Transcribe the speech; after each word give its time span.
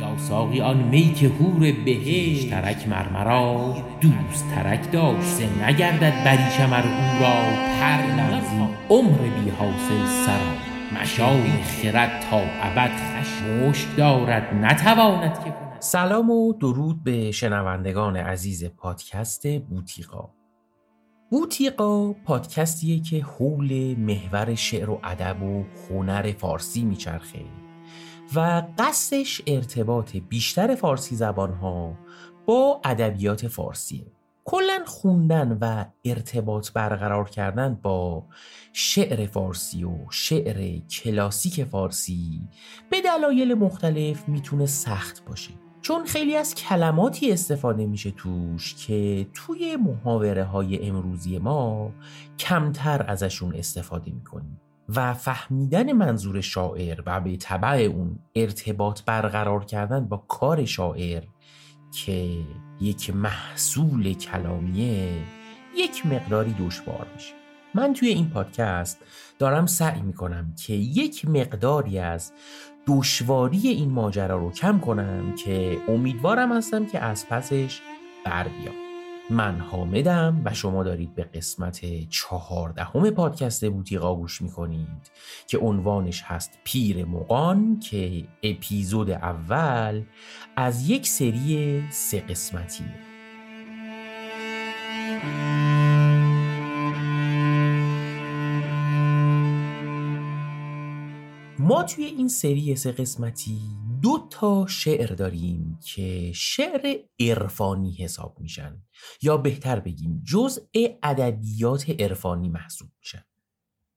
یا 0.00 0.18
ساقی 0.18 0.60
آن 0.60 0.76
می 0.76 1.14
که 1.14 1.28
هور 1.28 1.72
بهشت 1.84 2.50
ترک 2.50 2.88
مرمرا 2.88 3.76
دوست 4.00 4.44
ترک 4.54 4.92
داشت 4.92 5.42
نگردد 5.62 6.24
بریشم 6.24 6.72
ار 6.72 6.84
او 6.84 7.22
را 7.22 7.68
پر 7.80 8.08
عمر 8.90 9.18
بی 9.18 9.50
حاصل 9.50 10.06
سرا 10.26 11.00
مشام 11.00 11.62
خرد 11.62 12.20
تا 12.30 12.36
ابد 12.38 12.90
خشمش 12.90 13.86
دارد 13.96 14.54
نتواند 14.54 15.44
که 15.44 15.50
کند. 15.50 15.76
سلام 15.80 16.30
و 16.30 16.52
درود 16.52 17.04
به 17.04 17.30
شنوندگان 17.30 18.16
عزیز 18.16 18.64
پادکست 18.64 19.58
بوتیقا. 19.58 20.28
بوتیقا 21.30 22.12
پادکستیه 22.12 23.00
که 23.00 23.24
حول 23.24 23.94
محور 23.98 24.54
شعر 24.54 24.90
و 24.90 25.00
ادب 25.04 25.42
و 25.42 25.64
هنر 25.90 26.32
فارسی 26.32 26.84
میچرخه. 26.84 27.67
و 28.34 28.62
قصدش 28.78 29.42
ارتباط 29.46 30.16
بیشتر 30.16 30.74
فارسی 30.74 31.16
زبان 31.16 31.52
ها 31.52 31.94
با 32.46 32.80
ادبیات 32.84 33.48
فارسیه 33.48 34.06
کلا 34.44 34.82
خوندن 34.86 35.58
و 35.60 35.84
ارتباط 36.04 36.72
برقرار 36.72 37.30
کردن 37.30 37.78
با 37.82 38.24
شعر 38.72 39.26
فارسی 39.26 39.84
و 39.84 39.90
شعر 40.10 40.78
کلاسیک 40.78 41.64
فارسی 41.64 42.40
به 42.90 43.00
دلایل 43.00 43.54
مختلف 43.54 44.28
می‌تونه 44.28 44.66
سخت 44.66 45.24
باشه. 45.24 45.50
چون 45.82 46.04
خیلی 46.04 46.36
از 46.36 46.54
کلماتی 46.54 47.32
استفاده 47.32 47.86
میشه 47.86 48.10
توش 48.10 48.74
که 48.74 49.26
توی 49.34 49.76
محاوره 49.76 50.44
های 50.44 50.88
امروزی 50.88 51.38
ما 51.38 51.92
کمتر 52.38 53.04
ازشون 53.08 53.54
استفاده 53.54 54.10
می‌کنیم. 54.10 54.60
و 54.96 55.14
فهمیدن 55.14 55.92
منظور 55.92 56.40
شاعر 56.40 57.02
و 57.06 57.20
به 57.20 57.36
طبع 57.36 57.68
اون 57.68 58.18
ارتباط 58.34 59.02
برقرار 59.02 59.64
کردن 59.64 60.08
با 60.08 60.16
کار 60.16 60.64
شاعر 60.64 61.22
که 61.92 62.38
یک 62.80 63.14
محصول 63.14 64.12
کلامیه 64.12 65.22
یک 65.76 66.06
مقداری 66.06 66.54
دشوار 66.60 67.06
میشه. 67.14 67.34
من 67.74 67.92
توی 67.92 68.08
این 68.08 68.30
پادکست 68.30 68.98
دارم 69.38 69.66
سعی 69.66 70.02
می‌کنم 70.02 70.54
که 70.66 70.72
یک 70.74 71.28
مقداری 71.28 71.98
از 71.98 72.32
دشواری 72.86 73.68
این 73.68 73.90
ماجرا 73.90 74.36
رو 74.36 74.52
کم 74.52 74.78
کنم 74.78 75.34
که 75.34 75.78
امیدوارم 75.88 76.52
هستم 76.52 76.86
که 76.86 76.98
از 76.98 77.28
پسش 77.28 77.80
بر 78.24 78.48
بیام. 78.48 78.87
من 79.30 79.60
حامدم 79.60 80.42
و 80.44 80.54
شما 80.54 80.84
دارید 80.84 81.14
به 81.14 81.22
قسمت 81.24 82.08
چهاردهم 82.08 83.10
پادکست 83.10 83.64
بوتیقا 83.64 84.14
گوش 84.14 84.42
می‌کنید 84.42 85.10
که 85.46 85.58
عنوانش 85.58 86.22
هست 86.22 86.58
پیر 86.64 87.04
مقان 87.04 87.80
که 87.80 88.24
اپیزود 88.42 89.10
اول 89.10 90.02
از 90.56 90.90
یک 90.90 91.06
سری 91.06 91.82
سه 91.90 92.20
قسمتی 92.20 92.84
ما 101.58 101.82
توی 101.82 102.04
این 102.04 102.28
سری 102.28 102.76
سه 102.76 102.92
قسمتی 102.92 103.60
دو 104.02 104.28
تا 104.30 104.66
شعر 104.66 105.14
داریم 105.14 105.78
که 105.84 106.32
شعر 106.34 106.96
عرفانی 107.20 107.92
حساب 107.92 108.40
میشن. 108.40 108.82
یا 109.22 109.36
بهتر 109.36 109.80
بگیم 109.80 110.22
جزء 110.24 110.60
ادبیات 111.02 111.90
عرفانی 111.90 112.48
محسوب 112.48 112.88
میشن. 112.98 113.24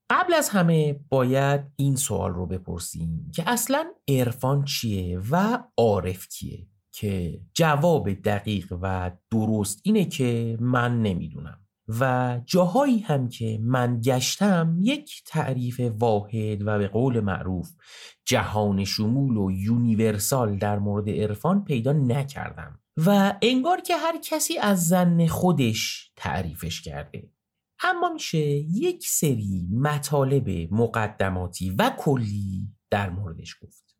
قبل 0.09 0.33
از 0.33 0.49
همه 0.49 0.93
باید 1.09 1.61
این 1.75 1.95
سوال 1.95 2.33
رو 2.33 2.45
بپرسیم 2.45 3.31
که 3.35 3.49
اصلا 3.49 3.91
عرفان 4.07 4.65
چیه 4.65 5.19
و 5.31 5.63
عارف 5.77 6.27
کیه؟ 6.27 6.67
که 6.91 7.41
جواب 7.53 8.13
دقیق 8.13 8.77
و 8.81 9.11
درست 9.31 9.79
اینه 9.83 10.05
که 10.05 10.57
من 10.59 11.01
نمی‌دونم. 11.01 11.60
و 11.99 12.39
جاهایی 12.45 12.99
هم 12.99 13.29
که 13.29 13.59
من 13.61 14.01
گشتم 14.01 14.77
یک 14.79 15.23
تعریف 15.25 15.79
واحد 15.79 16.67
و 16.67 16.77
به 16.77 16.87
قول 16.87 17.19
معروف 17.19 17.69
جهان 18.25 18.83
شمول 18.83 19.37
و 19.37 19.51
یونیورسال 19.51 20.57
در 20.57 20.79
مورد 20.79 21.09
عرفان 21.09 21.63
پیدا 21.63 21.93
نکردم 21.93 22.79
و 22.97 23.33
انگار 23.41 23.81
که 23.81 23.95
هر 23.95 24.17
کسی 24.23 24.57
از 24.57 24.87
زن 24.87 25.27
خودش 25.27 26.11
تعریفش 26.15 26.81
کرده. 26.81 27.29
اما 27.83 28.09
میشه 28.13 28.37
یک 28.37 29.07
سری 29.07 29.67
مطالب 29.71 30.73
مقدماتی 30.73 31.69
و 31.69 31.91
کلی 31.97 32.67
در 32.89 33.09
موردش 33.09 33.55
گفت. 33.61 33.90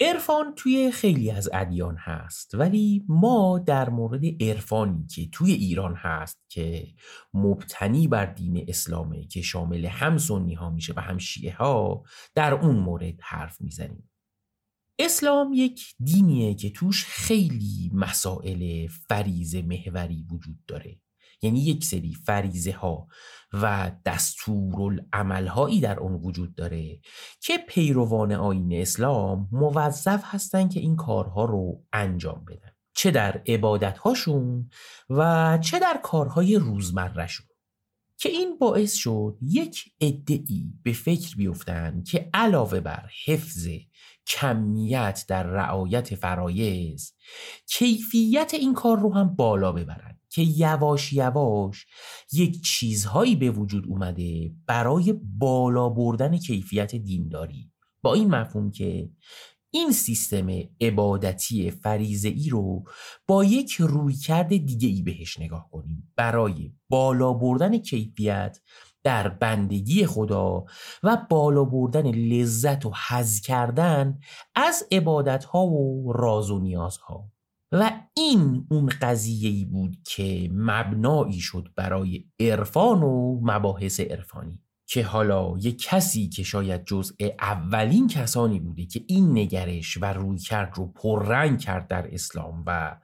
عرفان 0.00 0.54
توی 0.56 0.90
خیلی 0.90 1.30
از 1.30 1.48
ادیان 1.52 1.96
هست 1.96 2.54
ولی 2.54 3.04
ما 3.08 3.58
در 3.58 3.90
مورد 3.90 4.42
عرفانی 4.42 5.06
که 5.06 5.28
توی 5.32 5.52
ایران 5.52 5.94
هست 5.94 6.38
که 6.48 6.86
مبتنی 7.34 8.08
بر 8.08 8.26
دین 8.26 8.64
اسلامه 8.68 9.26
که 9.26 9.42
شامل 9.42 9.86
هم 9.86 10.18
سنی 10.18 10.54
ها 10.54 10.70
میشه 10.70 10.92
و 10.96 11.00
هم 11.00 11.18
شیعه 11.18 11.54
ها 11.54 12.02
در 12.34 12.54
اون 12.54 12.76
مورد 12.76 13.20
حرف 13.22 13.60
می‌زنیم. 13.60 14.10
اسلام 14.98 15.52
یک 15.52 15.94
دینیه 16.04 16.54
که 16.54 16.70
توش 16.70 17.04
خیلی 17.04 17.90
مسائل 17.94 18.88
فریز 18.88 19.56
محوری 19.56 20.26
وجود 20.30 20.58
داره. 20.66 21.00
یعنی 21.42 21.60
یک 21.60 21.84
سری 21.84 22.14
فریزه 22.14 22.72
ها 22.72 23.08
و 23.52 23.92
دستورالعمل 24.04 25.46
هایی 25.46 25.80
در 25.80 26.00
اون 26.00 26.12
وجود 26.12 26.54
داره 26.54 27.00
که 27.40 27.58
پیروان 27.68 28.32
آین 28.32 28.72
اسلام 28.72 29.48
موظف 29.52 30.22
هستند 30.24 30.72
که 30.72 30.80
این 30.80 30.96
کارها 30.96 31.44
رو 31.44 31.84
انجام 31.92 32.44
بدن. 32.44 32.70
چه 32.94 33.10
در 33.10 33.42
عبادت 33.46 33.98
هاشون 33.98 34.70
و 35.10 35.58
چه 35.58 35.78
در 35.78 36.00
کارهای 36.02 36.56
روزمرهشون. 36.56 37.46
که 38.18 38.28
این 38.28 38.58
باعث 38.58 38.94
شد 38.94 39.38
یک 39.42 39.92
ادعی 40.00 40.72
به 40.82 40.92
فکر 40.92 41.36
بیفتن 41.36 42.02
که 42.02 42.30
علاوه 42.34 42.80
بر 42.80 43.10
حفظ 43.26 43.68
کمیت 44.26 45.24
در 45.28 45.42
رعایت 45.42 46.14
فرایز 46.14 47.14
کیفیت 47.68 48.54
این 48.54 48.74
کار 48.74 48.98
رو 48.98 49.14
هم 49.14 49.36
بالا 49.36 49.72
ببرن. 49.72 50.15
که 50.36 50.42
یواش 50.42 51.12
یواش 51.12 51.86
یک 52.32 52.62
چیزهایی 52.62 53.36
به 53.36 53.50
وجود 53.50 53.84
اومده 53.88 54.52
برای 54.66 55.12
بالا 55.38 55.88
بردن 55.88 56.36
کیفیت 56.36 56.94
دینداری. 56.94 57.72
با 58.02 58.14
این 58.14 58.34
مفهوم 58.34 58.70
که 58.70 59.10
این 59.70 59.92
سیستم 59.92 60.46
عبادتی 60.80 61.70
فریزه 61.70 62.28
ای 62.28 62.48
رو 62.48 62.84
با 63.26 63.44
یک 63.44 63.76
رویکرد 63.80 64.48
دیگه 64.48 64.88
ای 64.88 65.02
بهش 65.02 65.40
نگاه 65.40 65.68
کنیم. 65.70 66.12
برای 66.16 66.72
بالا 66.88 67.32
بردن 67.32 67.78
کیفیت 67.78 68.58
در 69.02 69.28
بندگی 69.28 70.06
خدا 70.06 70.64
و 71.02 71.26
بالا 71.30 71.64
بردن 71.64 72.10
لذت 72.10 72.86
و 72.86 72.92
حز 73.08 73.40
کردن 73.40 74.18
از 74.54 74.84
عبادت 74.92 75.44
ها 75.44 75.66
و 75.66 76.12
راز 76.12 76.50
و 76.50 76.58
نیاز 76.58 76.96
ها 76.96 77.35
و 77.80 77.90
این 78.14 78.66
اون 78.70 78.86
قضیه 79.02 79.50
ای 79.50 79.64
بود 79.64 79.96
که 80.04 80.50
مبنایی 80.52 81.40
شد 81.40 81.68
برای 81.76 82.24
عرفان 82.40 83.02
و 83.02 83.40
مباحث 83.42 84.00
عرفانی. 84.00 84.65
که 84.88 85.04
حالا 85.04 85.54
یک 85.58 85.82
کسی 85.82 86.28
که 86.28 86.42
شاید 86.42 86.84
جزء 86.84 87.14
اولین 87.40 88.08
کسانی 88.08 88.60
بوده 88.60 88.86
که 88.86 89.04
این 89.06 89.38
نگرش 89.38 89.98
و 90.00 90.04
روی 90.04 90.38
کرد 90.38 90.72
رو 90.76 90.92
پررنگ 90.92 91.60
کرد 91.60 91.88
در 91.88 92.14
اسلام 92.14 92.64
و 92.66 92.96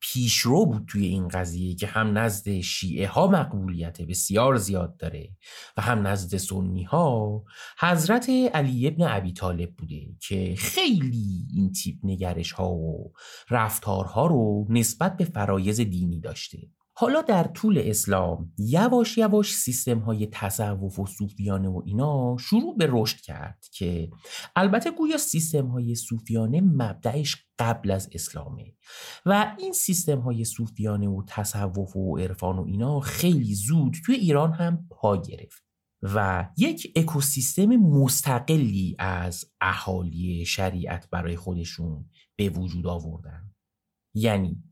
پیشرو 0.00 0.66
بود 0.66 0.84
توی 0.86 1.06
این 1.06 1.28
قضیه 1.28 1.74
که 1.74 1.86
هم 1.86 2.18
نزد 2.18 2.60
شیعه 2.60 3.08
ها 3.08 3.26
مقبولیت 3.26 4.02
بسیار 4.02 4.56
زیاد 4.56 4.96
داره 4.96 5.30
و 5.76 5.82
هم 5.82 6.06
نزد 6.06 6.36
سنی 6.36 6.82
ها 6.82 7.44
حضرت 7.78 8.30
علی 8.54 8.86
ابن 8.86 9.06
ابی 9.08 9.32
طالب 9.32 9.70
بوده 9.76 10.16
که 10.20 10.54
خیلی 10.58 11.46
این 11.54 11.72
تیپ 11.72 11.96
نگرش 12.04 12.52
ها 12.52 12.72
و 12.72 13.12
رفتارها 13.50 14.26
رو 14.26 14.66
نسبت 14.68 15.16
به 15.16 15.24
فرایز 15.24 15.80
دینی 15.80 16.20
داشته. 16.20 16.58
حالا 17.00 17.22
در 17.22 17.44
طول 17.44 17.82
اسلام 17.84 18.52
یواش 18.58 19.18
یواش 19.18 19.54
سیستم 19.54 19.98
های 19.98 20.26
تصوف 20.26 20.98
و 20.98 21.06
صوفیانه 21.06 21.68
و 21.68 21.82
اینا 21.86 22.36
شروع 22.40 22.76
به 22.76 22.88
رشد 22.90 23.20
کرد 23.20 23.64
که 23.72 24.10
البته 24.56 24.90
گویا 24.90 25.16
سیستم 25.18 25.66
های 25.66 25.94
صوفیانه 25.94 26.60
مبدعش 26.60 27.36
قبل 27.58 27.90
از 27.90 28.10
اسلامه 28.12 28.74
و 29.26 29.56
این 29.58 29.72
سیستم 29.72 30.18
های 30.18 30.44
صوفیانه 30.44 31.08
و 31.08 31.22
تصوف 31.26 31.96
و 31.96 32.18
عرفان 32.18 32.58
و 32.58 32.64
اینا 32.66 33.00
خیلی 33.00 33.54
زود 33.54 33.96
توی 34.06 34.14
ایران 34.14 34.52
هم 34.52 34.86
پا 34.90 35.16
گرفت 35.16 35.62
و 36.02 36.48
یک 36.56 36.92
اکوسیستم 36.96 37.76
مستقلی 37.76 38.96
از 38.98 39.44
اهالی 39.60 40.44
شریعت 40.44 41.10
برای 41.10 41.36
خودشون 41.36 42.10
به 42.36 42.48
وجود 42.48 42.86
آوردن. 42.86 43.50
یعنی 44.14 44.62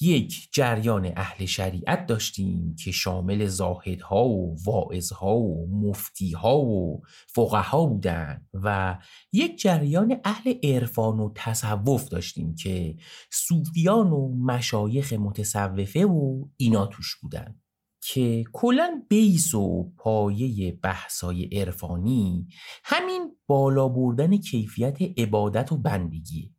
یک 0.00 0.48
جریان 0.52 1.12
اهل 1.16 1.44
شریعت 1.44 2.06
داشتیم 2.06 2.76
که 2.84 2.90
شامل 2.90 3.46
زاهدها 3.46 4.24
و 4.24 4.56
واعظها 4.64 5.36
و 5.36 5.68
مفتیها 5.70 6.58
و 6.58 7.02
فقها 7.26 7.86
بودن 7.86 8.46
و 8.54 8.98
یک 9.32 9.58
جریان 9.58 10.20
اهل 10.24 10.54
عرفان 10.62 11.20
و 11.20 11.32
تصوف 11.34 12.08
داشتیم 12.08 12.54
که 12.54 12.96
صوفیان 13.30 14.12
و 14.12 14.34
مشایخ 14.44 15.12
متصوفه 15.12 16.04
و 16.04 16.44
اینا 16.56 16.86
توش 16.86 17.16
بودن 17.22 17.60
که 18.00 18.44
کلا 18.52 19.02
بیس 19.08 19.54
و 19.54 19.92
پایه 19.96 20.72
بحثای 20.72 21.44
عرفانی 21.44 22.48
همین 22.84 23.36
بالا 23.46 23.88
بردن 23.88 24.36
کیفیت 24.36 25.18
عبادت 25.18 25.72
و 25.72 25.76
بندگی. 25.76 26.54
ولی 26.54 26.57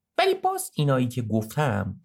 باز 0.51 0.71
اینایی 0.75 1.07
که 1.07 1.21
گفتم 1.21 2.01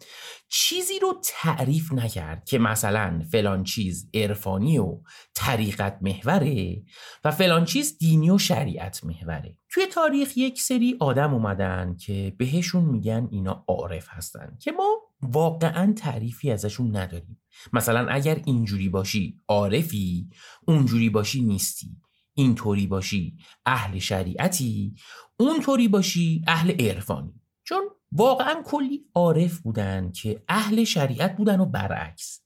چیزی 0.49 0.99
رو 0.99 1.21
تعریف 1.23 1.93
نکرد 1.93 2.45
که 2.45 2.59
مثلا 2.59 3.23
فلان 3.31 3.63
چیز 3.63 4.09
عرفانی 4.13 4.77
و 4.77 5.01
طریقت 5.35 5.97
محوره 6.01 6.83
و 7.23 7.31
فلان 7.31 7.65
چیز 7.65 7.97
دینی 7.97 8.29
و 8.29 8.37
شریعت 8.37 9.03
محوره. 9.03 9.57
توی 9.69 9.85
تاریخ 9.85 10.37
یک 10.37 10.61
سری 10.61 10.97
آدم 10.99 11.33
اومدن 11.33 11.95
که 11.95 12.35
بهشون 12.37 12.83
میگن 12.83 13.27
اینا 13.31 13.65
عارف 13.67 14.07
هستن 14.09 14.57
که 14.61 14.71
ما 14.71 15.01
واقعا 15.21 15.93
تعریفی 15.97 16.51
ازشون 16.51 16.95
نداریم. 16.95 17.41
مثلا 17.73 18.07
اگر 18.09 18.41
اینجوری 18.45 18.89
باشی 18.89 19.41
عارفی 19.47 20.29
اونجوری 20.67 21.09
باشی 21.09 21.41
نیستی. 21.41 21.97
اینطوری 22.33 22.87
باشی 22.87 23.37
اهل 23.65 23.99
شریعتی 23.99 24.95
اونطوری 25.39 25.87
باشی 25.87 26.41
اهل 26.47 26.71
عرفانی. 26.71 27.41
چون 27.63 27.94
واقعا 28.11 28.61
کلی 28.65 29.05
عارف 29.15 29.59
بودن 29.59 30.11
که 30.11 30.43
اهل 30.47 30.83
شریعت 30.83 31.37
بودن 31.37 31.59
و 31.59 31.65
برعکس. 31.65 32.41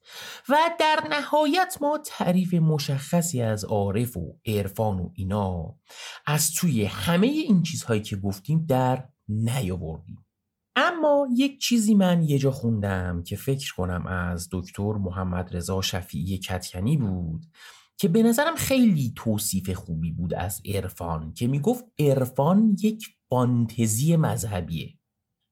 و 0.49 0.57
در 0.79 1.03
نهایت 1.09 1.77
ما 1.81 1.99
تعریف 2.05 2.53
مشخصی 2.53 3.41
از 3.41 3.65
عارف 3.65 4.17
و 4.17 4.39
عرفان 4.45 4.99
و 4.99 5.09
اینا 5.13 5.75
از 6.25 6.53
توی 6.53 6.85
همه 6.85 7.27
این 7.27 7.63
چیزهایی 7.63 8.01
که 8.01 8.15
گفتیم 8.15 8.65
در 8.65 9.09
نیاوردیم. 9.27 10.25
اما 10.75 11.27
یک 11.35 11.59
چیزی 11.59 11.95
من 11.95 12.23
یه 12.23 12.39
جا 12.39 12.51
خوندم 12.51 13.23
که 13.23 13.35
فکر 13.35 13.73
کنم 13.73 14.07
از 14.07 14.47
دکتر 14.51 14.93
محمد 14.93 15.55
رضا 15.55 15.81
شفیعی 15.81 16.37
کتکنی 16.37 16.97
بود 16.97 17.45
که 17.97 18.07
به 18.07 18.23
نظرم 18.23 18.55
خیلی 18.55 19.13
توصیف 19.15 19.69
خوبی 19.69 20.11
بود 20.11 20.33
از 20.33 20.61
عرفان 20.65 21.33
که 21.33 21.47
می‌گفت 21.47 21.85
عرفان 21.99 22.75
یک 22.81 23.07
فانتزی 23.29 24.15
مذهبیه. 24.15 24.98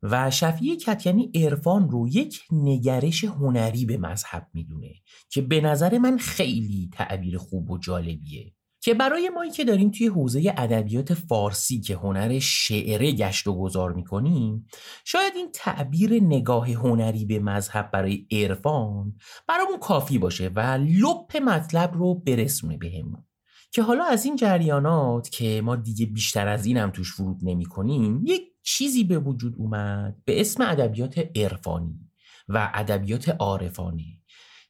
و 0.03 0.31
شفیع 0.31 0.75
کتکنی 0.75 1.31
عرفان 1.35 1.89
رو 1.89 2.07
یک 2.07 2.41
نگرش 2.51 3.23
هنری 3.23 3.85
به 3.85 3.97
مذهب 3.97 4.47
می‌دونه 4.53 4.93
که 5.29 5.41
به 5.41 5.61
نظر 5.61 5.97
من 5.97 6.17
خیلی 6.17 6.89
تعبیر 6.93 7.37
خوب 7.37 7.71
و 7.71 7.77
جالبیه. 7.77 8.53
که 8.81 8.93
برای 8.93 9.29
مایی 9.29 9.51
که 9.51 9.65
داریم 9.65 9.91
توی 9.91 10.07
حوزه 10.07 10.53
ادبیات 10.57 11.13
فارسی 11.13 11.79
که 11.79 11.95
هنر 11.95 12.39
شعره 12.39 13.11
گشت 13.11 13.47
و 13.47 13.59
گذار 13.59 13.93
می‌کنیم 13.93 14.65
شاید 15.05 15.33
این 15.35 15.49
تعبیر 15.53 16.23
نگاه 16.23 16.71
هنری 16.71 17.25
به 17.25 17.39
مذهب 17.39 17.91
برای 17.91 18.27
عرفان 18.31 19.15
برامون 19.47 19.79
کافی 19.79 20.17
باشه 20.17 20.51
و 20.55 20.59
لپ 20.81 21.37
مطلب 21.37 21.93
رو 21.93 22.15
برسونه 22.15 22.77
بهمون. 22.77 23.23
که 23.71 23.81
حالا 23.81 24.03
از 24.03 24.25
این 24.25 24.35
جریانات 24.35 25.29
که 25.29 25.61
ما 25.63 25.75
دیگه 25.75 26.05
بیشتر 26.05 26.47
از 26.47 26.65
این 26.65 26.77
هم 26.77 26.91
توش 26.91 27.19
ورود 27.19 27.39
نمی 27.43 27.65
کنیم 27.65 28.21
یک 28.25 28.41
چیزی 28.67 29.03
به 29.03 29.19
وجود 29.19 29.55
اومد 29.57 30.21
به 30.25 30.41
اسم 30.41 30.63
ادبیات 30.63 31.29
عرفانی 31.35 31.99
و 32.47 32.71
ادبیات 32.73 33.29
عارفانه 33.29 34.03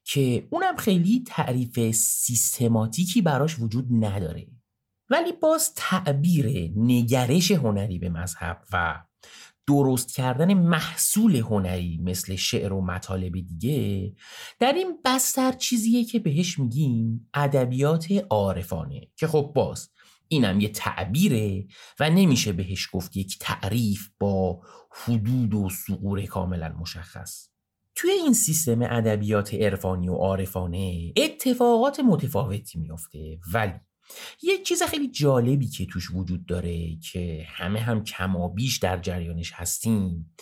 که 0.04 0.48
اونم 0.52 0.76
خیلی 0.76 1.24
تعریف 1.28 1.92
سیستماتیکی 1.92 3.22
براش 3.22 3.60
وجود 3.60 3.88
نداره. 3.92 4.48
ولی 5.10 5.32
باز 5.32 5.74
تعبیر 5.76 6.72
نگرش 6.76 7.52
هنری 7.52 8.00
به 8.00 8.10
مذهب 8.10 8.62
و 8.74 9.04
درست 9.68 10.16
کردن 10.16 10.54
محصول 10.54 11.36
هنری 11.36 12.00
مثل 12.04 12.36
شعر 12.36 12.74
و 12.74 12.82
مطالب 12.82 13.34
دیگه 13.34 14.16
در 14.60 14.74
این 14.74 15.00
بستر 15.06 15.52
چیزیه 15.52 16.04
که 16.04 16.20
بهش 16.20 16.60
میگیم 16.60 17.30
ادبیات 17.34 18.08
عارفانه 18.30 19.02
که 19.16 19.28
خب 19.28 19.52
باز 19.56 19.90
اینم 20.30 20.60
یه 20.60 20.70
تعبیره 20.70 21.68
و 22.00 22.10
نمیشه 22.10 22.54
بهش 22.54 22.90
گفت 22.92 23.18
یک 23.18 23.38
تعریف 23.40 24.10
با 24.20 24.62
حدود 24.92 25.54
و 25.54 25.70
سقور 25.70 26.26
کاملا 26.26 26.76
مشخص. 26.80 27.50
توی 27.96 28.12
این 28.12 28.34
سیستم 28.34 28.82
ادبیات 28.82 29.54
عرفانی 29.54 30.10
و 30.10 30.14
عارفانه 30.14 31.14
اتفاقات 31.16 32.00
متفاوتی 32.00 32.80
میافته 32.80 33.40
ولی 33.54 33.74
یک 34.44 34.64
چیز 34.66 34.84
خیلی 34.84 35.08
جالبی 35.08 35.68
که 35.68 35.86
توش 35.86 36.12
وجود 36.12 36.46
داره 36.46 36.96
که 37.12 37.46
همه 37.48 37.80
هم 37.80 38.04
کمابیش 38.04 38.78
در 38.78 38.98
جریانش 38.98 39.52
هستیم 39.54 40.36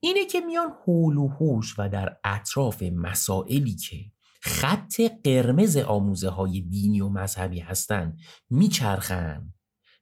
اینه 0.00 0.24
که 0.24 0.40
میان 0.40 0.72
حول 0.84 1.16
و 1.16 1.28
حوش 1.28 1.74
و 1.78 1.88
در 1.88 2.16
اطراف 2.24 2.82
مسائلی 2.82 3.74
که 3.74 3.96
خط 4.44 5.00
قرمز 5.24 5.76
آموزه 5.76 6.28
های 6.28 6.60
دینی 6.60 7.00
و 7.00 7.08
مذهبی 7.08 7.60
هستن 7.60 8.16
میچرخن 8.50 9.52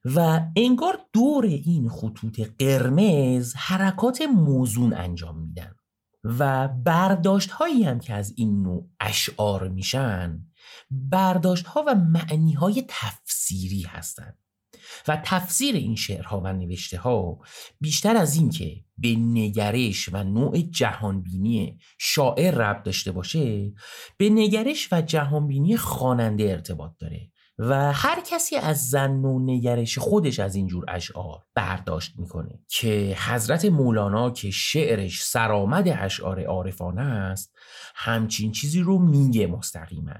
و 0.05 0.41
انگار 0.55 0.99
دور 1.13 1.45
این 1.45 1.89
خطوط 1.89 2.39
قرمز 2.59 3.53
حرکات 3.55 4.21
موزون 4.21 4.93
انجام 4.93 5.39
میدن. 5.39 5.75
و 6.23 6.67
برداشت 6.67 7.51
هایی 7.51 7.83
هم 7.83 7.99
که 7.99 8.13
از 8.13 8.33
این 8.37 8.61
نوع 8.61 8.89
اشعار 8.99 9.67
میشن 9.67 10.45
برداشت 10.91 11.67
ها 11.67 11.83
و 11.87 11.95
معنی 11.95 12.53
های 12.53 12.85
تفسیری 12.87 13.81
هستند 13.81 14.42
و 15.07 15.21
تفسیر 15.25 15.75
این 15.75 15.95
شعرها 15.95 16.39
و 16.39 16.53
نوشته 16.53 16.97
ها 16.97 17.39
بیشتر 17.81 18.17
از 18.17 18.35
این 18.35 18.49
که 18.49 18.75
به 18.97 19.15
نگرش 19.15 20.09
و 20.13 20.23
نوع 20.23 20.57
جهانبینی 20.61 21.79
شاعر 21.99 22.55
ربط 22.55 22.83
داشته 22.83 23.11
باشه 23.11 23.73
به 24.17 24.29
نگرش 24.29 24.89
و 24.91 25.01
جهانبینی 25.01 25.77
خواننده 25.77 26.43
ارتباط 26.43 26.91
داره 26.99 27.29
و 27.57 27.93
هر 27.93 28.21
کسی 28.21 28.55
از 28.55 28.89
زن 28.89 29.11
و 29.11 29.39
نگرش 29.39 29.97
خودش 29.97 30.39
از 30.39 30.55
اینجور 30.55 30.85
اشعار 30.87 31.43
برداشت 31.55 32.13
می‌کنه 32.17 32.59
که 32.67 33.17
حضرت 33.27 33.65
مولانا 33.65 34.31
که 34.31 34.51
شعرش 34.51 35.23
سرآمد 35.23 35.87
اشعار 35.87 36.43
عارفانه 36.43 37.01
است 37.01 37.55
همچین 37.95 38.51
چیزی 38.51 38.79
رو 38.79 38.99
میگه 38.99 39.47
مستقیما. 39.47 40.13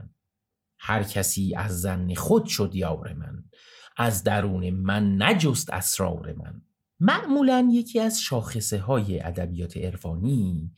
هر 0.80 1.04
کسی 1.04 1.56
از 1.56 1.81
زن 1.81 2.13
خود 2.13 2.45
شد 2.45 2.75
یار 2.75 3.13
من 3.13 3.44
از 3.97 4.23
درون 4.23 4.69
من 4.69 5.21
نجست 5.21 5.73
اسرار 5.73 6.33
من. 6.33 6.61
معمولا 6.99 7.69
یکی 7.71 7.99
از 7.99 8.21
شاخصه 8.21 8.79
های 8.79 9.19
ادبیات 9.19 9.77
عرفانی 9.77 10.71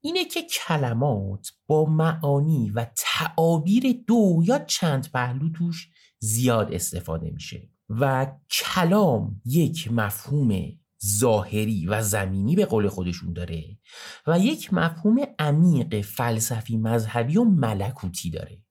اینه 0.00 0.24
که 0.24 0.42
کلمات 0.42 1.52
با 1.66 1.84
معانی 1.84 2.70
و 2.70 2.86
تعابیر 2.96 4.04
دو 4.06 4.42
یا 4.44 4.58
چند 4.58 5.10
پهلو 5.12 5.48
توش 5.48 5.88
زیاد 6.18 6.72
استفاده 6.72 7.30
میشه 7.30 7.68
و 7.88 8.32
کلام 8.50 9.40
یک 9.44 9.92
مفهوم 9.92 10.80
ظاهری 11.06 11.86
و 11.86 12.02
زمینی 12.02 12.56
به 12.56 12.64
قول 12.64 12.88
خودشون 12.88 13.32
داره 13.32 13.78
و 14.26 14.38
یک 14.38 14.74
مفهوم 14.74 15.18
عمیق 15.38 16.00
فلسفی 16.00 16.76
مذهبی 16.76 17.36
و 17.36 17.44
ملکوتی 17.44 18.30
داره. 18.30 18.62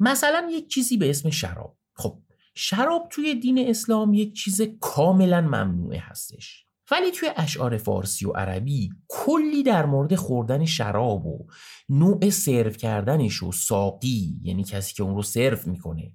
مثلا 0.00 0.48
یک 0.52 0.68
چیزی 0.68 0.96
به 0.96 1.10
اسم 1.10 1.30
شراب. 1.30 1.78
خب 1.94 2.22
شراب 2.54 3.08
توی 3.10 3.34
دین 3.34 3.68
اسلام 3.68 4.14
یک 4.14 4.34
چیز 4.34 4.62
کاملا 4.80 5.40
ممنوعه 5.40 5.98
هستش. 5.98 6.66
ولی 6.90 7.10
توی 7.10 7.30
اشعار 7.36 7.76
فارسی 7.76 8.26
و 8.26 8.30
عربی 8.30 8.90
کلی 9.08 9.62
در 9.62 9.86
مورد 9.86 10.14
خوردن 10.14 10.64
شراب 10.64 11.26
و 11.26 11.46
نوع 11.88 12.30
سرو 12.30 12.70
کردنش 12.70 13.42
و 13.42 13.52
ساقی 13.52 14.38
یعنی 14.42 14.64
کسی 14.64 14.94
که 14.94 15.02
اون 15.02 15.14
رو 15.14 15.22
سرو 15.22 15.58
می‌کنه 15.66 16.12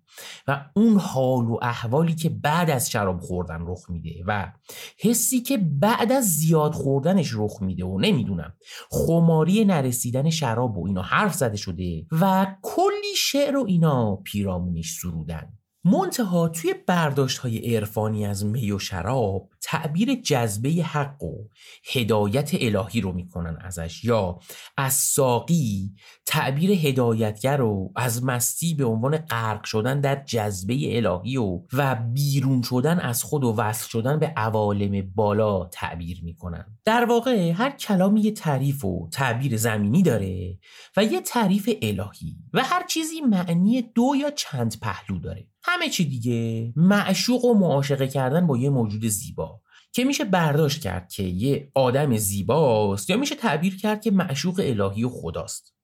و 0.48 0.66
اون 0.76 0.98
حال 0.98 1.46
و 1.46 1.58
احوالی 1.62 2.16
که 2.16 2.30
بعد 2.30 2.70
از 2.70 2.92
شراب 2.92 3.20
خوردن 3.20 3.60
رخ 3.62 3.90
میده 3.90 4.24
و 4.28 4.52
حسی 5.00 5.42
که 5.42 5.58
بعد 5.58 6.12
از 6.12 6.26
زیاد 6.26 6.74
خوردنش 6.74 7.32
رخ 7.36 7.62
میده 7.62 7.86
و 7.86 8.00
نمی‌دونم 8.00 8.54
خماری 8.90 9.66
نرسیدن 9.66 10.30
شراب 10.30 10.78
و 10.78 10.88
اینا 10.88 11.02
حرف 11.02 11.34
زده 11.34 11.58
شده 11.58 12.06
و 12.12 12.56
کلی 12.62 13.16
شعر 13.18 13.58
و 13.58 13.66
اینا 13.68 14.16
پیرامونش 14.16 15.00
سرودن. 15.02 15.57
منتها 15.92 16.50
توی 16.50 16.74
برداشت 16.88 17.38
های 17.38 17.76
عرفانی 17.76 18.26
از 18.26 18.46
می 18.46 18.72
و 18.72 18.80
شراب 18.80 19.50
تعبیر 19.62 20.16
جذبه 20.16 20.70
حق 20.70 21.24
و 21.24 21.48
هدایت 21.94 22.52
الهی 22.54 23.02
رو 23.02 23.12
می‌کنن 23.12 23.58
ازش 23.62 24.04
یا 24.04 24.40
از 24.78 24.94
ساقی 24.94 25.96
تعبیر 26.26 26.72
هدایتگر 26.72 27.58
رو 27.58 27.92
از 27.96 28.24
مستی 28.24 28.74
به 28.74 28.86
عنوان 28.86 29.18
غرق 29.18 29.64
شدن 29.64 30.02
در 30.02 30.24
جذبه 30.24 30.98
الهی 30.98 31.38
و 31.38 31.60
و 31.74 31.96
بیرون 31.96 32.62
شدن 32.62 33.00
از 33.00 33.24
خود 33.24 33.44
و 33.44 33.54
وصل 33.58 33.90
شدن 33.90 34.20
به 34.20 34.28
عوالم 34.28 35.12
بالا 35.16 35.66
تعبیر 35.66 36.22
می‌کنن. 36.24 36.66
در 36.86 37.06
واقع 37.06 37.52
هر 37.52 37.70
کلامی 37.70 38.22
یه 38.22 38.32
تعریف 38.32 38.86
و 38.86 39.10
تعبیر 39.12 39.58
زمینی 39.58 40.04
داره 40.04 40.58
و 40.98 41.04
یه 41.04 41.22
تعریف 41.22 41.70
الهی 41.82 42.38
و 42.54 42.64
هر 42.64 42.86
چیزی 42.88 43.22
معنی 43.22 43.82
دو 43.82 44.14
یا 44.22 44.32
چند 44.32 44.80
پهلو 44.80 45.20
داره. 45.20 45.48
همه 45.68 45.90
چی 45.90 46.06
دیگه. 46.06 46.74
معشوق 46.76 47.46
و 47.46 47.54
معاشقه 47.54 48.08
کردن 48.08 48.48
با 48.48 48.58
یه 48.58 48.70
موجود 48.70 49.06
زیبا 49.06 49.62
که 49.92 50.04
میشه 50.04 50.26
برداشت 50.26 50.82
کرد 50.82 51.10
که 51.12 51.24
یه 51.24 51.72
آدم 51.74 52.18
زیباست 52.18 53.10
یا 53.10 53.18
میشه 53.18 53.36
تعبیر 53.36 53.78
کرد 53.78 54.02
که 54.02 54.12
معشوق 54.12 54.62
الهی 54.64 55.04
و 55.04 55.10
خداست. 55.10 55.76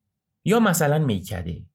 یا 0.45 0.59
مثلا 0.59 0.99
میکده 0.99 1.65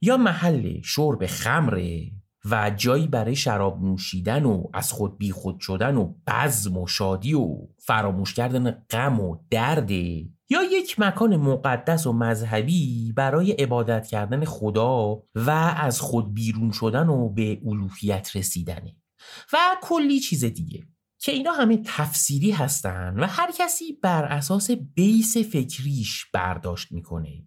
یا 0.00 0.16
محل 0.16 0.80
شرب 0.82 1.26
خمره. 1.26 2.10
و 2.50 2.70
جایی 2.70 3.06
برای 3.06 3.36
شراب 3.36 3.82
نوشیدن 3.82 4.44
و 4.44 4.64
از 4.72 4.92
خود 4.92 5.18
بیخود 5.18 5.60
شدن 5.60 5.96
و 5.96 6.14
بزم 6.26 6.76
و 6.76 6.86
شادی 6.86 7.34
و 7.34 7.56
فراموش 7.78 8.34
کردن 8.34 8.70
غم 8.90 9.20
و 9.20 9.36
درد 9.50 9.90
یا 9.90 10.62
یک 10.72 11.00
مکان 11.00 11.36
مقدس 11.36 12.06
و 12.06 12.12
مذهبی 12.12 13.12
برای 13.16 13.52
عبادت 13.52 14.06
کردن 14.06 14.44
خدا 14.44 15.22
و 15.34 15.50
از 15.76 16.00
خود 16.00 16.34
بیرون 16.34 16.70
شدن 16.70 17.08
و 17.08 17.28
به 17.28 17.60
الوهیت 17.66 18.36
رسیدنه 18.36 18.96
و 19.52 19.58
کلی 19.82 20.20
چیز 20.20 20.44
دیگه 20.44 20.86
که 21.18 21.32
اینا 21.32 21.52
همه 21.52 21.82
تفسیری 21.84 22.50
هستن 22.50 23.20
و 23.20 23.26
هر 23.26 23.50
کسی 23.58 23.92
بر 23.92 24.24
اساس 24.24 24.70
بیس 24.70 25.36
فکریش 25.36 26.24
برداشت 26.32 26.92
می‌کنه. 26.92 27.44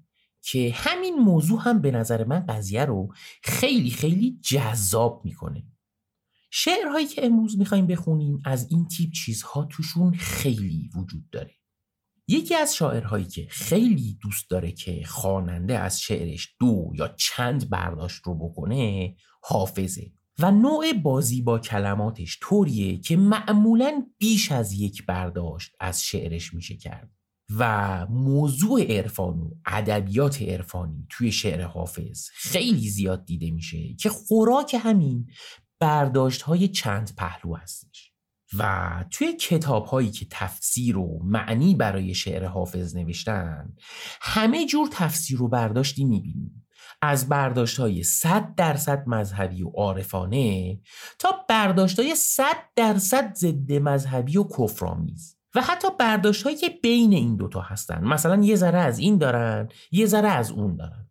که 0.52 0.72
همین 0.76 1.16
موضوع 1.16 1.62
هم 1.62 1.82
به 1.82 1.92
نظر 1.92 2.24
من 2.24 2.40
قضیه 2.40 2.86
رو 2.86 3.14
خیلی 3.44 3.90
خیلی 3.90 4.40
جذاب 4.44 5.22
می‌کنه. 5.26 5.64
شعرهایی 6.52 7.08
که 7.08 7.26
امروز 7.26 7.58
می‌خوایم 7.58 7.88
بخونیم 7.88 8.42
از 8.46 8.68
این 8.72 8.88
تیپ 8.88 9.12
چیزها 9.12 9.66
توشون 9.66 10.14
خیلی 10.14 10.90
وجود 10.96 11.30
داره. 11.30 11.52
یکی 12.28 12.56
از 12.56 12.76
شاعرهایی 12.76 13.26
که 13.26 13.48
خیلی 13.50 14.20
دوست 14.22 14.50
داره 14.50 14.72
که 14.72 15.04
خواننده 15.06 15.80
از 15.80 16.02
شعرش 16.02 16.56
دو 16.60 16.92
یا 16.96 17.08
چند 17.08 17.70
برداشت 17.70 18.22
رو 18.24 18.36
بکنه 18.36 19.16
حافظه. 19.42 20.12
و 20.40 20.52
نوع 20.52 20.94
بازی 20.94 21.42
با 21.42 21.60
کلماتش 21.60 22.38
طوریه 22.42 22.98
که 22.98 23.18
معمولا 23.18 24.06
بیش 24.18 24.52
از 24.52 24.74
یک 24.74 25.06
برداشت 25.06 25.76
از 25.80 26.04
شعرش 26.04 26.54
میشه 26.54 26.78
کرد. 26.78 27.12
و 27.56 28.06
موضوع 28.10 28.82
عرفان 28.84 29.40
و 29.40 29.52
ادبیات 29.66 30.42
عرفانی 30.42 31.08
توی 31.10 31.32
شعر 31.32 31.62
حافظ 31.62 32.30
خیلی 32.34 32.90
زیاد 32.90 33.26
دیده 33.26 33.52
میشه 33.52 33.94
که 33.94 34.10
خوراک 34.10 34.76
همین 34.80 35.28
برداشت 35.80 36.42
های 36.42 36.68
چند 36.68 37.16
پهلو 37.18 37.56
هستش. 37.56 38.14
و 38.58 39.06
توی 39.12 39.34
کتاب 39.34 39.86
هایی 39.86 40.12
که 40.12 40.28
تفسیر 40.32 40.98
و 40.98 41.20
معنی 41.24 41.76
برای 41.76 42.14
شعر 42.14 42.46
حافظ 42.46 42.96
نوشتن 42.96 43.76
همه 44.22 44.66
جور 44.66 44.90
تفسیر 44.92 45.42
و 45.42 45.48
برداشتی 45.48 46.06
می‌بینیم. 46.06 46.64
از 47.02 47.30
برداشت 47.30 47.80
های 47.80 48.04
صد 48.04 48.56
درصد 48.56 49.04
مذهبی 49.08 49.64
و 49.64 49.70
عارفانه 49.70 50.80
تا 51.20 51.46
برداشت 51.50 52.00
های 52.00 52.16
صد 52.16 52.58
درصد 52.76 53.36
ضد 53.36 53.72
مذهبی 53.72 54.38
و 54.38 54.44
کفرآمیز. 54.44 55.37
و 55.56 55.62
حتی 55.62 55.88
برداشت 56.00 56.44
هایی 56.44 56.58
بین 56.84 57.14
این 57.14 57.36
دوتا 57.36 57.62
هستن. 57.62 58.04
مثلا 58.04 58.44
یه 58.44 58.56
ذره 58.56 58.80
از 58.80 59.00
این 59.00 59.18
دارن 59.18 59.70
یه 59.92 60.06
ذره 60.06 60.30
از 60.30 60.52
اون 60.52 60.76
دارن. 60.76 61.10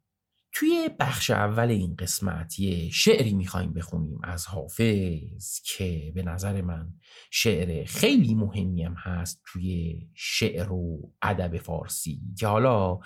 توی 0.53 0.91
بخش 1.01 1.31
اول 1.31 1.69
این 1.71 1.97
قسمت 1.99 2.61
یه 2.61 2.91
شعری 2.91 3.35
می‌خوایم 3.35 3.73
بخونیم 3.73 4.19
از 4.25 4.47
حافظ 4.47 5.61
که 5.65 6.13
به 6.15 6.23
نظر 6.23 6.63
من 6.63 6.93
شعر 7.31 7.85
خیلی 7.85 8.35
مهمی 8.35 8.83
هم 8.83 8.95
هست 8.95 9.43
توی 9.47 10.01
شعر 10.15 10.73
و 10.73 11.13
ادب 11.23 11.59
فارسی 11.59 12.21
که 12.39 12.47
حالا 12.47 12.99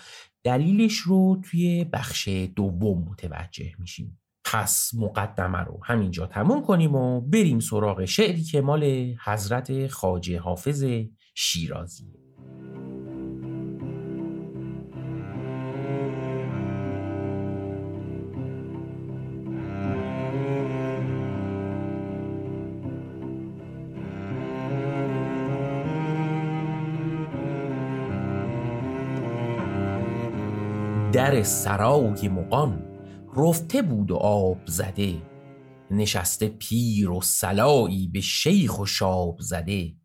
دلیلش 0.44 0.96
رو 0.96 1.40
توی 1.44 1.84
بخش 1.84 2.28
دوم 2.28 3.08
متوجه 3.10 3.72
میشیم. 3.78 4.20
پس 4.44 4.90
مقدمه 4.94 5.58
رو 5.58 5.80
همینجا 5.84 6.26
تموم 6.26 6.62
کنیم 6.62 6.94
و 6.94 7.20
بریم 7.20 7.60
سراغ 7.60 8.04
شعری 8.04 8.42
که 8.42 8.60
مال 8.60 9.14
حضرت 9.25 9.87
خاجه 9.87 10.40
حافظ 10.40 10.84
شیرازی. 11.42 12.04
در 31.12 31.42
سرای 31.42 32.28
مقان 32.28 32.82
رفته 33.37 33.82
بود 33.82 34.11
و 34.11 34.16
آب 34.16 34.66
زده 34.66 35.23
نشسته 35.90 36.49
پیر 36.49 37.11
و 37.11 37.20
سلایی 37.20 38.09
به 38.09 38.20
شیخ 38.20 38.78
و 38.78 38.87
شاب 38.87 39.37
زده. 39.40 40.00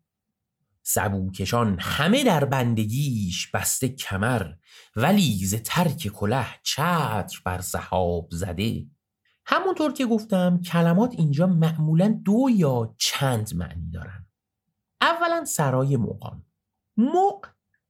سبوکشان 0.88 1.76
همه 1.80 2.24
در 2.24 2.44
بندگیش 2.44 3.50
بسته 3.50 3.88
کمر 3.88 4.52
ولی 4.96 5.46
ز 5.46 5.54
ترک 5.54 6.08
کله 6.08 6.46
چتر 6.62 7.40
بر 7.44 7.60
سحاب 7.60 8.28
زده. 8.32 8.86
همونطور 9.46 9.92
که 9.92 10.06
گفتم 10.06 10.60
کلمات 10.60 11.14
اینجا 11.18 11.46
معمولا 11.46 12.20
دو 12.24 12.46
یا 12.50 12.94
چند 12.98 13.54
معنی 13.54 13.90
دارن. 13.90 14.26
اولا 15.00 15.44
سرای 15.44 15.96
مقان 15.96 16.46
مق 16.96 17.46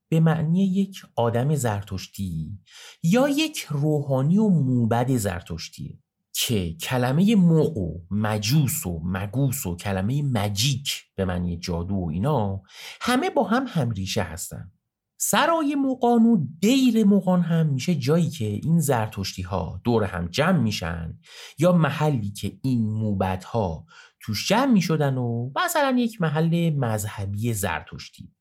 به 0.09 0.21
معنی 0.21 0.67
یک 0.67 1.03
آدم 1.17 1.55
زرتشتی 1.55 2.59
یا 3.03 3.29
یک 3.29 3.67
روحانی 3.71 4.38
و 4.38 4.49
موبد 4.49 5.17
زرتشتیه 5.17 5.99
که 6.38 6.75
کلمه 6.75 7.37
مق 7.37 7.76
و 7.76 8.00
مجوس 8.11 8.87
و 8.87 9.00
مگوس 9.05 9.66
و 9.66 9.76
کلمه 9.76 10.23
مجیک 10.23 11.05
به 11.14 11.25
معنی 11.25 11.57
جادو 11.59 11.95
و 11.95 12.09
اینا 12.09 12.62
همه 13.00 13.31
با 13.31 13.45
هم 13.45 13.64
همریشه 13.69 14.23
هستن. 14.23 14.73
سرای 15.19 15.75
مقان 15.75 16.26
و 16.26 16.47
دیر 16.61 17.05
مقان 17.05 17.40
هم 17.40 17.66
میشه 17.66 17.95
جایی 17.95 18.31
که 18.31 18.45
این 18.45 18.81
زرتشتی 18.81 19.43
ها 19.43 19.81
دور 19.85 20.05
هم 20.05 20.28
جمع 20.28 20.59
میشن 20.59 21.19
یا 21.59 21.73
محلی 21.73 22.31
که 22.31 22.59
این 22.62 22.90
موبت 22.90 23.45
ها 23.45 23.87
توش 24.21 24.49
جمع 24.49 24.73
می‌شدن 24.73 25.16
و 25.16 25.50
مثلا 25.64 25.97
یک 25.99 26.21
محل 26.21 26.71
مذهبی 26.71 27.52
زرتشتی. 27.52 28.33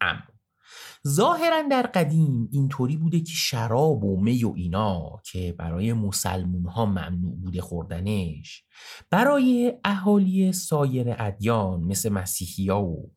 اما 0.00 0.22
ظاهرا 1.08 1.62
در 1.70 1.82
قدیم 1.82 2.48
اینطوری 2.52 2.96
بوده 2.96 3.20
که 3.20 3.32
شراب 3.32 4.04
و 4.04 4.20
می 4.20 4.44
و 4.44 4.52
اینا 4.56 5.20
که 5.24 5.54
برای 5.58 5.92
مسلمون 5.92 6.66
ها 6.66 6.86
ممنوع 6.86 7.36
بوده 7.36 7.60
خوردنش 7.60 8.64
برای 9.10 9.72
اهالی 9.84 10.52
سایر 10.52 11.14
ادیان 11.18 11.80
مثل 11.80 12.08
مسیحیا 12.08 12.80
و 12.80 13.10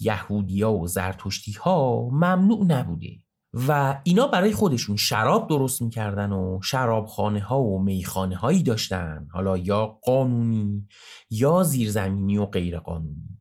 یهودیا 0.00 0.72
و 0.72 0.86
زرتشتی 0.86 1.52
ها 1.52 2.08
ممنوع 2.12 2.64
نبوده 2.64 3.16
و 3.54 4.00
اینا 4.04 4.26
برای 4.26 4.52
خودشون 4.52 4.96
شراب 4.96 5.48
درست 5.48 5.82
می‌کردن 5.82 6.32
و 6.32 6.60
شرابخانه 6.62 7.40
ها 7.40 7.62
و 7.62 7.82
میخانه 7.82 8.36
هایی 8.36 8.62
داشتن 8.62 9.28
حالا 9.32 9.56
یا 9.56 9.86
قانونی 9.86 10.88
یا 11.30 11.62
زیرزمینی 11.62 12.38
و 12.38 12.46
غیر 12.46 12.78
قانونی 12.78 13.39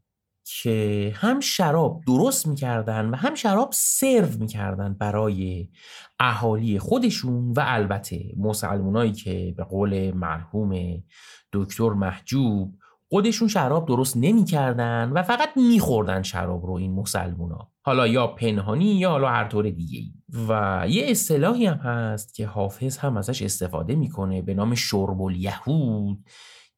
که 0.61 1.13
هم 1.15 1.39
شراب 1.39 2.01
درست 2.07 2.47
می‌کردن 2.47 3.09
و 3.09 3.15
هم 3.15 3.35
شراب 3.35 3.69
سرو 3.73 4.39
می‌کردن 4.39 4.93
برای 4.93 5.69
اهالی 6.19 6.79
خودشون 6.79 7.51
و 7.51 7.63
البته 7.65 8.33
مسلمونایی 8.37 9.11
که 9.11 9.53
به 9.57 9.63
قول 9.63 10.11
مرحوم 10.11 11.03
دکتر 11.53 11.89
محجوب 11.89 12.75
خودشون 13.09 13.47
شراب 13.47 13.87
درست 13.87 14.17
نمی‌کردن 14.17 15.11
و 15.15 15.23
فقط 15.23 15.49
میخوردن 15.55 16.23
شراب 16.23 16.65
رو 16.65 16.73
این 16.73 16.93
مسلمونا. 16.93 17.71
حالا 17.81 18.07
یا 18.07 18.27
پنهانی 18.27 18.85
یا 18.85 19.09
حالا 19.09 19.29
هر 19.29 19.47
طور 19.47 19.69
دیگه 19.69 20.01
و 20.49 20.85
یه 20.89 21.03
اصطلاحی 21.07 21.65
هم 21.65 21.77
هست 21.77 22.35
که 22.35 22.47
حافظ 22.47 22.97
هم 22.97 23.17
ازش 23.17 23.41
استفاده 23.41 23.95
می‌کنه 23.95 24.41
به 24.41 24.53
نام 24.53 24.75
شرب 24.75 25.21
الیهود 25.21 26.25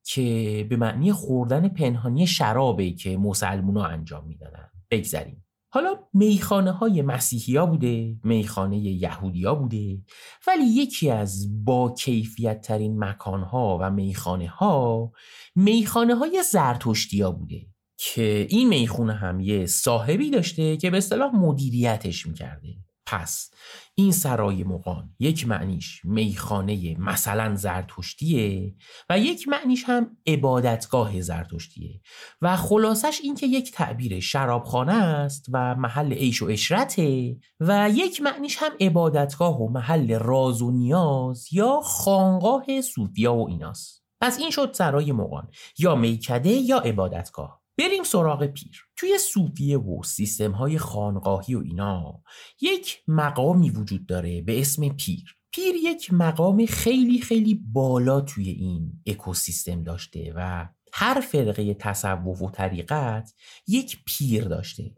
که 0.04 0.68
به 0.70 0.76
معنی 0.76 1.12
خوردن 1.12 1.68
پنهانی 1.68 2.28
شرابه 2.28 2.92
که 2.92 3.18
مسلمونا 3.18 3.86
انجام 3.86 4.28
می‌دادن. 4.28 4.70
بگذریم. 4.92 5.46
حالا 5.74 5.96
میخانه 6.14 6.72
های 6.72 7.02
مسیحی 7.02 7.56
ها 7.56 7.66
بوده 7.66 8.16
میخانه 8.24 8.78
یهودی 8.78 9.44
ها 9.44 9.56
بوده 9.56 10.02
ولی 10.48 10.64
یکی 10.64 11.10
از 11.10 11.64
با 11.66 11.94
کیفیت 11.98 12.62
ترین 12.62 13.04
مکان 13.04 13.44
ها 13.44 13.78
و 13.82 13.92
میخانه 13.92 14.48
ها 14.48 15.12
میخانه 15.56 16.16
های 16.16 16.44
زرتشتی 16.52 17.22
ها 17.22 17.32
بوده 17.32 17.68
که 17.98 18.48
این 18.50 18.68
می‌خونه 18.68 19.14
هم 19.14 19.40
یه 19.40 19.66
صاحبی 19.66 20.30
داشته 20.30 20.78
که 20.78 20.90
به 20.90 20.98
اصطلاح 20.98 21.36
مدیریتش 21.36 22.28
می‌کرده. 22.28 22.76
پس. 23.12 23.52
این 23.96 24.12
سرای 24.12 24.64
مقان 24.64 25.16
یک 25.20 25.48
معنیش 25.48 26.02
میخانه 26.06 26.96
مثلا 27.00 27.56
زرتشتیه 27.56 28.76
و 29.10 29.20
یک 29.20 29.48
معنیش 29.48 29.84
هم 29.88 30.18
عبادتگاه 30.28 31.22
زرتشتیه 31.22 32.02
و 32.42 32.58
خلاصش 32.58 33.20
این 33.24 33.36
که 33.36 33.48
یک 33.48 33.72
تعبیر 33.72 34.20
شرابخانه 34.20 34.94
است 34.94 35.46
و 35.54 35.76
محل 35.76 36.14
عیش 36.14 36.42
و 36.42 36.46
اشرته 36.46 37.38
و 37.60 37.90
یک 37.94 38.22
معنیش 38.22 38.58
هم 38.58 38.72
عبادتگاه 38.80 39.62
و 39.62 39.70
محل 39.70 40.20
راز 40.20 40.62
و 40.62 40.72
نیاز 40.72 41.48
یا 41.54 41.80
خانقاه 41.84 42.82
صوفیا 42.82 43.34
و 43.34 43.48
ایناست. 43.50 44.04
پس 44.22 44.40
این 44.40 44.50
شد 44.50 44.74
سرای 44.74 45.12
مقان 45.12 45.50
یا 45.80 45.96
میکده 45.96 46.50
یا 46.50 46.78
عبادتگاه. 46.78 47.61
بریم 47.82 48.04
سراغ 48.04 48.46
پیر. 48.46 48.86
توی 48.96 49.18
صوفیه 49.18 49.78
و 49.78 50.04
سیستم 50.04 50.52
های 50.52 50.78
خانقاهی 50.78 51.56
و 51.56 51.62
اینا 51.66 52.22
یک 52.62 52.98
مقامی 53.08 53.70
وجود 53.70 54.06
داره 54.06 54.42
به 54.42 54.60
اسم 54.60 54.90
پیر. 54.90 55.36
پیر 55.52 55.76
یک 55.76 56.14
مقام 56.14 56.66
خیلی 56.66 57.22
خیلی 57.22 57.62
بالا 57.74 58.22
توی 58.22 58.50
این 58.50 59.02
اکوسیستم 59.06 59.84
داشته 59.84 60.34
و 60.36 60.70
هر 60.94 61.22
فرقه 61.22 61.74
تصوف 61.74 62.42
و 62.42 62.52
طریقت 62.52 63.34
یک 63.68 63.98
پیر 64.06 64.44
داشته. 64.44 64.96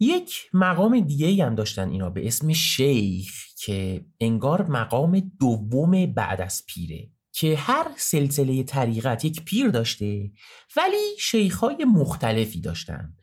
یک 0.00 0.50
مقام 0.52 1.00
دیگه 1.00 1.44
هم 1.44 1.54
داشتن 1.54 1.90
اینا 1.90 2.10
به 2.10 2.26
اسم 2.26 2.52
شیخ 2.52 3.46
که 3.56 4.06
انگار 4.20 4.66
مقام 4.66 5.32
دوم 5.40 6.06
بعد 6.06 6.40
از 6.40 6.62
پیره. 6.66 7.13
که 7.36 7.56
هر 7.56 7.86
سلسله 7.96 8.62
طریقت 8.62 9.24
یک 9.24 9.44
پیر 9.44 9.68
داشته 9.68 10.30
ولی 10.76 11.16
شیخهای 11.18 11.84
مختلفی 11.84 12.60
داشتن 12.60 13.14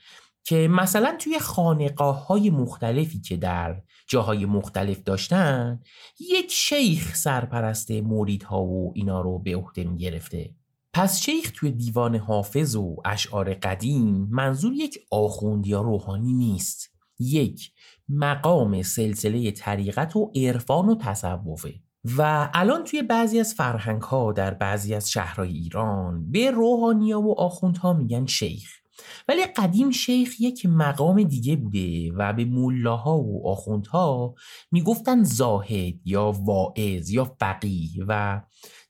که 0.43 0.67
مثلا 0.67 1.15
توی 1.19 1.39
خانقاه 1.39 2.27
های 2.27 2.49
مختلفی 2.49 3.21
که 3.21 3.37
در 3.37 3.81
جاهای 4.07 4.45
مختلف 4.45 5.03
داشتن 5.03 5.79
یک 6.19 6.51
شیخ 6.51 7.15
سرپرست 7.15 7.91
موریدها 7.91 8.63
و 8.63 8.93
اینا 8.95 9.21
رو 9.21 9.39
به 9.39 9.55
عهده 9.55 9.83
گرفته 9.83 10.55
پس 10.93 11.21
شیخ 11.21 11.51
توی 11.55 11.71
دیوان 11.71 12.15
حافظ 12.15 12.75
و 12.75 12.95
اشعار 13.05 13.53
قدیم 13.53 14.27
منظور 14.31 14.73
یک 14.73 14.99
آخوند 15.11 15.67
یا 15.67 15.81
روحانی 15.81 16.33
نیست 16.33 16.91
یک 17.19 17.71
مقام 18.09 18.81
سلسله 18.81 19.51
طریقت 19.51 20.15
و 20.15 20.31
عرفان 20.35 20.89
و 20.89 20.95
تصوفه. 20.95 21.73
و 22.17 22.49
الان 22.53 22.83
توی 22.83 23.01
بعضی 23.01 23.39
از 23.39 23.53
فرهنگ 23.53 24.01
ها 24.01 24.31
در 24.31 24.53
بعضی 24.53 24.93
از 24.93 25.11
شهرهای 25.11 25.49
ایران 25.49 26.31
به 26.31 26.51
روحانیا 26.51 27.21
و 27.21 27.39
آخوندها 27.39 27.93
میگن 27.93 28.25
شیخ 28.25 28.81
ولی 29.27 29.45
قدیم 29.45 29.91
شیخ 29.91 30.39
یک 30.39 30.65
مقام 30.65 31.23
دیگه 31.23 31.55
بوده 31.55 32.11
و 32.11 32.33
به 32.33 32.45
مولاها 32.45 33.17
و 33.17 33.47
آخوندها 33.47 34.35
می‌گفتن 34.71 35.23
زاهد 35.23 36.07
یا 36.07 36.31
واعظ 36.31 37.09
یا 37.09 37.35
فقیه 37.39 38.05
و 38.07 38.41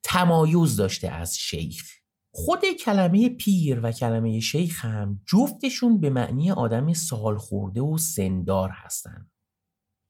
تمایز 0.04 0.76
داشته 0.76 1.10
از 1.10 1.38
شیخ 1.38 2.02
خود 2.34 2.62
کلمه 2.86 3.30
پیر 3.30 3.80
و 3.84 3.92
کلمه 3.92 4.40
شیخ 4.40 4.86
هم 4.86 5.22
جفتشون 5.26 6.00
به 6.00 6.10
معنی 6.10 6.52
آدم 6.52 6.94
سال 6.94 7.38
خورده 7.38 7.82
و 7.82 7.98
سندار 7.98 8.70
هستند. 8.74 9.32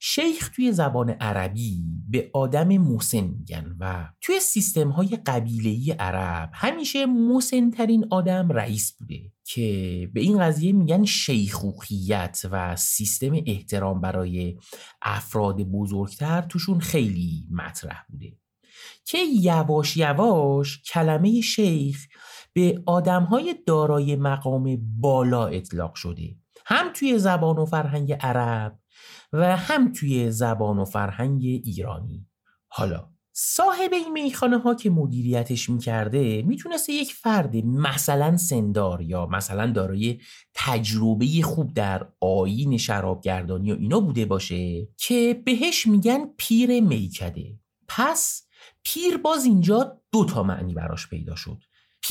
شیخ 0.04 0.50
توی 0.50 0.72
زبان 0.72 1.10
عربی 1.10 1.84
به 2.10 2.30
آدم 2.34 2.78
موسن 2.78 3.22
میگن 3.22 3.76
و 3.80 4.10
توی 4.22 4.40
سیستم 4.40 4.90
های 4.90 5.08
قبیلهی 5.26 5.92
عرب 5.92 6.50
همیشه 6.54 7.06
موسنترین 7.06 8.08
آدم 8.10 8.52
رئیس 8.52 8.94
بوده 9.00 9.32
که 9.44 10.10
به 10.14 10.22
این 10.22 10.40
قضیه 10.40 10.72
میگن 10.72 11.06
شیخوخیت 11.06 12.42
و 12.52 12.76
سیستم 12.76 13.32
احترام 13.46 14.02
برای 14.02 14.58
افراد 15.02 15.64
بزرگتر 15.64 16.42
توشون 16.42 16.80
خیلی 16.80 17.48
مطرح 17.52 18.06
بوده. 18.10 18.38
که 19.06 19.18
یواش 19.42 19.98
یواش 19.98 20.82
کلمه 20.82 21.42
شیخ 21.42 22.08
به 22.54 22.84
آدم 22.86 23.24
های 23.24 23.56
دارای 23.66 24.16
مقام 24.16 24.78
بالا 25.00 25.48
اطلاق 25.48 25.96
شده. 25.96 26.36
هم 26.66 26.94
توی 26.94 27.20
زبان 27.20 27.58
و 27.58 27.66
فرهنگ 27.66 28.14
عرب 28.14 28.81
و 29.34 29.58
هم 29.58 29.94
توی 29.94 30.32
زبان 30.32 30.80
و 30.80 30.86
فرهنگ 30.86 31.44
ایرانی. 31.44 32.28
حالا 32.68 33.12
صاحب 33.34 33.94
این 33.94 34.12
میخانه 34.12 34.58
ها 34.58 34.76
که 34.76 34.90
مدیریتش 34.90 35.70
می‌کرده 35.70 36.42
می‌تونسته 36.42 36.94
یک 36.94 37.14
فرد 37.14 37.56
مثلا 37.56 38.38
سندار 38.38 39.02
یا 39.02 39.26
مثلا 39.26 39.72
دارای 39.72 40.20
تجربه 40.54 41.26
خوب 41.44 41.74
در 41.74 42.08
آین 42.20 42.78
شرابگردانی 42.78 43.72
و 43.72 43.76
اینا 43.76 44.00
بوده 44.00 44.26
باشه 44.26 44.88
که 44.98 45.42
بهش 45.46 45.88
میگن 45.88 46.26
پیر 46.38 46.80
میکده. 46.80 47.60
پس 47.88 48.48
پیر 48.84 49.18
باز 49.18 49.46
اینجا 49.46 50.02
دو 50.12 50.26
تا 50.26 50.44
معنی 50.44 50.74
براش 50.74 51.08
پیدا 51.08 51.36
شد. 51.36 51.58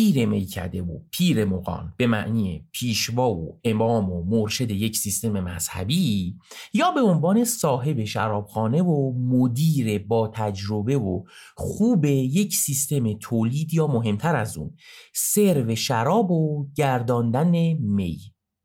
پیر 0.01 0.27
میکده 0.27 0.83
و 0.83 0.99
پیر 1.11 1.45
مقان 1.45 1.95
به 1.97 2.07
معنی 2.07 2.69
پیشوا 2.73 3.31
و 3.31 3.61
امام 3.65 4.13
و 4.13 4.25
مرشد 4.25 4.71
یک 4.71 4.97
سیستم 4.97 5.41
مذهبی 5.41 6.39
یا 6.73 6.91
به 6.91 7.01
عنوان 7.01 7.45
صاحب 7.45 8.05
شرابخانه 8.05 8.83
و 8.83 9.13
مدیر 9.13 9.99
با 9.99 10.29
تجربه 10.35 10.97
و 10.97 11.23
خوب 11.57 12.05
یک 12.05 12.55
سیستم 12.55 13.13
تولید 13.13 13.75
یا 13.75 13.87
مهمتر 13.87 14.37
از 14.37 14.57
اون 14.57 14.75
سرو 15.15 15.75
شراب 15.75 16.31
و 16.31 16.67
گرداندن 16.77 17.73
می. 17.73 18.19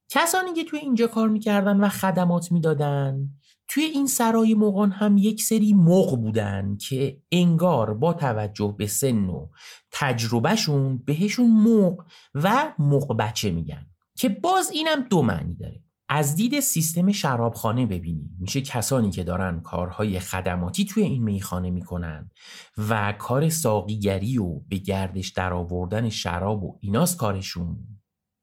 کسانی 0.09 0.53
که 0.53 0.63
توی 0.63 0.79
اینجا 0.79 1.07
کار 1.07 1.29
می‌کردن 1.29 1.77
و 1.77 1.89
خدمات 1.89 2.51
می‌دادن 2.51 3.29
توی 3.67 3.84
این 3.84 4.08
سرای 4.08 4.54
مغان 4.54 4.91
هم 4.91 5.17
یک 5.17 5.43
سری 5.43 5.73
مغ 5.73 6.21
بودن 6.21 6.78
که 6.78 7.21
انگار 7.32 7.93
با 7.93 8.13
توجه 8.13 8.75
به 8.78 8.88
سن 8.88 9.25
و 9.25 9.47
تجربهشون 9.91 10.97
بهشون 10.97 11.51
مغ 11.51 12.06
و 12.36 12.73
مغ 12.80 13.17
بچه 13.17 13.51
میگن 13.51 13.86
که 14.17 14.30
باز 14.30 14.71
اینم 14.71 15.01
دو 15.10 15.21
معنی 15.21 15.56
داره. 15.56 15.82
از 16.10 16.36
دید 16.36 16.60
سیستم 16.60 17.12
شرابخانه 17.12 17.86
ببینیم. 17.86 18.38
میشه 18.39 18.62
کسانی 18.62 19.12
که 19.12 19.23
دارن 19.23 19.60
کارهای 19.60 20.19
خدماتی 20.19 20.86
توی 20.86 21.04
این 21.04 21.23
میخانه 21.23 21.69
می‌کنن 21.69 22.32
و 22.78 23.12
کار 23.12 23.49
ساقیگری 23.49 24.38
و 24.38 24.60
به 24.60 24.78
گردش 24.78 25.30
درآوردن 25.30 26.10
شراب 26.10 26.63
و 26.63 26.78
ایناس 26.82 27.15
کارشون 27.15 27.94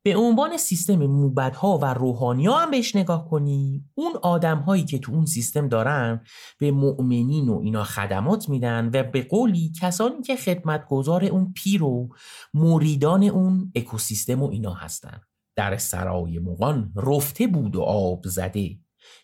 به 0.05 0.17
عنوان 0.17 0.57
سیستم 0.57 1.07
موبدها 1.07 1.79
و 1.79 1.85
روحانی 1.85 2.47
ها 2.47 2.59
هم 2.59 2.71
بهش 2.71 2.97
نگاه 2.97 3.29
کنی 3.29 3.85
اون 3.95 4.12
آدم 4.23 4.59
هایی 4.59 4.85
که 4.85 4.99
تو 4.99 5.12
اون 5.12 5.27
سیستم 5.27 5.69
دارن 5.69 6.25
به 6.59 6.71
مؤمنین 6.71 7.49
و 7.49 7.59
اینا 7.59 7.85
خدمات 7.85 8.49
میدن 8.49 8.91
و 8.95 9.03
به 9.03 9.23
قولی 9.23 9.73
کسانی 9.81 10.23
که 10.23 10.37
خدمتگزار 10.37 11.25
اون 11.25 11.53
پیر 11.53 11.83
و 11.83 12.09
مریدان 12.55 13.23
اون 13.23 13.73
اکوسیستم 13.75 14.43
و 14.43 14.51
اینا 14.51 14.75
هستن. 14.75 15.21
در 15.57 15.77
سرای 15.77 16.38
مغان 16.38 16.93
رفته 16.97 17.47
بود 17.47 17.77
و 17.77 17.83
آب 17.83 18.27
زده. 18.27 18.79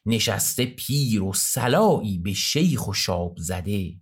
نشسته 0.06 0.66
پیر 0.66 1.22
و 1.22 1.32
سلایی 1.32 2.18
به 2.18 2.32
شیخ 2.32 2.88
و 2.88 2.92
شاب 2.92 3.36
زده. 3.38 4.00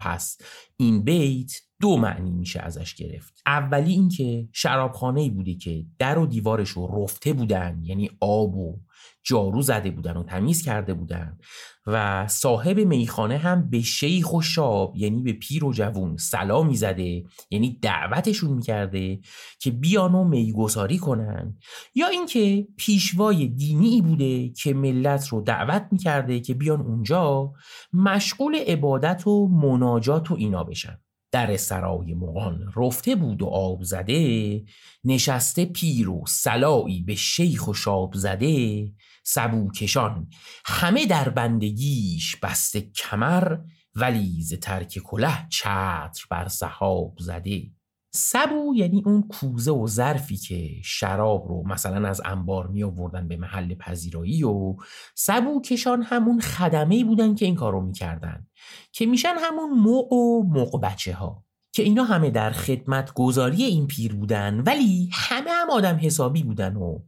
پس 0.00 0.38
این 0.76 1.04
بیت 1.04 1.52
دو 1.80 1.96
معنی 1.96 2.30
میشه 2.30 2.60
ازش 2.60 2.94
گرفت. 2.94 3.42
اولی 3.46 3.92
اینکه 3.92 4.48
شرابخانه 4.52 5.20
ای 5.20 5.30
بوده 5.30 5.54
که 5.54 5.84
در 5.98 6.18
و 6.18 6.26
دیوارش 6.26 6.68
رو 6.68 7.02
رفته 7.02 7.32
بودن 7.32 7.80
یعنی 7.82 8.10
آب 8.20 8.56
و 8.56 8.78
جارو 9.24 9.62
زده 9.62 9.90
بودن 9.90 10.16
و 10.16 10.22
تمیز 10.22 10.62
کرده 10.62 10.94
بودن 10.94 11.38
و 11.86 12.26
صاحب 12.28 12.78
میخانه 12.78 13.36
هم 13.36 13.70
به 13.70 13.80
شیخ 13.80 14.32
و 14.34 14.42
شاب 14.42 14.96
یعنی 14.96 15.22
به 15.22 15.32
پیر 15.32 15.64
و 15.64 15.72
جوون 15.72 16.16
سلامی 16.16 16.76
زده 16.76 17.24
یعنی 17.50 17.78
دعوتشون 17.82 18.50
می‌کرده 18.50 19.20
که 19.60 19.70
بیان 19.70 20.14
و 20.14 20.24
میگساری 20.24 20.98
کنن. 20.98 21.58
یا 21.94 22.06
اینکه 22.06 22.68
پیشوای 22.76 23.48
دینی 23.48 24.02
بوده 24.02 24.48
که 24.48 24.74
ملت 24.74 25.28
رو 25.28 25.40
دعوت 25.40 25.88
می‌کرده 25.92 26.40
که 26.40 26.54
بیان 26.54 26.80
اونجا 26.80 27.52
مشغول 27.92 28.56
عبادت 28.66 29.26
و 29.26 29.48
مناجات 29.48 30.30
و 30.30 30.34
اینا 30.34 30.64
بشن. 30.64 30.98
در 31.30 31.56
سرای 31.56 32.14
مغان 32.14 32.72
رفته 32.76 33.16
بود 33.16 33.42
و 33.42 33.46
آب 33.46 33.82
زده 33.82 34.64
نشسته 35.04 35.64
پیر 35.64 36.10
و 36.10 36.24
سلایی 36.26 37.02
به 37.02 37.14
شیخ 37.14 37.68
و 37.68 37.74
شاب 37.74 38.14
زده. 38.14 38.84
سبوکشان 39.24 40.28
همه 40.64 41.06
در 41.06 41.28
بندگیش 41.28 42.36
بسته 42.36 42.80
کمر 42.80 43.58
ولی 43.94 44.42
ز 44.42 44.54
ترک 44.54 44.98
کله 44.98 45.48
چتر 45.48 46.24
بر 46.30 46.48
سحاب 46.48 47.14
زده. 47.20 47.77
سبو 48.18 48.74
یعنی 48.76 49.02
اون 49.06 49.22
کوزه 49.22 49.70
و 49.70 49.86
ظرفی 49.86 50.36
که 50.36 50.70
شراب 50.84 51.48
رو 51.48 51.62
مثلا 51.66 52.08
از 52.08 52.20
انبار 52.24 52.66
می 52.66 52.82
آوردن 52.82 53.28
به 53.28 53.36
محل 53.36 53.74
پذیرایی 53.74 54.44
و 54.44 54.76
سبو 55.14 55.60
کشان 55.60 56.02
همون 56.02 56.40
خدمه 56.40 57.04
بودن 57.04 57.34
که 57.34 57.44
این 57.44 57.54
کار 57.54 57.72
رو 57.72 57.80
می‌کردن 57.80 58.46
که 58.92 59.06
میشن 59.06 59.34
همون 59.40 59.70
موق 59.70 60.12
و 60.12 60.42
موق 60.42 60.80
بچه 60.80 61.14
ها 61.14 61.44
که 61.72 61.82
اینا 61.82 62.04
همه 62.04 62.30
در 62.30 62.50
خدمت 62.50 63.12
گذاری 63.14 63.64
این 63.64 63.86
پیر 63.86 64.14
بودن 64.14 64.60
ولی 64.66 65.10
همه 65.12 65.50
هم 65.50 65.70
آدم 65.70 65.98
حسابی 66.02 66.42
بودن 66.42 66.76
و 66.76 66.98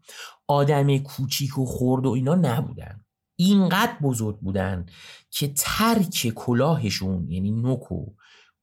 آدم 0.46 0.98
کوچیک 0.98 1.58
و 1.58 1.64
خورد 1.64 2.06
و 2.06 2.10
اینا 2.10 2.34
نبودن. 2.34 3.04
اینقدر 3.36 3.92
بزرگ 4.02 4.38
بودن 4.38 4.86
که 5.30 5.52
ترک 5.56 6.32
کلاهشون 6.34 7.30
یعنی 7.30 7.50
نوک 7.50 7.92
و 7.92 8.06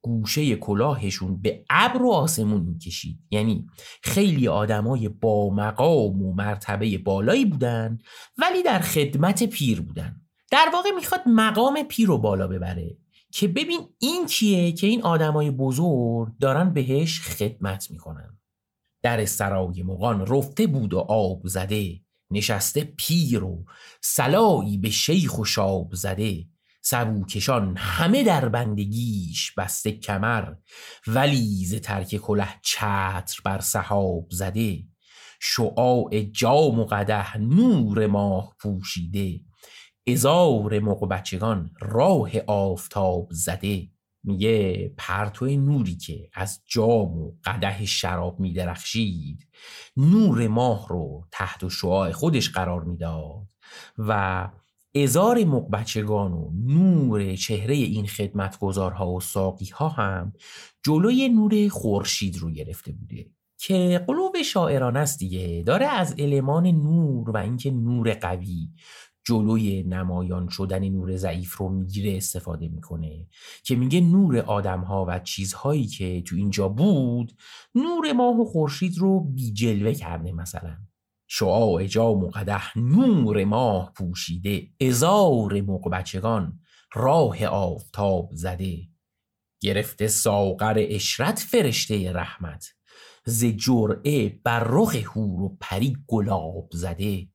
گوشه 0.02 0.56
کلاهشون 0.56 1.40
به 1.40 1.64
ابر 1.70 2.02
و 2.02 2.10
آسمون 2.10 2.62
می‌کشید. 2.62 3.18
یعنی 3.30 3.66
خیلی 4.02 4.48
آدمای 4.48 5.08
با 5.08 5.50
مقام 5.50 6.22
و 6.22 6.34
مرتبه 6.34 6.98
بالایی 6.98 7.44
بودن 7.44 7.98
ولی 8.38 8.62
در 8.62 8.78
خدمت 8.78 9.42
پیر 9.42 9.80
بودن. 9.80 10.20
در 10.50 10.70
واقع 10.72 10.90
می‌خواد 10.90 11.20
مقام 11.26 11.82
پیر 11.82 12.06
رو 12.06 12.18
بالا 12.18 12.48
ببره 12.48 12.98
که 13.32 13.48
ببین 13.48 13.80
این 13.98 14.26
کیه 14.26 14.72
که 14.72 14.86
این 14.86 15.02
آدمای 15.02 15.50
بزرگ 15.50 16.32
دارن 16.40 16.72
بهش 16.72 17.20
خدمت 17.20 17.90
می‌کنن. 17.90 18.38
در 19.02 19.24
سرای 19.24 19.82
مغان 19.82 20.26
رفته 20.26 20.66
بود 20.66 20.94
و 20.94 20.98
آب 20.98 21.46
زده 21.46 22.00
نشسته 22.30 22.84
پیر 22.84 23.44
و 23.44 23.64
سلایی 24.00 24.78
به 24.78 24.90
شیخ 24.90 25.38
و 25.38 25.44
شاب 25.44 25.94
زده. 25.94 26.44
سبوکشان 26.90 27.76
همه 27.76 28.22
در 28.24 28.48
بندگیش 28.48 29.52
بسته 29.52 29.92
کمر 29.92 30.54
ولی 31.06 31.64
ز 31.64 31.74
ترک 31.74 32.16
کله 32.16 32.48
چتر 32.62 33.40
بر 33.44 33.58
سحاب 33.58 34.26
زده. 34.30 34.78
شعاع 35.40 36.22
جام 36.22 36.78
و 36.78 36.84
قده 36.84 37.36
نور 37.36 38.06
ماه 38.06 38.56
پوشیده. 38.60 39.40
ازار 40.06 40.78
موق 40.78 41.08
بچگان 41.08 41.70
راه 41.80 42.30
آفتاب 42.46 43.28
زده. 43.30 43.88
میگه 44.24 44.88
پرتو 44.96 45.46
نوری 45.46 45.96
که 45.96 46.30
از 46.34 46.62
جام 46.66 47.18
و 47.18 47.32
قده 47.44 47.86
شراب 47.86 48.40
میدرخشید 48.40 49.48
نور 49.96 50.48
ماه 50.48 50.88
رو 50.88 51.26
تحت 51.30 51.68
شعاع 51.68 52.12
خودش 52.12 52.50
قرار 52.50 52.84
می‌داد 52.84 53.46
و 53.98 54.48
ازار 54.94 55.44
مقبچگان 55.44 56.32
و 56.32 56.50
نور 56.54 57.36
چهره 57.36 57.74
این 57.74 58.06
خدمتگزارها 58.06 59.12
و 59.12 59.20
ساقی 59.20 59.66
ها 59.66 59.88
هم 59.88 60.32
جلوی 60.84 61.28
نور 61.28 61.68
خورشید 61.68 62.38
رو 62.38 62.50
گرفته 62.50 62.92
بوده 62.92 63.26
که 63.60 64.04
قلوب 64.06 64.42
شاعران 64.42 64.96
است 64.96 65.18
دیگه. 65.18 65.62
داره 65.66 65.86
از 65.86 66.14
المان 66.18 66.66
نور 66.66 67.30
و 67.30 67.36
اینکه 67.36 67.70
نور 67.70 68.12
قوی 68.12 68.68
جلوی 69.24 69.82
نمایان 69.82 70.48
شدن 70.48 70.88
نور 70.88 71.16
ضعیف 71.16 71.56
رو 71.56 71.68
می‌گیره 71.68 72.16
استفاده 72.16 72.68
می‌کنه 72.68 73.26
که 73.64 73.76
میگه 73.76 74.00
نور 74.00 74.38
آدم 74.38 74.80
ها 74.80 75.04
و 75.08 75.18
چیزهایی 75.18 75.86
که 75.86 76.22
تو 76.22 76.36
اینجا 76.36 76.68
بود 76.68 77.32
نور 77.74 78.12
ماه 78.12 78.40
و 78.40 78.44
خورشید 78.44 78.98
رو 78.98 79.20
بی 79.20 79.52
جلوه 79.52 79.92
کرده 79.92 80.32
مثلا. 80.32 80.76
شعاع 81.28 81.86
جام 81.86 82.24
و 82.24 82.30
قده 82.30 82.78
نور 82.78 83.44
ماه 83.44 83.92
پوشیده. 83.96 84.68
ازار 84.80 85.60
بچگان 85.92 86.60
راه 86.94 87.46
آفتاب 87.46 88.30
زده. 88.32 88.78
گرفته 89.60 90.08
ساغر 90.08 90.86
اشرت 90.88 91.38
فرشته 91.38 92.12
رحمت. 92.12 92.66
ز 93.24 93.44
جرعه 93.44 94.28
بر 94.44 94.64
رخ 94.66 94.94
هور 94.94 95.40
و 95.42 95.56
پری 95.60 95.96
گلاب 96.06 96.68
زده. 96.72 97.28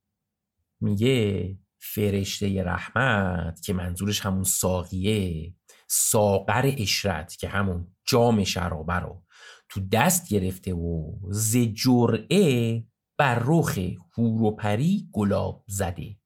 میگه 0.81 1.57
فرشته 1.79 2.63
رحمت 2.63 3.61
که 3.61 3.73
منظورش 3.73 4.21
همون 4.21 4.43
ساقیه 4.43 5.53
ساغر 5.87 6.71
اشرت 6.77 7.35
که 7.35 7.47
همون 7.47 7.95
جام 8.07 8.43
شرابه 8.43 8.93
رو 8.93 9.23
تو 9.69 9.81
دست 9.91 10.29
گرفته 10.29 10.73
و 10.73 11.11
ز 11.29 11.57
جرعه 11.57 12.83
بر 13.17 13.41
رخ 13.45 13.79
هور 14.17 14.41
و 14.41 14.55
پری 14.55 15.09
گلاب 15.13 15.63
زده 15.67 16.17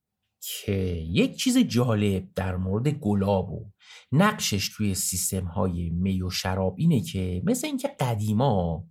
که 0.41 0.73
یک 1.09 1.35
چیز 1.35 1.57
جالب 1.57 2.33
در 2.35 2.55
مورد 2.55 2.87
گلاب 2.87 3.51
و 3.51 3.71
نقشش 4.11 4.69
توی 4.69 4.95
سیستم 4.95 5.45
های 5.45 5.89
می 5.89 6.21
و 6.21 6.29
شراب 6.29 6.75
اینه 6.77 7.01
که 7.01 7.41
مثل 7.45 7.67
اینکه 7.67 7.87
قدیما 7.99 8.87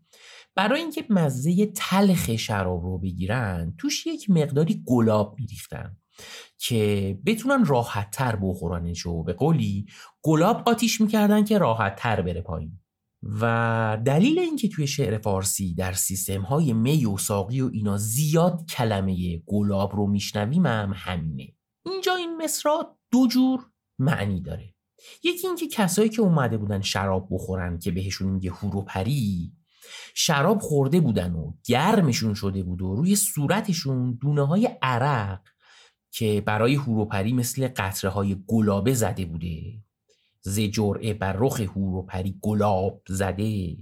برای 0.55 0.81
اینکه 0.81 1.05
مزه 1.11 1.67
تلخ 1.67 2.37
شراب 2.37 2.85
رو 2.85 2.99
بگیرن 2.99 3.75
توش 3.79 4.07
یک 4.07 4.31
مقداری 4.31 4.83
گلاب 4.87 5.37
میریختن 5.39 5.97
که 6.59 7.19
بتونن 7.27 7.65
راحت 7.65 8.11
تر 8.11 8.37
بخورنش 8.37 9.07
و 9.07 9.23
به 9.23 9.33
قولی 9.33 9.87
گلاب 10.23 10.63
آتیش 10.67 11.01
می‌کردن 11.01 11.45
که 11.45 11.59
راحت 11.59 11.97
تر 11.97 12.23
بره 12.23 12.41
پایین. 12.41 12.81
و 13.23 13.99
دلیل 14.05 14.39
اینکه 14.39 14.69
توی 14.69 14.87
شعر 14.87 15.19
فارسی 15.19 15.75
در 15.75 15.93
سیستم 15.93 16.43
های 16.43 16.73
می 16.73 17.07
و 17.07 17.17
ساقی 17.17 17.61
و 17.61 17.71
اینا 17.73 17.97
زیاد 17.97 18.65
کلمه 18.69 19.39
گلاب 19.39 19.97
رو 19.97 20.07
میشنویم 20.07 20.67
هم 20.67 20.93
همینه. 20.97 21.55
اینجا 21.87 22.15
این 22.15 22.37
مصرا 22.37 22.97
دو 23.11 23.27
جور 23.27 23.67
معنی 23.99 24.41
داره. 24.41 24.75
یکی 25.23 25.47
اینکه 25.47 25.69
کسایی 25.69 26.09
که 26.09 26.23
اومده 26.23 26.57
بودن 26.57 26.81
شراب 26.81 27.29
بخورن 27.31 27.79
که 27.79 27.91
بهشون 27.91 28.29
میگه 28.29 28.51
هورو 28.51 28.83
پری 28.83 29.53
شراب 30.15 30.59
خورده 30.59 31.01
بودن 31.01 31.33
و 31.33 31.53
گرمشون 31.65 32.35
شده 32.35 32.63
بود 32.63 32.83
و 32.83 32.95
روی 32.95 33.17
صورتشون 33.17 34.19
دونه 34.23 34.47
های 34.47 34.69
عرق 34.83 35.41
که 36.11 36.43
برای 36.47 36.75
هوروپری 36.75 37.33
مثل 37.33 37.69
قطره 37.77 38.11
های 38.11 38.37
گلابه 38.47 38.95
زده 38.95 39.25
بوده. 39.25 39.86
ز 40.47 40.61
جرعه 40.61 41.15
بر 41.15 41.37
رخ 41.39 41.61
هوروپری 41.61 42.39
گلاب 42.43 43.03
زده. 43.09 43.77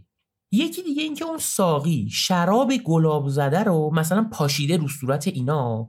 یکی 0.53 0.83
دیگه 0.83 1.03
اینکه 1.03 1.24
اون 1.24 1.38
ساقی 1.38 2.09
شراب 2.11 2.72
گلاب 2.77 3.29
زده 3.29 3.62
رو 3.62 3.90
مثلا 3.94 4.29
پاشیده 4.33 4.77
رو 4.77 4.88
صورت 4.88 5.29
اینا 5.29 5.88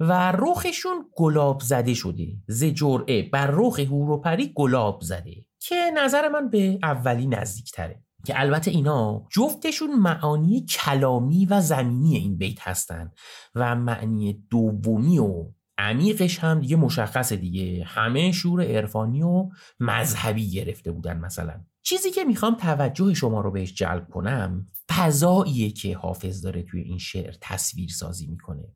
و 0.00 0.32
رخشون 0.32 1.04
گلاب 1.16 1.60
زده 1.60 1.94
شده. 1.94 2.26
ز 2.48 2.64
جرعه 2.64 3.22
بر 3.22 3.50
رخ 3.52 3.78
هوروپری 3.78 4.52
گلاب 4.54 5.00
زده. 5.02 5.46
که 5.60 5.74
نظر 5.96 6.28
من 6.28 6.50
به 6.50 6.78
اولی 6.82 7.26
نزدیک 7.26 7.72
تره 7.72 8.02
که 8.26 8.40
البته 8.40 8.70
اینا 8.70 9.26
جفتشون 9.30 9.98
معانی 9.98 10.66
کلامی 10.66 11.46
و 11.46 11.60
زمینی 11.60 12.16
این 12.16 12.36
بیت 12.36 12.68
هستن 12.68 13.10
و 13.54 13.76
معنی 13.76 14.46
دومی 14.50 15.18
و 15.18 15.44
عمیقش 15.80 16.38
هم 16.38 16.60
دیگه 16.60 16.76
مشخصه 16.76 17.36
دیگه. 17.36 17.84
همه 17.84 18.32
شور 18.32 18.62
عرفانی 18.62 19.22
و 19.22 19.48
مذهبی 19.80 20.50
گرفته 20.50 20.92
بودن 20.92 21.18
مثلا. 21.18 21.64
چیزی 21.82 22.10
که 22.10 22.24
می‌خوام 22.24 22.54
توجه 22.54 23.14
شما 23.14 23.40
رو 23.40 23.50
بهش 23.50 23.74
جلب 23.74 24.08
کنم 24.08 24.66
فضاییه 24.90 25.70
که 25.70 25.96
حافظ 25.96 26.42
داره 26.42 26.62
توی 26.62 26.80
این 26.80 26.98
شعر 26.98 27.34
تصویر 27.40 27.90
سازی 27.90 28.26
می‌کنه. 28.26 28.74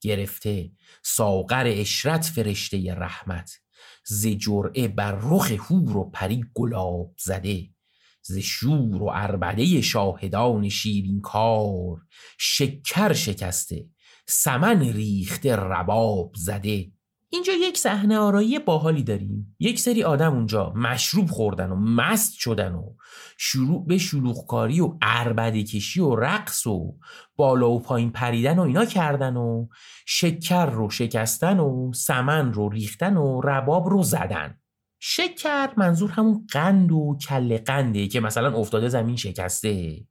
گرفته 0.00 0.72
ساغر 1.02 1.64
اشرت 1.66 2.24
فرشته 2.24 2.94
رحمت 2.94 3.50
ز 4.04 4.26
جرعه 4.26 4.88
بر 4.88 5.18
رخ 5.22 5.50
هور 5.50 5.96
و 5.96 6.10
پری 6.10 6.44
گلاب 6.54 7.14
زده 7.18 7.68
ز 8.22 8.38
شور 8.38 9.02
و 9.02 9.10
اربده 9.12 9.80
شاهدان 9.80 10.68
شیرین 10.68 11.20
کار 11.20 11.96
شکر 12.38 13.12
شکسته 13.12 13.86
سمن 14.30 14.80
ریخته 14.80 15.56
رباب 15.56 16.32
زده. 16.36 16.92
اینجا 17.30 17.52
یک 17.52 17.78
صحنه 17.78 18.18
آرایی 18.18 18.58
باحالی 18.58 19.02
داریم. 19.02 19.56
یک 19.58 19.80
سری 19.80 20.02
آدم 20.02 20.34
اونجا 20.34 20.72
مشروب 20.76 21.30
خوردن 21.30 21.70
و 21.70 21.76
مست 21.76 22.32
شدن 22.32 22.72
و 22.72 22.94
شروع 23.38 23.86
به 23.86 23.98
شلوغکاری 23.98 24.80
و 24.80 24.96
عربده 25.02 25.62
کشی 25.62 26.00
و 26.00 26.16
رقص 26.16 26.66
و 26.66 26.98
بالا 27.36 27.70
و 27.70 27.80
پایین 27.80 28.10
پریدن 28.10 28.58
و 28.58 28.62
اینا 28.62 28.84
کردن 28.84 29.36
و 29.36 29.66
شکر 30.06 30.66
رو 30.66 30.90
شکستن 30.90 31.58
و 31.58 31.92
سمن 31.92 32.52
رو 32.52 32.68
ریختن 32.68 33.16
و 33.16 33.40
رباب 33.40 33.88
رو 33.88 34.02
زدن. 34.02 34.60
شکر 35.00 35.70
منظور 35.76 36.10
همون 36.10 36.46
قند 36.52 36.92
و 36.92 37.18
کل 37.28 37.58
قنده 37.58 38.08
که 38.08 38.20
مثلا 38.20 38.56
افتاده 38.56 38.88
زمین 38.88 39.16
شکسته. 39.16 40.06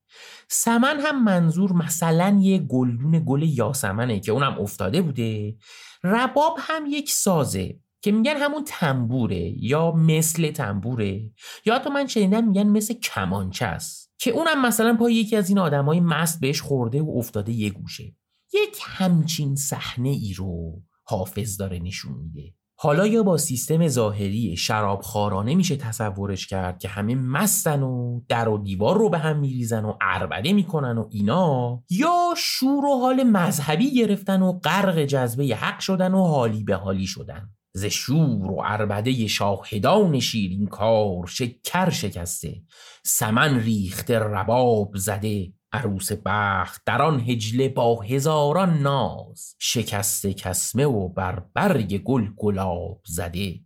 سمن 0.50 1.00
هم 1.00 1.24
منظور 1.24 1.74
مثلا 1.74 2.40
یه 2.42 2.58
گلدون 2.58 3.24
گل 3.26 3.44
یاسمنه 3.44 4.20
که 4.20 4.32
اونم 4.32 4.60
افتاده 4.60 5.02
بوده. 5.02 5.56
رباب 6.04 6.58
هم 6.60 6.84
یک 6.90 7.12
سازه 7.12 7.80
که 8.02 8.12
میگن 8.12 8.38
همون 8.38 8.64
تنبوره 8.68 9.64
یا 9.64 9.92
مثل 9.92 10.52
تنبوره. 10.52 11.32
یا 11.66 11.76
حتی 11.76 11.90
من 11.90 12.08
شنیدم 12.08 12.48
میگن 12.48 12.68
مثل 12.68 12.94
کمانچه 12.94 13.66
است 13.66 14.14
که 14.18 14.32
اونم 14.32 14.66
مثلا 14.66 14.96
پای 14.96 15.16
یکی 15.16 15.36
از 15.36 15.50
این 15.50 15.60
آدمای 15.60 16.00
مست 16.00 16.40
بهش 16.40 16.62
خورده 16.62 17.02
و 17.02 17.10
افتاده 17.18 17.52
یه 17.52 17.70
گوشه. 17.70 18.16
یک 18.54 18.80
همچین 18.82 19.56
صحنه 19.56 20.10
ای 20.10 20.34
رو 20.34 20.82
حافظ 21.04 21.58
داره 21.58 21.80
نشون 21.80 22.14
میده. 22.14 22.54
حالا 22.80 23.08
یا 23.08 23.24
با 23.24 23.38
سیستم 23.38 23.88
ظاهری 23.88 24.58
شرابخوارانه 24.58 25.56
میشه 25.56 25.76
تصورش 25.76 26.48
کرد 26.48 26.80
که 26.80 26.88
همه 26.88 27.16
مستن 27.16 27.84
و 27.84 28.22
در 28.30 28.50
و 28.50 28.58
دیوار 28.58 28.98
رو 28.98 29.10
به 29.10 29.18
هم 29.18 29.40
میریزن 29.40 29.86
و 29.86 29.94
عربده 30.02 30.54
می‌کنن 30.54 30.98
و 30.98 31.08
اینا 31.12 31.84
یا 31.90 32.34
شور 32.38 32.86
و 32.86 33.00
حال 33.00 33.24
مذهبی 33.24 33.94
گرفتن 33.94 34.42
و 34.42 34.52
غرق 34.52 35.04
جذبه 35.04 35.56
حق 35.56 35.80
شدن 35.80 36.14
و 36.14 36.24
حالی 36.24 36.64
به 36.64 36.76
حالی 36.76 37.08
شدن. 37.08 37.50
ز 37.74 37.86
شور 37.86 38.52
و 38.52 38.62
عربده 38.62 39.28
شاهدان 39.28 40.20
شیرین 40.20 40.68
کار 40.68 41.28
شکر 41.28 41.90
شکسته. 41.90 42.64
سمن 43.06 43.60
ریخته 43.60 44.20
رباب 44.20 44.92
زده. 44.96 45.54
عروس 45.72 46.12
بخت 46.26 46.82
در 46.86 47.02
آن 47.02 47.20
هجله 47.20 47.70
با 47.70 48.02
هزاران 48.02 48.80
ناز 48.80 49.56
شکسته 49.60 50.34
کسمه 50.34 50.86
و 50.86 51.10
بر 51.10 51.44
برگ 51.54 51.98
گل 51.98 52.28
گلاب 52.38 53.02
زده. 53.06 53.60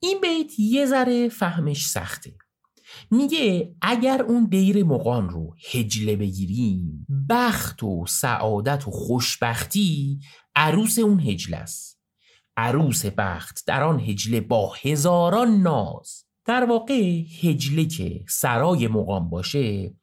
این 0.00 0.20
بیت 0.20 0.58
یه 0.58 0.86
ذره 0.86 1.28
فهمش 1.28 1.86
سخته. 1.86 2.34
میگه 3.10 3.74
اگر 3.82 4.22
اون 4.22 4.44
دیر 4.44 4.84
مقان 4.84 5.28
رو 5.28 5.54
هجله 5.72 6.16
بگیریم 6.16 7.06
بخت 7.30 7.82
و 7.82 8.06
سعادت 8.08 8.88
و 8.88 8.90
خوشبختی 8.90 10.20
عروس 10.56 10.98
اون 10.98 11.20
هجله 11.20 11.56
است. 11.56 11.98
عروس 12.56 13.06
بخت 13.06 13.64
در 13.66 13.82
آن 13.82 14.00
هجله 14.00 14.40
با 14.40 14.72
هزاران 14.82 15.60
ناز. 15.62 16.27
در 16.48 16.64
واقع 16.64 17.22
هجله 17.42 17.84
که 17.84 18.24
سرای 18.28 18.88
مقام 18.88 19.30
باشه 19.30 19.94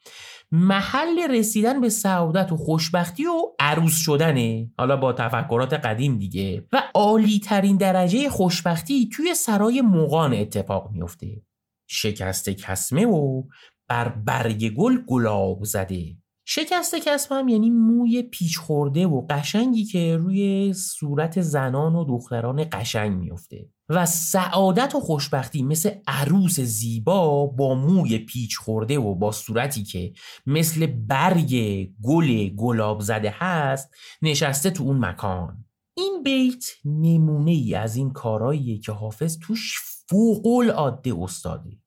محل 0.51 1.31
رسیدن 1.31 1.81
به 1.81 1.89
سعادت 1.89 2.51
و 2.51 2.57
خوشبختی 2.57 3.25
و 3.25 3.41
عروس 3.59 3.95
شدنه. 3.97 4.71
حالا 4.77 4.97
با 4.97 5.13
تفکرات 5.13 5.73
قدیم 5.73 6.17
دیگه. 6.17 6.67
و 6.73 6.83
عالی 6.93 7.39
ترین 7.39 7.77
درجه 7.77 8.29
خوشبختی 8.29 9.09
توی 9.09 9.35
سرای 9.35 9.81
مقان 9.81 10.33
اتفاق 10.33 10.91
میفته 10.91 11.41
شکست 11.89 12.49
کسمه 12.49 13.05
و 13.05 13.43
بر 13.89 14.09
برگ 14.09 14.69
گل 14.69 14.97
گلاب 15.07 15.63
زده. 15.63 16.15
شکست 16.47 16.95
کسب 16.95 17.31
هم 17.31 17.47
یعنی 17.47 17.69
موی 17.69 18.23
پیچ 18.23 18.57
خورده 18.57 19.07
و 19.07 19.25
قشنگی 19.29 19.85
که 19.85 20.17
روی 20.17 20.73
صورت 20.73 21.41
زنان 21.41 21.95
و 21.95 22.05
دختران 22.05 22.65
قشنگ 22.71 23.17
میفته 23.17 23.69
و 23.89 24.05
سعادت 24.05 24.95
و 24.95 24.99
خوشبختی 24.99 25.63
مثل 25.63 25.91
عروس 26.07 26.59
زیبا 26.59 27.45
با 27.45 27.75
موی 27.75 28.17
پیچ 28.17 28.57
خورده 28.57 28.99
و 28.99 29.15
با 29.15 29.31
صورتی 29.31 29.83
که 29.83 30.13
مثل 30.45 30.85
برگ 30.85 31.55
گل 32.03 32.49
گلاب 32.49 33.01
زده 33.01 33.33
هست 33.37 33.89
نشسته 34.21 34.69
تو 34.69 34.83
اون 34.83 35.05
مکان. 35.05 35.65
این 35.97 36.23
بیت 36.23 36.65
نمونه 36.85 37.51
ای 37.51 37.75
از 37.75 37.95
این 37.95 38.11
کارهاییه 38.11 38.79
که 38.79 38.91
حافظ 38.91 39.37
توش 39.39 39.79
فوق 40.09 40.47
العاده 40.47 41.13
استاده. 41.21 41.84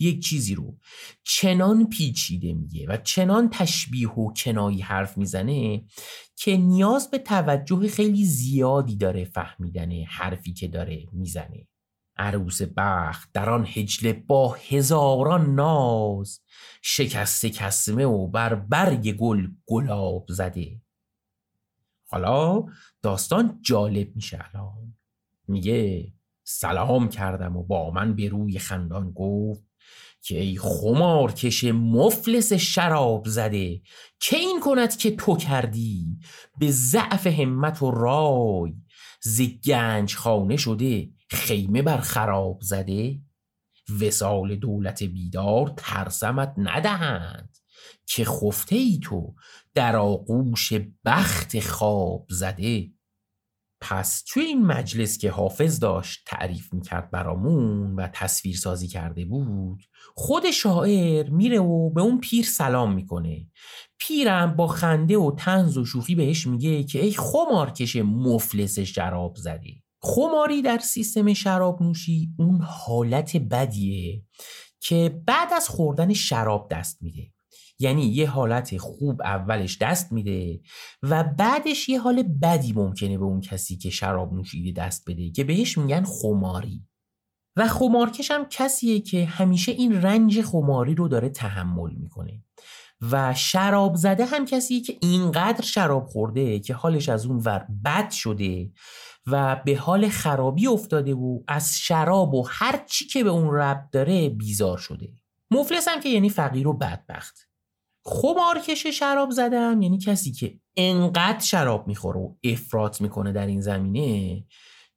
یک 0.00 0.22
چیزی 0.22 0.54
رو 0.54 0.76
چنان 1.24 1.88
پیچیده 1.88 2.52
میگه 2.52 2.86
و 2.88 2.96
چنان 2.96 3.50
تشبیه 3.50 4.08
و 4.08 4.32
کنایی 4.32 4.80
حرف 4.80 5.18
می‌زنه 5.18 5.84
که 6.36 6.56
نیاز 6.56 7.10
به 7.10 7.18
توجه 7.18 7.88
خیلی 7.88 8.24
زیادی 8.24 8.96
داره 8.96 9.24
فهمیدن 9.24 10.02
حرفی 10.02 10.52
که 10.52 10.68
داره 10.68 11.06
می‌زنه. 11.12 11.66
عروس 12.16 12.60
بخت 12.76 13.30
در 13.32 13.50
آن 13.50 13.66
هجله 13.66 14.12
با 14.12 14.56
هزاران 14.68 15.54
ناز 15.54 16.40
شکسته 16.82 17.50
کسمه 17.50 18.04
و 18.04 18.26
بر 18.26 18.54
برگ 18.54 19.12
گل 19.12 19.48
گلاب 19.66 20.26
زده. 20.28 20.82
حالا 22.10 22.64
داستان 23.02 23.58
جالب 23.62 24.16
میشه 24.16 24.44
الان. 24.48 24.96
میگه 25.48 26.12
سلام 26.44 27.08
کردم 27.08 27.56
و 27.56 27.62
با 27.62 27.90
من 27.90 28.14
به 28.14 28.28
روی 28.28 28.58
خندان 28.58 29.12
گفت 29.12 29.69
که 30.22 30.40
ای 30.40 30.56
خمارکش 30.58 31.64
مفلس 31.64 32.52
شراب 32.52 33.26
زده. 33.26 33.80
که 34.20 34.36
این 34.36 34.60
کند 34.60 34.96
که 34.96 35.16
تو 35.16 35.36
کردی؟ 35.36 36.18
به 36.58 36.70
ضعف 36.70 37.26
همت 37.26 37.82
و 37.82 37.90
رای. 37.90 38.74
ز 39.22 39.40
گنج 39.40 40.14
خانه 40.14 40.56
شده 40.56 41.08
خیمه 41.30 41.82
بر 41.82 42.00
خراب 42.00 42.58
زده. 42.62 43.20
وسال 44.00 44.56
دولت 44.56 45.02
بیدار 45.02 45.74
ترسمت 45.76 46.54
ندهند. 46.56 47.56
که 48.06 48.24
خفته 48.24 48.76
ای 48.76 49.00
تو؟ 49.02 49.34
در 49.74 49.96
آغوش 49.96 50.72
بخت 51.04 51.60
خواب 51.60 52.26
زده. 52.30 52.90
پس 53.80 54.24
توی 54.28 54.42
این 54.42 54.66
مجلس 54.66 55.18
که 55.18 55.30
حافظ 55.30 55.78
داشت 55.78 56.22
تعریف 56.26 56.72
می‌کرد 56.72 57.10
برامون 57.10 57.94
و 57.94 58.08
تصویر 58.12 58.56
سازی 58.56 58.88
کرده 58.88 59.24
بود 59.24 59.82
خود 60.14 60.50
شاعر 60.50 61.30
میره 61.30 61.58
و 61.58 61.90
به 61.90 62.00
اون 62.00 62.20
پیر 62.20 62.44
سلام 62.44 62.94
می‌کنه. 62.94 63.46
پیرم 63.98 64.56
با 64.56 64.66
خنده 64.66 65.18
و 65.18 65.34
تنز 65.38 65.76
و 65.76 65.84
شوخی 65.84 66.14
بهش 66.14 66.46
میگه 66.46 66.84
که 66.84 67.04
ای 67.04 67.12
خمارکش 67.12 67.96
مفلس 67.96 68.78
شراب 68.78 69.36
زدی 69.36 69.82
خماری 70.02 70.62
در 70.62 70.78
سیستم 70.78 71.32
شراب 71.32 71.82
نوشی 71.82 72.34
اون 72.38 72.60
حالت 72.62 73.36
بدیه 73.36 74.22
که 74.80 75.22
بعد 75.26 75.52
از 75.52 75.68
خوردن 75.68 76.12
شراب 76.12 76.68
دست 76.70 77.02
میده. 77.02 77.32
یعنی 77.80 78.02
یه 78.02 78.30
حالت 78.30 78.76
خوب 78.76 79.22
اولش 79.22 79.78
دست 79.78 80.12
میده 80.12 80.60
و 81.02 81.24
بعدش 81.24 81.88
یه 81.88 82.00
حال 82.00 82.22
بدی 82.22 82.72
ممکنه 82.72 83.18
به 83.18 83.24
اون 83.24 83.40
کسی 83.40 83.76
که 83.76 83.90
شراب 83.90 84.34
نوشیده 84.34 84.82
دست 84.82 85.10
بده 85.10 85.30
که 85.30 85.44
بهش 85.44 85.78
میگن 85.78 86.04
خماری. 86.04 86.84
و 87.56 87.68
خمارکش 87.68 88.30
هم 88.30 88.46
کسیه 88.50 89.00
که 89.00 89.24
همیشه 89.24 89.72
این 89.72 90.02
رنج 90.02 90.42
خماری 90.42 90.94
رو 90.94 91.08
داره 91.08 91.28
تحمل 91.28 91.94
می‌کنه. 91.94 92.42
و 93.10 93.34
شراب 93.34 93.94
زده 93.94 94.24
هم 94.24 94.44
کسیه 94.44 94.80
که 94.80 94.98
اینقدر 95.02 95.62
شراب 95.62 96.06
خورده 96.06 96.58
که 96.58 96.74
حالش 96.74 97.08
از 97.08 97.26
اون 97.26 97.36
ور 97.36 97.66
بد 97.84 98.10
شده 98.10 98.72
و 99.26 99.62
به 99.64 99.76
حال 99.76 100.08
خرابی 100.08 100.66
افتاده 100.66 101.14
و 101.14 101.40
از 101.48 101.78
شراب 101.78 102.34
و 102.34 102.46
هر 102.48 102.84
چی 102.86 103.06
که 103.06 103.24
به 103.24 103.30
اون 103.30 103.54
رب 103.54 103.88
داره 103.92 104.28
بیزار 104.28 104.78
شده. 104.78 105.08
مفلس 105.50 105.88
هم 105.88 106.00
که 106.00 106.08
یعنی 106.08 106.30
فقیر 106.30 106.68
و 106.68 106.72
بدبخت. 106.72 107.49
خمارکش 108.04 108.86
شراب 108.86 109.30
زدم 109.30 109.82
یعنی 109.82 109.98
کسی 109.98 110.32
که 110.32 110.60
انقدر 110.76 111.40
شراب 111.44 111.88
می‌خوره 111.88 112.20
و 112.20 112.34
افراط 112.44 113.00
می‌کنه 113.00 113.32
در 113.32 113.46
این 113.46 113.60
زمینه 113.60 114.44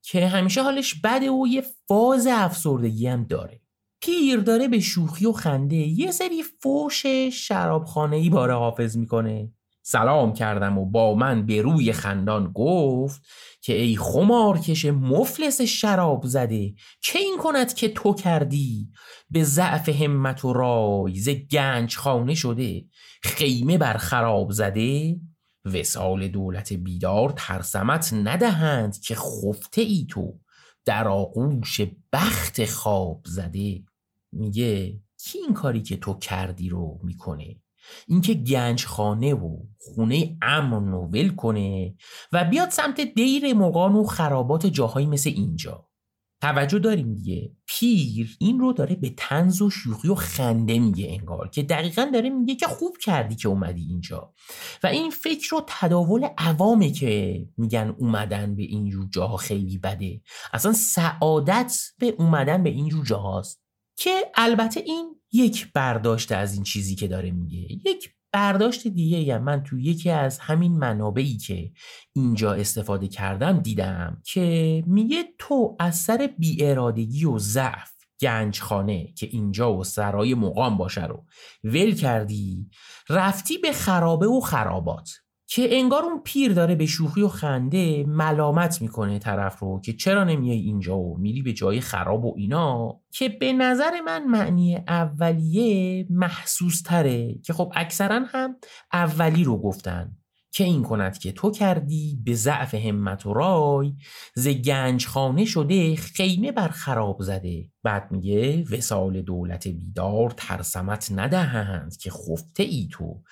که 0.02 0.28
همیشه 0.28 0.64
حالش 0.64 0.96
بده 1.04 1.32
و 1.32 1.48
یه 1.48 1.64
فاز 1.88 2.28
افسردگی 2.28 3.08
هم 3.08 3.24
داره. 3.24 3.62
پیر 4.02 4.40
داره 4.40 4.68
به 4.68 4.80
شوخی 4.80 5.26
و 5.26 5.32
خنده 5.32 5.76
یه 5.76 6.12
سری 6.12 6.44
فوش 6.44 7.06
شرابخانه 7.32 8.16
ای 8.16 8.30
باره 8.30 8.54
حافظ 8.54 8.98
می‌کنه. 8.98 9.52
سلام 9.86 10.34
کردم 10.34 10.78
و 10.78 10.86
با 10.86 11.16
من 11.16 11.46
به 11.46 11.62
روی 11.62 11.94
خندان 11.94 12.52
گفت 12.54 13.22
که 13.62 13.74
ای 13.74 13.96
خمارکش 13.96 14.86
مفلس 14.86 15.62
شراب 15.62 16.26
زده 16.26 16.74
که 17.02 17.20
این 17.20 17.38
کند 17.38 17.74
که 17.74 17.90
تو 17.90 18.14
کردی؟ 18.14 18.90
به 19.30 19.44
ضعف 19.44 19.90
همت 19.90 20.46
و 20.46 20.54
رای 20.54 21.16
ز 21.16 21.30
گنج 21.30 21.96
خانه 21.96 22.36
شده 22.36 22.86
خیمه 23.24 23.78
بر 23.78 23.98
خراب 23.98 24.52
زده؟ 24.52 25.20
وسال 25.66 26.28
دولت 26.28 26.74
بیدار 26.74 27.34
ترسمت 27.38 28.14
ندهند 28.14 29.00
که 29.00 29.16
خفته 29.16 29.82
ای 29.82 30.08
تو 30.10 30.40
در 30.86 31.08
آغوش 31.08 31.82
بخت 32.14 32.66
خواب 32.66 33.22
زده. 33.26 33.84
میگه 34.32 35.00
کی 35.18 35.38
این 35.40 35.54
کاری 35.54 35.82
که 35.82 35.98
تو 35.98 36.14
کردی 36.14 36.70
رو 36.70 37.00
می‌کنه؟ 37.04 37.63
اینکه 38.08 38.34
گنج 38.34 38.86
خانه 38.86 39.34
و 39.34 39.58
خونه 39.78 40.38
امن 40.42 40.94
و 40.94 41.36
کنه 41.36 41.96
و 42.32 42.46
بیاد 42.46 42.70
سمت 42.70 43.02
دیر 43.02 43.54
مقان 43.54 43.96
و 43.96 44.04
خرابات 44.04 44.66
جاهایی 44.66 45.08
مثل 45.08 45.30
اینجا. 45.30 45.90
توجه 46.44 46.80
داریم 46.80 47.14
دیگه. 47.14 47.52
پیر 47.66 48.38
این 48.40 48.60
رو 48.60 48.74
داره 48.74 48.96
به 48.96 49.14
تنز 49.18 49.62
و 49.62 49.70
شوخی 49.70 50.08
و 50.08 50.16
خنده 50.16 50.80
میگه 50.80 51.12
انگار 51.20 51.50
که 51.50 51.64
دقیقا 51.64 52.10
داره 52.14 52.30
میگه 52.30 52.56
که 52.56 52.68
خوب 52.68 52.98
کردی 52.98 53.36
که 53.36 53.48
اومدی 53.48 53.82
اینجا. 53.82 54.34
و 54.84 54.88
این 54.88 55.10
فکر 55.10 55.48
رو 55.52 55.64
تداول 55.68 56.28
عوامه 56.38 56.92
که 56.92 57.46
میگن 57.58 57.96
اومدن 57.98 58.56
به 58.56 58.64
اینجور 58.64 59.08
جاها 59.12 59.38
خیلی 59.38 59.78
بده. 59.78 60.22
اصلا 60.54 60.74
سعادت 60.74 61.78
به 62.00 62.16
اومدن 62.18 62.64
به 62.64 62.70
اینجور 62.70 63.06
جاهاست. 63.06 63.64
که 63.96 64.32
البته 64.36 64.80
این 64.80 65.13
یک 65.34 65.72
برداشت 65.74 66.32
از 66.32 66.54
این 66.54 66.64
چیزی 66.64 66.96
که 66.96 67.08
داره 67.08 67.32
میگه. 67.32 67.90
یک 67.90 68.10
برداشت 68.34 68.88
دیگه 68.88 69.38
من 69.40 69.64
تو 69.64 69.80
یکی 69.80 70.10
از 70.10 70.40
همین 70.40 70.78
منابعی 70.78 71.38
که 71.38 71.72
اینجا 72.16 72.54
استفاده 72.54 73.08
کردم 73.08 73.60
دیدم 73.60 74.22
که 74.26 74.84
میگه 74.88 75.24
تو 75.40 75.76
از 75.80 75.96
سر 75.98 76.30
بیارادگی 76.38 77.26
و 77.26 77.40
ضعف 77.40 77.94
گنجخانه 78.22 79.14
که 79.14 79.28
اینجا 79.32 79.78
و 79.78 79.84
سرای 79.84 80.34
مقام 80.34 80.78
باشه 80.78 81.06
رو 81.06 81.26
ول 81.64 81.96
کردی 81.96 82.70
رفتی 83.10 83.58
به 83.58 83.72
خرابه 83.72 84.28
و 84.28 84.40
خرابات. 84.40 85.23
که 85.56 85.68
انگار 85.72 86.04
اون 86.04 86.22
پیر 86.24 86.54
داره 86.54 86.76
به 86.76 86.86
شوخی 86.86 87.22
و 87.22 87.28
خنده 87.28 88.04
ملامت 88.08 88.82
می‌کنه 88.82 89.20
طرف 89.20 89.60
رو 89.60 89.82
که 89.82 89.94
چرا 89.94 90.24
نمیای 90.24 90.58
اینجا 90.58 90.98
و 90.98 91.18
میری 91.18 91.42
به 91.42 91.54
جای 91.54 91.82
خراب 91.82 92.26
و 92.26 92.34
اینا 92.38 93.00
که 93.12 93.30
به 93.30 93.54
نظر 93.54 94.02
من 94.02 94.28
معنی 94.28 94.76
اولیه 94.76 96.08
محسوس 96.10 96.82
تره 96.82 97.36
که 97.44 97.54
خب 97.54 97.72
اکثرا 97.76 98.26
هم 98.28 98.56
اولی 98.94 99.44
رو 99.44 99.58
گفتن 99.58 100.18
که 100.52 100.64
این 100.64 100.84
کند 100.84 101.18
که 101.18 101.32
تو 101.32 101.52
کردی 101.52 102.22
به 102.26 102.34
ضعف 102.34 102.76
همت 102.76 103.26
و 103.26 103.34
رای 103.34 103.94
ز 104.36 104.48
گنج 104.48 105.08
خانه 105.08 105.46
شده 105.46 105.96
خیمه 105.96 106.52
بر 106.52 106.68
خراب 106.68 107.22
زده. 107.22 107.70
بعد 107.84 108.12
میگه 108.12 108.64
وسال 108.72 109.22
دولت 109.22 109.68
بیدار 109.68 110.30
ترسمت 110.38 111.12
ندهند 111.16 111.98
که 111.98 112.12
خفته 112.12 112.64
ای 112.64 112.88
تو. 112.92 113.24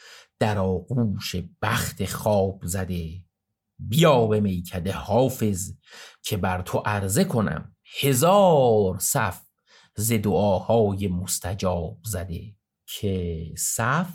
در 0.41 0.59
آغوش 0.59 1.35
بخت 1.61 2.05
خواب 2.05 2.61
زده. 2.63 3.23
بیا 3.79 4.27
به 4.27 4.39
میکده 4.39 4.91
حافظ 4.91 5.73
که 6.23 6.37
بر 6.37 6.61
تو 6.61 6.77
عرضه 6.77 7.23
کنم. 7.23 7.75
هزار 8.01 8.99
صف 8.99 9.41
ز 9.95 10.13
دعاهای 10.13 11.07
مستجاب 11.07 11.97
زده. 12.03 12.55
که 12.85 13.45
صف 13.57 14.13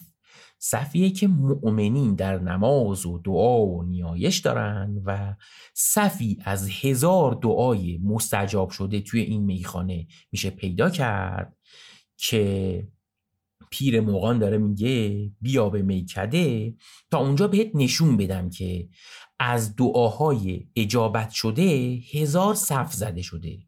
صفیه 0.58 1.10
که 1.10 1.28
مؤمنین 1.28 2.14
در 2.14 2.38
نماز 2.38 3.06
و 3.06 3.18
دعا 3.18 3.66
و 3.66 3.82
نیایش 3.82 4.38
دارن 4.38 5.02
و 5.04 5.34
صفی 5.74 6.38
از 6.44 6.68
هزار 6.82 7.34
دعای 7.42 7.98
مستجاب 8.04 8.70
شده 8.70 9.00
توی 9.00 9.20
این 9.20 9.44
میخانه 9.44 10.06
میشه 10.32 10.50
پیدا 10.50 10.90
کرد 10.90 11.56
که 12.16 12.88
پیر 13.70 14.00
موقان 14.00 14.38
داره 14.38 14.58
میگه 14.58 15.30
بیا 15.40 15.68
به 15.68 15.82
میکده. 15.82 16.74
تا 17.10 17.18
اونجا 17.18 17.48
بهت 17.48 17.70
نشون 17.74 18.16
بدم 18.16 18.50
که 18.50 18.88
از 19.38 19.76
دعاهای 19.76 20.66
اجابت 20.76 21.30
شده 21.30 21.98
هزار 22.12 22.54
صف 22.54 22.92
زده 22.92 23.22
شده. 23.22 23.58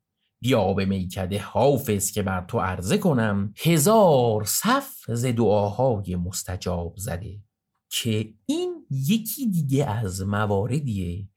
بیا 0.40 0.72
به 0.72 0.84
میکده 0.84 1.38
حافظ 1.38 2.10
که 2.10 2.22
بر 2.22 2.44
تو 2.44 2.60
عرضه 2.60 2.98
کنم 2.98 3.54
هزار 3.56 4.44
صف 4.44 4.94
ز 5.08 5.24
دعاهای 5.24 6.16
مستجاب 6.16 6.94
زده. 6.96 7.40
که 7.90 8.34
این 8.46 8.86
یکی 8.90 9.46
دیگه 9.50 9.86
از 9.86 10.22
مواردیه 10.22 11.28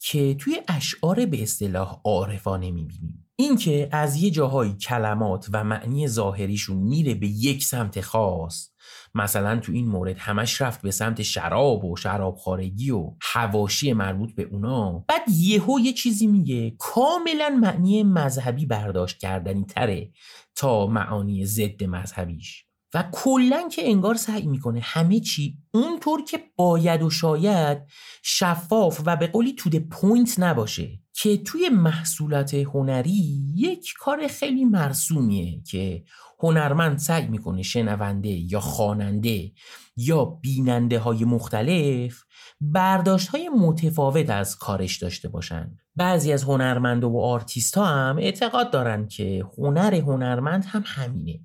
که 0.00 0.34
توی 0.34 0.60
اشعار 0.68 1.26
به 1.26 1.42
اصطلاح 1.42 2.00
عارفانه 2.04 2.70
می‌بینیم. 2.70 3.25
اینکه 3.38 3.88
از 3.92 4.16
یه 4.16 4.30
جاهای 4.30 4.72
کلمات 4.72 5.48
و 5.52 5.64
معنی 5.64 6.08
ظاهریشون 6.08 6.76
میره 6.76 7.14
به 7.14 7.26
یک 7.26 7.64
سمت 7.64 8.00
خاص. 8.00 8.70
مثلا 9.14 9.56
تو 9.56 9.72
این 9.72 9.88
مورد 9.88 10.18
همش 10.18 10.60
رفت 10.62 10.82
به 10.82 10.90
سمت 10.90 11.22
شراب 11.22 11.84
و 11.84 11.96
شراب 11.96 12.36
خارگی 12.36 12.90
و 12.90 13.10
حواشی 13.32 13.92
مربوط 13.92 14.34
به 14.34 14.42
اونا. 14.42 15.04
بعد 15.08 15.28
یهو 15.28 15.80
یه 15.80 15.92
چیزی 15.92 16.26
میگه 16.26 16.70
کاملا 16.78 17.58
معنی 17.60 18.02
مذهبی 18.02 18.66
برداشت 18.66 19.18
کردنی 19.18 19.64
تره 19.64 20.12
تا 20.54 20.86
معانی 20.86 21.46
ضد 21.46 21.84
مذهبیش. 21.84 22.66
و 22.94 23.04
کلا 23.12 23.68
که 23.68 23.88
انگار 23.88 24.14
سعی 24.14 24.46
می‌کنه 24.46 24.80
همه 24.80 25.20
چی 25.20 25.58
اونطور 25.74 26.24
که 26.24 26.40
باید 26.56 27.02
و 27.02 27.10
شاید 27.10 27.78
شفاف 28.22 29.00
و 29.06 29.16
به 29.16 29.26
قولی 29.26 29.52
to 29.52 29.59
the 29.59 29.70
point 29.90 30.38
نباشه. 30.38 31.00
که 31.18 31.36
توی 31.36 31.68
محصولات 31.68 32.54
هنری 32.54 33.52
یک 33.54 33.94
کار 33.98 34.26
خیلی 34.26 34.64
مرسومیه 34.64 35.62
که 35.62 36.04
هنرمند 36.38 36.98
سعی 36.98 37.26
می‌کنه 37.26 37.62
شنونده 37.62 38.28
یا 38.28 38.60
خواننده 38.60 39.52
یا 39.96 40.24
بیننده 40.24 40.98
های 40.98 41.24
مختلف 41.24 42.22
برداشت 42.60 43.28
های 43.28 43.48
متفاوت 43.48 44.30
از 44.30 44.58
کارش 44.58 44.96
داشته 44.96 45.28
باشن. 45.28 45.78
بعضی 45.96 46.32
از 46.32 46.44
هنرمند 46.44 47.04
و 47.04 47.18
آرتیست 47.18 47.78
ها 47.78 47.86
هم 47.86 48.18
اعتقاد 48.18 48.70
دارن 48.70 49.08
که 49.08 49.46
هنر 49.58 49.94
هنرمند 49.94 50.64
هم 50.64 50.82
همینه. 50.86 51.40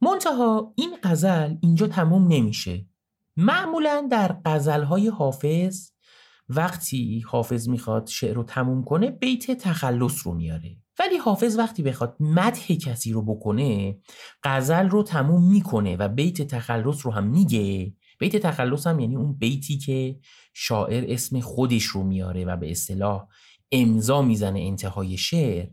منتها 0.00 0.72
این 0.76 0.96
غزل 1.02 1.54
اینجا 1.60 1.86
تموم 1.86 2.26
نمیشه. 2.28 2.86
معمولا 3.36 4.08
در 4.10 4.36
غزل 4.44 4.82
های 4.82 5.08
حافظ 5.08 5.90
وقتی 6.48 7.24
حافظ 7.26 7.68
می‌خواد 7.68 8.06
شعر 8.06 8.34
رو 8.34 8.42
تموم 8.42 8.84
کنه 8.84 9.10
بیت 9.10 9.50
تخلص 9.50 10.26
رو 10.26 10.34
میاره. 10.34 10.76
ولی 10.98 11.16
حافظ 11.16 11.58
وقتی 11.58 11.82
بخواد 11.82 12.16
مدح 12.20 12.66
کسی 12.66 13.12
رو 13.12 13.22
بکنه 13.22 13.98
غزل 14.42 14.88
رو 14.88 15.02
تموم 15.02 15.50
می‌کنه 15.50 15.96
و 15.96 16.08
بیت 16.08 16.42
تخلص 16.42 17.06
رو 17.06 17.12
هم 17.12 17.26
میگه. 17.26 17.94
بیت 18.18 18.36
تخلص 18.36 18.86
هم 18.86 19.00
یعنی 19.00 19.16
اون 19.16 19.32
بیتی 19.38 19.78
که 19.78 20.18
شاعر 20.54 21.04
اسم 21.08 21.40
خودش 21.40 21.84
رو 21.84 22.02
میاره 22.02 22.44
و 22.44 22.56
به 22.56 22.70
اصطلاح 22.70 23.26
امضا 23.72 24.22
می‌زنه 24.22 24.60
انتهای 24.60 25.16
شعر. 25.16 25.68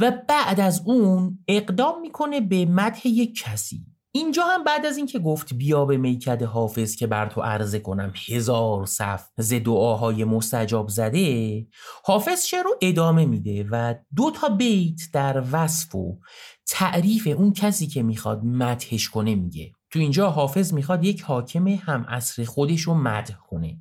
و 0.00 0.12
بعد 0.28 0.60
از 0.60 0.82
اون 0.84 1.38
اقدام 1.48 2.00
می‌کنه 2.00 2.40
به 2.40 2.66
مدح 2.66 3.08
یک 3.08 3.42
کسی. 3.44 3.86
اینجا 4.14 4.44
هم 4.44 4.64
بعد 4.64 4.86
از 4.86 4.96
اینکه 4.96 5.18
گفت 5.18 5.54
بیا 5.54 5.84
به 5.84 5.96
میکد 5.96 6.42
حافظ 6.42 6.96
که 6.96 7.06
بر 7.06 7.28
تو 7.28 7.40
عرضه 7.40 7.78
کنم 7.78 8.12
هزار 8.28 8.86
صف 8.86 9.28
ز 9.38 9.54
دعاهای 9.54 10.24
مستجاب 10.24 10.88
زده 10.88 11.66
حافظ 12.04 12.46
شعر 12.46 12.62
رو 12.62 12.74
ادامه 12.82 13.24
میده 13.24 13.66
و 13.70 13.94
دو 14.16 14.30
تا 14.30 14.48
بیت 14.48 15.00
در 15.12 15.44
وصف 15.52 15.94
و 15.94 16.18
تعریف 16.66 17.26
اون 17.26 17.52
کسی 17.52 17.86
که 17.86 18.02
می‌خواد 18.02 18.44
مدحش 18.44 19.08
کنه 19.08 19.34
میگه. 19.34 19.72
تو 19.90 19.98
اینجا 19.98 20.30
حافظ 20.30 20.72
می‌خواد 20.72 21.04
یک 21.04 21.22
حاکم 21.22 21.68
هم 21.68 22.04
عصر 22.08 22.44
خودش 22.44 22.80
رو 22.80 22.94
مدح 22.94 23.34
کنه. 23.34 23.78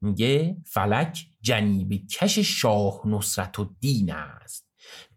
میگه 0.00 0.56
فلک 0.66 1.26
جنیب 1.40 2.06
کش 2.06 2.38
شاه 2.38 3.00
نصرت 3.04 3.58
و 3.58 3.70
دین 3.80 4.12
است. 4.12 4.66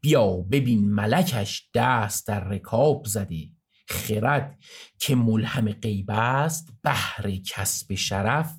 بیا 0.01 0.27
ببین 0.27 0.91
ملکش 0.91 1.69
دست 1.75 2.27
در 2.27 2.43
رکاب 2.43 3.05
زده. 3.05 3.60
خرد 3.87 4.59
که 4.99 5.15
ملهم 5.15 5.71
غیب 5.71 6.11
است 6.11 6.69
بهر 6.83 7.31
کسب 7.31 7.95
شرف 7.95 8.55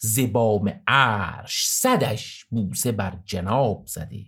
زبام 0.00 0.82
عرش 0.86 1.66
صدش 1.68 2.44
بوسه 2.50 2.92
بر 2.92 3.18
جناب 3.24 3.84
زده. 3.86 4.24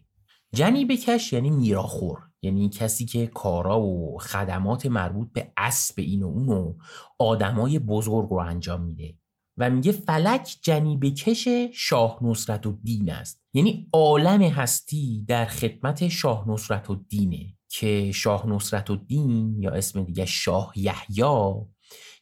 جنی 0.54 0.84
بکش 0.84 1.32
یعنی 1.32 1.50
میراخور 1.50 2.18
یعنی 2.42 2.68
کسی 2.68 3.04
که 3.04 3.26
کارا 3.26 3.80
و 3.80 4.18
خدمات 4.18 4.86
مربوط 4.86 5.32
به 5.32 5.52
اسب 5.56 5.94
این 5.96 6.22
و 6.22 6.26
اون 6.26 6.48
و 6.48 6.74
آدمای 7.18 7.78
بزرگ 7.78 8.28
رو 8.30 8.36
انجام 8.36 8.80
میده. 8.80 9.18
و 9.56 9.70
میگه 9.70 9.92
فلک 9.92 10.56
جنیب 10.62 11.04
کش 11.04 11.48
شاه 11.72 12.18
نصرت 12.22 12.66
و 12.66 12.78
دین 12.82 13.10
است. 13.10 13.42
یعنی 13.54 13.88
عالم 13.92 14.42
هستی 14.42 15.24
در 15.28 15.44
خدمت 15.44 16.08
شاه 16.08 16.44
نصرت 16.48 16.90
و 16.90 16.94
دینه 16.94 17.54
که 17.78 18.12
شاه 18.12 18.48
نصرت 18.48 18.90
و 18.90 18.96
دین 18.96 19.56
یا 19.58 19.70
اسم 19.70 20.04
دیگه 20.04 20.24
شاه 20.24 20.72
یحیی 20.76 21.54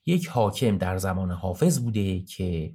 یک 0.06 0.26
حاکم 0.26 0.78
در 0.78 0.96
زمان 0.96 1.30
حافظ 1.30 1.78
بوده 1.78 2.20
که 2.20 2.74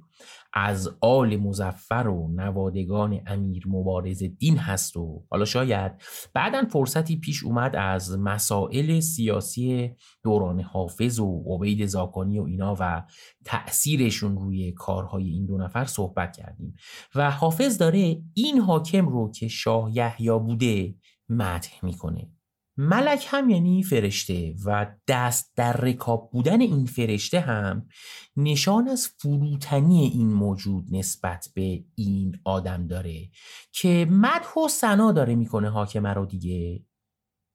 از 0.52 0.90
آل 1.00 1.36
مزفر 1.36 2.08
و 2.08 2.32
نوادگان 2.34 3.20
امیر 3.26 3.64
مبارز 3.66 4.22
دین 4.22 4.56
هست 4.56 4.96
و 4.96 5.24
حالا 5.30 5.44
شاید 5.44 5.92
بعدا 6.34 6.64
فرصتی 6.64 7.16
پیش 7.16 7.44
اومد 7.44 7.76
از 7.76 8.18
مسائل 8.18 9.00
سیاسی 9.00 9.90
دوران 10.24 10.60
حافظ 10.60 11.20
و 11.20 11.44
عبید 11.46 11.86
زاکانی 11.86 12.38
و 12.38 12.42
اینا 12.42 12.76
و 12.80 13.02
تأثیرشون 13.44 14.36
روی 14.36 14.72
کارهای 14.72 15.28
این 15.28 15.46
دو 15.46 15.58
نفر 15.58 15.84
صحبت 15.84 16.36
کردیم. 16.36 16.74
و 17.14 17.30
حافظ 17.30 17.78
داره 17.78 18.22
این 18.34 18.58
حاکم 18.58 19.08
رو 19.08 19.30
که 19.30 19.48
شاه 19.48 19.96
یحیی 19.96 20.38
بوده 20.38 20.94
مدح 21.28 21.84
می‌کنه. 21.84 22.37
ملک 22.80 23.26
هم 23.28 23.50
یعنی 23.50 23.82
فرشته 23.82 24.54
و 24.64 24.86
دست 25.08 25.52
در 25.56 25.72
رکاب 25.72 26.30
بودن 26.32 26.60
این 26.60 26.86
فرشته 26.86 27.40
هم 27.40 27.88
نشان 28.36 28.88
از 28.88 29.08
فروتنی 29.08 30.04
این 30.14 30.32
موجود 30.32 30.84
نسبت 30.90 31.48
به 31.54 31.84
این 31.94 32.40
آدم 32.44 32.86
داره 32.86 33.28
که 33.72 34.06
مدح 34.10 34.54
و 34.64 34.68
سنا 34.68 35.12
داره 35.12 35.34
می‌کنه 35.34 35.70
حاکمه 35.70 36.12
رو 36.12 36.26
دیگه. 36.26 36.84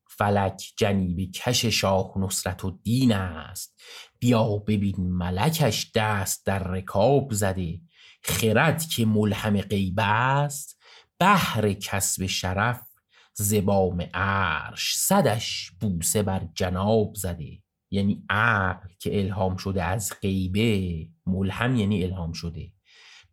فلک 0.10 0.74
جنیب 0.78 1.32
کش 1.32 1.66
شاه 1.66 2.14
نصرت 2.18 2.66
و 2.66 2.80
دین 2.84 3.12
است. 3.12 3.82
بیا 4.20 4.58
ببین 4.58 4.96
ملکش 4.98 5.92
دست 5.96 6.46
در 6.46 6.64
رکاب 6.64 7.34
زده. 7.34 7.82
خرد 8.24 8.86
که 8.86 9.06
ملهم 9.06 9.62
غیب 9.62 10.00
است. 10.02 10.80
بهر 11.20 11.74
کسب 11.74 12.26
شرف 12.26 12.93
زبام 13.34 14.08
عرش 14.14 14.96
صدش 14.98 15.72
بوسه 15.80 16.24
بر 16.24 16.48
جناب 16.54 17.14
زده. 17.16 17.60
یعنی 17.92 18.24
عقل 18.30 18.90
که 19.00 19.20
الهام 19.20 19.58
شده 19.58 19.84
از 19.84 20.14
غیبه 20.22 21.08
ملهم 21.26 21.76
یعنی 21.76 22.04
الهام 22.04 22.32
شده. 22.32 22.72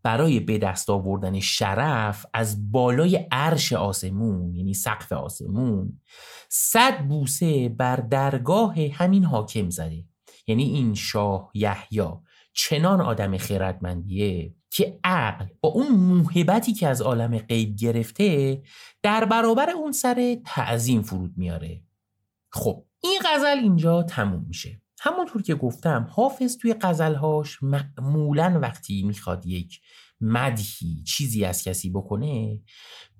برای 0.03 0.41
به 0.41 0.59
دست 0.59 0.91
آوردن 0.91 1.41
شرف 1.41 2.27
از 2.35 2.73
بالای 2.73 3.27
عرش 3.33 3.73
آسمون 3.73 4.55
یعنی 4.55 4.75
سقف 4.75 5.13
آسمون 5.13 6.01
صد 6.49 7.07
بوسه 7.07 7.69
بر 7.69 7.97
درگاه 7.97 8.75
همین 8.93 9.25
حاکم 9.25 9.71
زده. 9.71 10.05
یعنی 10.47 10.63
این 10.63 10.95
شاه 10.95 11.51
یحیی 11.55 12.09
چنان 12.53 13.01
آدم 13.01 13.37
خیرتمندیه 13.37 14.55
که 14.71 15.01
عقل 15.05 15.47
با 15.61 15.69
اون 15.69 15.89
موهبتی 15.89 16.73
که 16.73 16.89
از 16.89 17.03
عالم 17.03 17.39
غیب 17.39 17.77
گرفته 17.77 18.63
در 19.03 19.25
برابر 19.25 19.71
اون 19.71 19.93
سر 19.93 20.37
تعظیم 20.47 21.03
فرود 21.03 21.33
میاره. 21.37 21.83
خب 22.53 22.85
این 23.03 23.21
غزل 23.25 23.59
اینجا 23.59 24.03
تموم 24.03 24.45
میشه. 24.49 24.83
همونطور 25.01 25.43
که 25.43 25.55
گفتم 25.55 26.07
حافظ 26.11 26.57
توی 26.57 26.75
غزلهاش 26.81 27.63
معمولا 27.63 28.59
وقتی 28.63 29.03
می‌خواد 29.03 29.47
یک 29.47 29.81
مدهی 30.21 31.03
چیزی 31.07 31.45
از 31.45 31.65
کسی 31.65 31.91
بکنه 31.91 32.61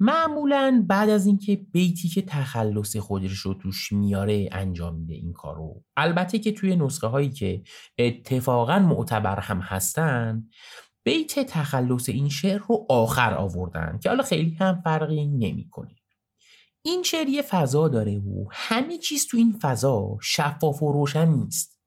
معمولا 0.01 0.85
بعد 0.89 1.11
از 1.11 1.27
اینکه 1.27 1.57
بیتی 1.57 2.09
که 2.09 2.23
تخلص 2.23 2.97
خودش 2.97 3.33
رو 3.33 3.55
توش 3.55 3.93
میاره 3.93 4.49
انجام 4.53 4.97
میده 4.97 5.15
این 5.15 5.33
کارو 5.33 5.85
البته 5.97 6.39
که 6.39 6.53
توی 6.53 6.77
نسخه 6.77 7.07
هایی 7.07 7.31
که 7.31 7.63
اتفاقا 7.99 8.79
معتبر 8.79 9.41
هم 9.41 9.61
هستن 9.61 10.49
بیت 11.05 11.39
تخلص 11.39 12.09
این 12.09 12.29
شعر 12.29 12.59
رو 12.69 12.87
آخر 12.89 13.35
آوردن 13.35 13.99
که 14.03 14.09
حالا 14.09 14.23
خیلی 14.23 14.55
هم 14.55 14.81
فرقی 14.85 15.27
نمی‌کنه. 15.27 15.97
این 16.83 17.03
شعر 17.03 17.29
یه 17.29 17.43
فضا 17.43 17.89
داره 17.89 18.19
و 18.19 18.47
همه 18.51 18.99
چیز 18.99 19.27
تو 19.27 19.37
این 19.37 19.59
فضا 19.63 20.19
شفاف 20.23 20.83
و 20.83 20.93
روشن 20.93 21.29
نیست 21.29 21.81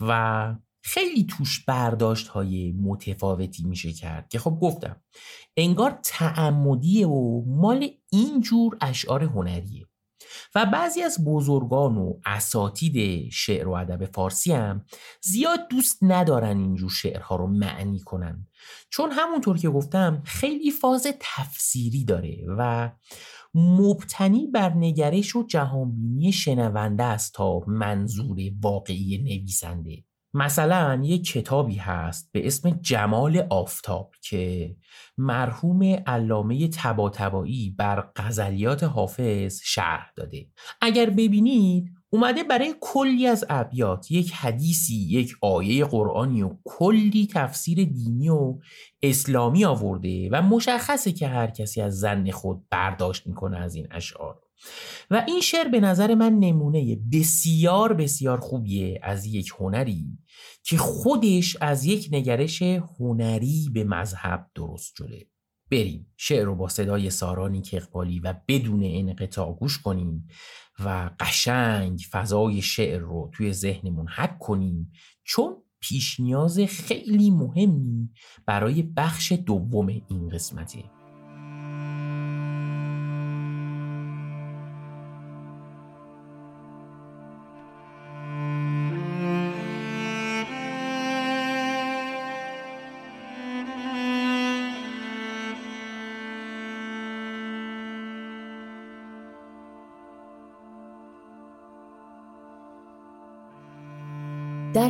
و 0.00 0.54
خیلی 0.82 1.24
توش 1.24 1.64
برداشت 1.64 2.28
های 2.28 2.72
متفاوتی 2.72 3.64
میشه 3.64 3.92
کرد 3.92 4.28
که 4.28 4.38
خب 4.38 4.58
گفتم 4.62 5.02
انگار 5.56 5.98
تعمدیه 6.02 7.06
و 7.06 7.44
مال 7.46 7.88
اینجور 8.10 8.78
اشعار 8.80 9.24
هنریه. 9.24 9.87
و 10.58 10.66
بعضی 10.66 11.02
از 11.02 11.24
بزرگان 11.24 11.96
و 11.96 12.14
اساتید 12.26 13.28
شعر 13.32 13.68
و 13.68 13.72
ادب 13.72 14.04
فارسی 14.04 14.52
هم 14.52 14.84
زیاد 15.20 15.68
دوست 15.70 15.98
ندارن 16.02 16.58
اینجور 16.58 16.90
شعرها 16.90 17.36
رو 17.36 17.46
معنی 17.46 18.00
کنن. 18.00 18.46
چون 18.90 19.10
همونطور 19.12 19.58
که 19.58 19.70
گفتم 19.70 20.22
خیلی 20.24 20.70
فاز 20.70 21.06
تفسیری 21.20 22.04
داره 22.04 22.36
و 22.58 22.90
مبتنی 23.54 24.46
بر 24.46 24.74
نگرش 24.74 25.36
و 25.36 25.46
جهانبینی 25.46 26.32
شنونده 26.32 27.04
است 27.04 27.34
تا 27.34 27.60
منظور 27.66 28.38
واقعی 28.62 29.18
نویسنده. 29.18 30.04
مثلا 30.34 31.00
یک 31.04 31.32
کتابی 31.32 31.74
هست 31.74 32.30
به 32.32 32.46
اسم 32.46 32.70
جمال 32.70 33.46
آفتاب 33.50 34.14
که 34.22 34.76
مرحوم 35.18 35.82
علامه 36.06 36.68
تباتبایی 36.68 37.74
بر 37.78 38.10
غزلیات 38.16 38.84
حافظ 38.84 39.60
شرح 39.64 40.12
داده. 40.16 40.46
اگر 40.80 41.10
ببینید 41.10 41.98
اومده 42.10 42.42
برای 42.42 42.74
کلی 42.80 43.26
از 43.26 43.44
ابیات 43.48 44.10
یک 44.10 44.32
حدیثی 44.32 44.94
یک 44.94 45.32
آیه 45.42 45.84
قرآنی 45.84 46.42
و 46.42 46.56
کلی 46.64 47.28
تفسیر 47.34 47.84
دینی 47.84 48.28
و 48.28 48.58
اسلامی 49.02 49.64
آورده 49.64 50.28
و 50.32 50.42
مشخصه 50.42 51.12
که 51.12 51.28
هر 51.28 51.50
کسی 51.50 51.80
از 51.80 51.98
زن 51.98 52.30
خود 52.30 52.68
برداشت 52.70 53.26
می‌کنه 53.26 53.58
از 53.58 53.74
این 53.74 53.86
اشعار. 53.90 54.47
و 55.10 55.24
این 55.28 55.40
شعر 55.40 55.68
به 55.68 55.80
نظر 55.80 56.14
من 56.14 56.32
نمونه 56.32 56.96
بسیار 57.12 57.94
بسیار 57.94 58.40
خوبیه 58.40 59.00
از 59.02 59.26
یک 59.26 59.52
هنری 59.58 60.18
که 60.62 60.76
خودش 60.76 61.56
از 61.60 61.84
یک 61.84 62.08
نگرش 62.12 62.62
هنری 62.62 63.70
به 63.72 63.84
مذهب 63.84 64.50
درست 64.54 64.94
شده. 64.96 65.26
بریم 65.70 66.12
شعر 66.16 66.44
رو 66.44 66.54
با 66.54 66.68
صدای 66.68 67.10
سارانی 67.10 67.62
که 67.62 67.82
و 68.24 68.34
بدون 68.48 68.80
انقطاع 68.84 69.52
گوش 69.52 69.78
کنیم 69.78 70.28
و 70.84 71.10
قشنگ 71.20 72.00
فضای 72.10 72.62
شعر 72.62 72.98
رو 72.98 73.30
توی 73.34 73.52
ذهنمون 73.52 74.08
حک 74.08 74.38
کنیم 74.38 74.92
چون 75.24 75.56
پیش 75.80 76.20
نیاز 76.20 76.60
خیلی 76.60 77.30
مهمی 77.30 78.10
برای 78.46 78.82
بخش 78.82 79.32
دوم 79.32 79.86
این 79.86 80.28
قسمته. 80.28 80.97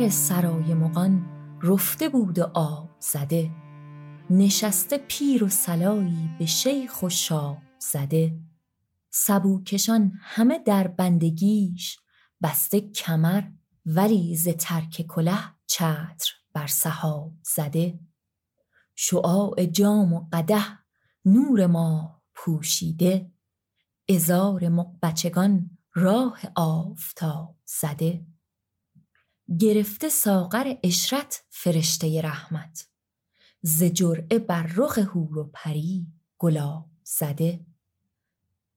سرای 0.09 0.73
مغان 0.73 1.25
رفته 1.63 2.09
بود 2.09 2.39
و 2.39 2.51
آب 2.53 2.89
زده. 2.99 3.51
نشسته 4.29 4.97
پیر 4.97 5.43
و 5.43 5.49
سلایی 5.49 6.29
به 6.39 6.45
شیخ 6.45 7.03
و 7.03 7.09
شاب 7.09 7.57
زده. 7.79 8.39
سبوکشان 9.09 10.11
همه 10.21 10.59
در 10.59 10.87
بندگیش 10.87 11.99
بسته 12.43 12.81
کمر 12.81 13.43
ولی 13.85 14.35
ز 14.35 14.47
ترک 14.47 15.01
کله 15.07 15.39
چتر 15.65 16.31
بر 16.53 16.67
سحاب 16.67 17.33
زده. 17.55 17.99
شعاع 18.95 19.65
جام 19.65 20.13
و 20.13 20.27
قده 20.33 20.63
نور 21.25 21.67
ما 21.67 22.21
پوشیده. 22.35 23.31
ازار 24.09 24.69
مقبچگان 24.69 25.77
راه 25.93 26.39
آفتاب 26.55 27.55
زده. 27.65 28.28
گرفته 29.57 30.09
ساغر 30.09 30.73
اشرت 30.83 31.43
فرشته 31.49 32.21
رحمت. 32.21 32.87
ز 33.61 33.83
جرعه 33.83 34.39
بر 34.39 34.63
رخ 34.75 34.97
هور 34.97 35.37
و 35.37 35.49
پری 35.53 36.07
گلاب 36.37 36.89
زده. 37.03 37.65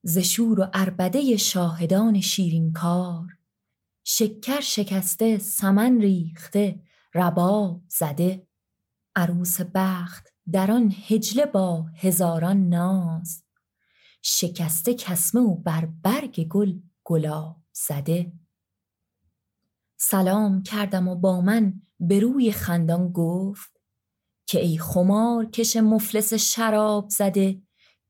ز 0.02 0.18
شور 0.18 0.60
و 0.60 0.70
اربده 0.74 1.36
شاهدان 1.36 2.20
شیرین 2.20 2.72
کار 2.72 3.26
شکر 4.04 4.60
شکسته 4.60 5.38
سمن 5.38 6.00
ریخته 6.00 6.82
رباب 7.14 7.82
زده. 7.88 8.46
عروس 9.16 9.60
بخت 9.74 10.28
در 10.52 10.70
آن 10.70 10.94
هجله 11.06 11.46
با 11.46 11.86
هزاران 11.96 12.68
ناز 12.68 13.44
شکسته 14.22 14.94
کسمه 14.94 15.40
و 15.40 15.54
بر 15.54 15.88
برگ 16.02 16.48
گل 16.48 16.78
گلاب 17.04 17.56
زده. 17.72 18.32
سلام 20.04 20.62
کردم 20.62 21.08
و 21.08 21.16
با 21.16 21.40
من 21.40 21.82
به 22.00 22.20
روی 22.20 22.52
خندان 22.52 23.12
گفت 23.12 23.80
که 24.46 24.60
ای 24.60 24.78
خمار 24.78 25.44
کش 25.44 25.76
مفلس 25.76 26.34
شراب 26.34 27.08
زده 27.08 27.62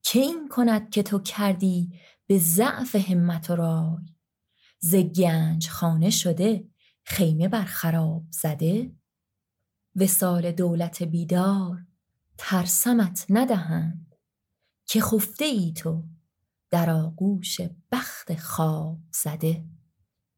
که 0.03 0.18
این 0.18 0.49
کند 0.49 0.90
که 0.90 1.03
تو 1.03 1.18
کردی 1.18 2.01
به 2.26 2.38
ضعف 2.38 2.97
همت 2.97 3.51
و 3.51 3.57
رای؟ 3.57 4.14
ز 4.78 4.95
گنج 4.95 5.68
خانه 5.68 6.11
شده 6.11 6.68
خیمه 7.05 7.49
بر 7.49 7.64
خراب 7.64 8.24
زده؟ 8.30 8.93
وسال 9.97 10.53
دولت 10.53 11.03
بیدار 11.03 11.86
ترسمت 12.38 13.26
ندهند 13.28 14.14
که 14.86 15.01
خفته 15.01 15.45
ای 15.45 15.72
تو 15.72 16.05
در 16.70 16.90
آغوش 16.90 17.61
بخت 17.93 18.34
خواب 18.34 18.99
زده؟ 19.12 19.64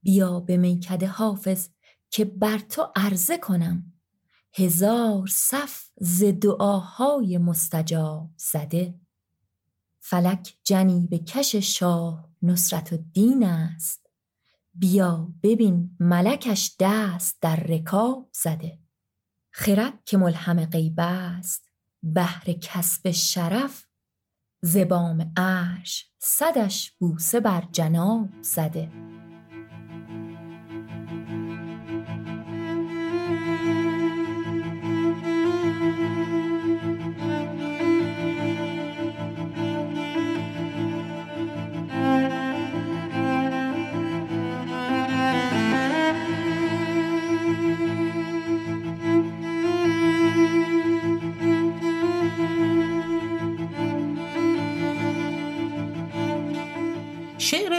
بیا 0.04 0.40
به 0.40 0.56
میکده 0.56 1.06
حافظ 1.06 1.68
که 2.10 2.24
بر 2.24 2.58
تو 2.58 2.92
عرضه 2.96 3.38
کنم. 3.38 3.92
هزار 4.54 5.26
صف 5.26 5.84
ز 6.00 6.24
دعاهای 6.24 7.38
مستجاب 7.38 8.30
زده. 8.36 8.94
فلک 10.00 10.56
جنی 10.64 11.06
به 11.06 11.18
کش 11.18 11.56
شاه 11.56 12.28
نصرت 12.42 12.94
دین 12.94 13.44
است. 13.44 14.06
بیا 14.74 15.32
ببین 15.42 15.96
ملکش 16.00 16.76
دست 16.80 17.38
در 17.40 17.56
رکاب 17.56 18.30
زده. 18.32 18.78
خرد 19.50 20.04
که 20.04 20.16
ملهم 20.16 20.64
غیب 20.64 20.94
است 20.98 21.70
بهر 22.02 22.52
کسب 22.52 23.10
شرف. 23.10 23.86
زبام 24.62 25.32
عرش 25.36 26.10
صدش 26.18 26.90
بوسه 26.90 27.40
بر 27.40 27.68
جناب 27.72 28.28
زده. 28.42 29.13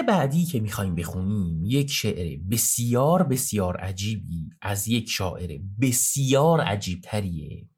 بعدی 0.05 0.45
که 0.45 0.59
می‌خوایم 0.59 0.95
بخونیم 0.95 1.65
یک 1.65 1.91
شعر 1.91 2.39
بسیار 2.51 3.23
بسیار 3.23 3.77
عجیبی 3.77 4.49
از 4.61 4.87
یک 4.87 5.09
شاعر 5.09 5.59
بسیار 5.81 6.61
عجیب 6.61 7.01
تریه 7.01 7.69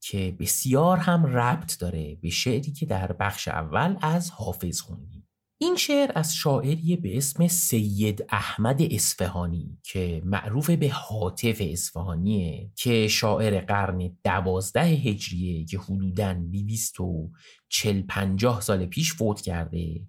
که 0.00 0.36
بسیار 0.40 0.98
هم 0.98 1.26
ربط 1.26 1.78
داره 1.78 2.18
به 2.22 2.30
شعری 2.30 2.72
که 2.72 2.86
در 2.86 3.12
بخش 3.12 3.48
اول 3.48 3.96
از 4.00 4.30
حافظ 4.30 4.80
خونیم. 4.80 5.15
این 5.58 5.76
شعر 5.76 6.10
از 6.14 6.34
شاعری 6.34 6.96
به 6.96 7.16
اسم 7.16 7.46
سید 7.48 8.24
احمد 8.28 8.82
اصفهانی 8.82 9.78
که 9.82 10.22
معروف 10.24 10.70
به 10.70 10.88
حاطف 10.88 11.62
اصفهانیه 11.70 12.70
که 12.74 13.08
شاعر 13.08 13.60
قرن 13.60 14.18
دوازده 14.24 14.80
هجریه 14.80 15.64
که 15.64 15.78
حدوداً 15.78 16.34
بیست 16.34 17.00
و 17.00 17.30
چل 17.68 18.02
پنجاه 18.02 18.60
سال 18.60 18.86
پیش 18.86 19.14
فوت 19.14 19.40
کرده 19.40 20.00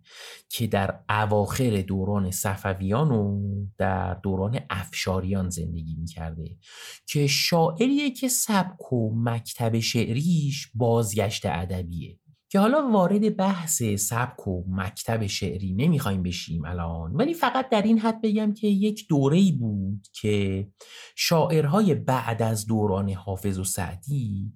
که 0.49 0.67
در 0.67 0.99
اواخر 1.09 1.81
دوران 1.81 2.31
صفویان 2.31 3.11
و 3.11 3.41
در 3.77 4.13
دوران 4.13 4.59
افشاریان 4.69 5.49
زندگی 5.49 5.95
می‌کرده 5.95 6.57
که 7.05 7.27
شاعریه 7.27 8.11
که 8.11 8.27
سبک 8.27 8.93
و 8.93 9.15
مکتب 9.15 9.79
شعریش 9.79 10.71
بازگشت 10.75 11.45
ادبیه. 11.45 12.19
که 12.49 12.59
حالا 12.59 12.89
وارد 12.91 13.35
بحث 13.37 13.83
سبک 13.83 14.47
و 14.47 14.63
مکتب 14.67 15.27
شعری 15.27 15.73
نمی‌خوایم 15.73 16.23
بشیم 16.23 16.65
الان 16.65 17.13
ولی 17.15 17.33
فقط 17.33 17.69
در 17.69 17.81
این 17.81 17.99
حد 17.99 18.21
بگم 18.21 18.53
که 18.53 18.67
یک 18.67 19.07
دوره 19.09 19.51
بود 19.51 20.07
که 20.13 20.67
شاعرهای 21.15 21.95
بعد 21.95 22.41
از 22.41 22.65
دوران 22.65 23.09
حافظ 23.09 23.59
و 23.59 23.63
سعدی 23.63 24.53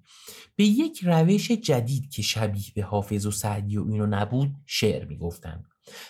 به 0.55 0.63
یک 0.63 0.99
روش 1.03 1.51
جدید 1.51 2.09
که 2.09 2.21
شبیه 2.21 2.65
به 2.75 2.83
حافظ 2.83 3.25
و 3.25 3.31
سعدی 3.31 3.77
و 3.77 3.91
اینو 3.91 4.05
نبود 4.05 4.51
شعر 4.65 5.05
می‌گفتن. 5.05 5.63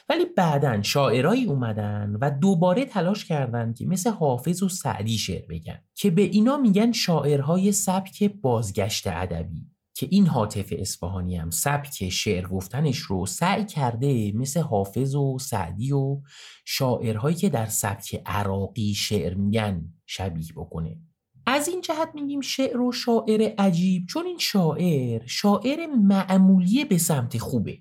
ولی 0.10 0.26
بعدا 0.26 0.82
شاعرایی 0.82 1.46
اومدن 1.46 2.18
و 2.22 2.32
دوباره 2.32 2.86
تلاش 2.86 3.26
کردند 3.26 3.78
که 3.78 3.86
مثل 3.86 4.10
حافظ 4.10 4.64
و 4.64 4.70
سعدی 4.70 5.18
شعر 5.18 5.46
بگن 5.50 5.82
که 5.96 6.12
به 6.12 6.22
اینا 6.22 6.58
میگن 6.58 6.92
شاعرهای 6.92 7.72
سبک 7.72 8.24
بازگشت 8.24 9.08
ادبی. 9.08 9.71
که 9.94 10.08
این 10.10 10.28
حاطف 10.28 10.74
اصفهانی 10.78 11.36
هم 11.36 11.50
سبک 11.50 12.10
شعر 12.10 12.48
گفتنش 12.48 12.98
رو 12.98 13.26
سعی 13.26 13.66
کرده 13.66 14.32
مثل 14.36 14.60
حافظ 14.60 15.16
و 15.16 15.38
سعدی 15.40 15.92
و 15.92 16.22
شاعرهایی 16.66 17.36
که 17.36 17.50
در 17.50 17.66
سبک 17.66 18.22
عراقی 18.26 18.94
شعر 18.94 19.34
میگن 19.34 19.94
شبیه 20.06 20.54
بکنه. 20.56 20.98
از 21.46 21.68
این 21.68 21.82
جهت 21.82 22.10
میگیم 22.14 22.42
شعر 22.42 22.82
و 22.82 22.92
شاعر 22.92 23.54
عجیب 23.58 24.06
چون 24.06 24.26
این 24.26 24.38
شاعر 24.38 25.26
شاعر 25.26 25.86
معمولی 25.86 26.86
به 26.86 26.98
سمت 26.98 27.38
خوبه 27.38 27.78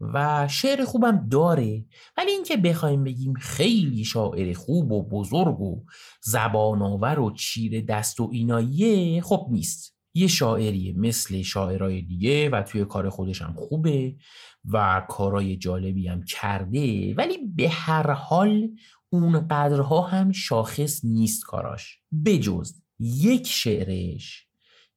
و 0.00 0.48
شعر 0.48 0.84
خوبم 0.84 1.28
داره 1.28 1.84
ولی 2.16 2.30
اینکه 2.30 2.56
بخوایم 2.56 3.04
بگیم 3.04 3.34
خیلی 3.34 4.04
شاعر 4.04 4.52
خوب 4.52 4.92
و 4.92 5.08
بزرگ 5.08 5.60
و 5.60 5.84
زبان 6.22 6.82
آور 6.82 7.20
و 7.20 7.30
چیر 7.30 7.84
دست 7.84 8.20
و 8.20 8.28
ایناییه 8.32 9.20
خب 9.20 9.46
نیست. 9.50 10.01
یه 10.14 10.26
شاعریه 10.26 10.92
مثل 10.96 11.42
شاعرای 11.42 12.02
دیگه 12.02 12.50
و 12.50 12.62
توی 12.62 12.84
کار 12.84 13.10
خودش 13.10 13.42
هم 13.42 13.54
خوبه 13.54 14.16
و 14.64 15.06
کارای 15.08 15.56
جالبی 15.56 16.08
هم 16.08 16.22
کرده 16.22 17.14
ولی 17.14 17.38
به 17.56 17.68
هر 17.68 18.10
حال 18.10 18.68
اون 19.10 19.48
قدرها 19.48 20.00
هم 20.00 20.32
شاخص 20.32 21.04
نیست 21.04 21.44
کاراش. 21.44 21.98
بجز 22.24 22.82
یک 22.98 23.46
شعرش 23.46 24.46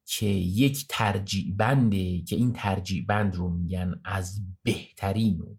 که 0.05 0.25
یک 0.25 0.85
ترجیع 0.89 1.53
بنده 1.57 2.21
که 2.21 2.35
این 2.35 2.53
ترجیع 2.53 3.05
بند 3.05 3.35
رو 3.35 3.49
میگن 3.49 4.01
از 4.05 4.41
بهترین 4.63 5.39
و 5.39 5.55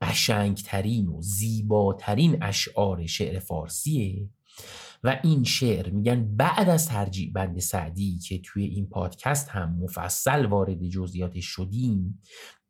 قشنگترین 0.00 1.08
و 1.08 1.22
زیباترین 1.22 2.42
اشعار 2.42 3.06
شعر 3.06 3.38
فارسیه. 3.38 4.28
و 5.04 5.20
این 5.24 5.44
شعر 5.44 5.90
میگن 5.90 6.36
بعد 6.36 6.68
از 6.68 6.88
ترجیع 6.88 7.32
بند 7.32 7.58
سعدی 7.58 8.18
که 8.18 8.38
توی 8.38 8.64
این 8.64 8.88
پادکست 8.88 9.48
هم 9.48 9.78
مفصل 9.78 10.46
وارد 10.46 10.88
جزئیاتش 10.88 11.44
شدیم 11.44 12.22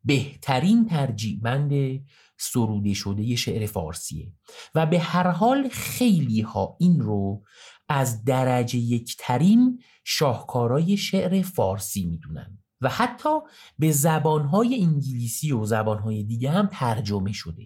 بهترین 0.05 0.87
ترجیع 0.87 1.41
بند 1.41 2.01
سروده 2.39 2.95
شده 2.95 3.37
شعر 3.37 3.67
فارسیه 3.67 4.33
و 4.75 4.87
به 4.87 4.99
هر 4.99 5.31
حال 5.31 5.69
خیلی 5.69 6.41
ها 6.41 6.77
این 6.81 7.01
رو 7.01 7.45
از 7.89 8.25
درجه 8.25 8.79
یکترین 8.79 9.83
شاهکارای 10.05 10.97
شعر 10.97 11.43
فارسی 11.43 12.07
می‌دونن. 12.07 12.64
و 12.81 12.89
حتی 12.89 13.39
به 13.79 13.93
زبانهای 13.93 14.81
انگلیسی 14.81 15.53
و 15.53 15.65
زبانهای 15.65 16.25
دیگه 16.25 16.51
هم 16.51 16.69
ترجمه 16.73 17.33
شده. 17.33 17.63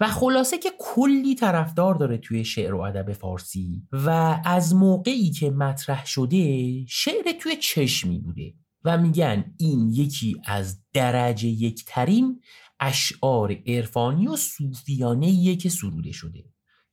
و 0.00 0.06
خلاصه 0.08 0.58
که 0.58 0.70
کلی 0.78 1.34
طرفدار 1.34 1.94
داره 1.94 2.18
توی 2.18 2.44
شعر 2.44 2.74
و 2.74 2.80
ادب 2.80 3.12
فارسی 3.12 3.82
و 3.92 4.40
از 4.44 4.74
موقعی 4.74 5.30
که 5.30 5.50
مطرح 5.50 6.06
شده 6.06 6.68
شعر 6.86 7.32
توی 7.40 7.56
چشمی 7.56 8.18
بوده 8.18 8.54
و 8.84 8.98
میگن 8.98 9.54
این 9.58 9.90
یکی 9.90 10.36
از 10.46 10.80
درجه 10.92 11.48
یکترین 11.48 12.40
اشعار 12.80 13.56
عرفانی 13.66 14.28
و 14.28 14.36
صوفیانه 14.36 15.56
که 15.56 15.68
سروده 15.68 16.12
شده. 16.12 16.44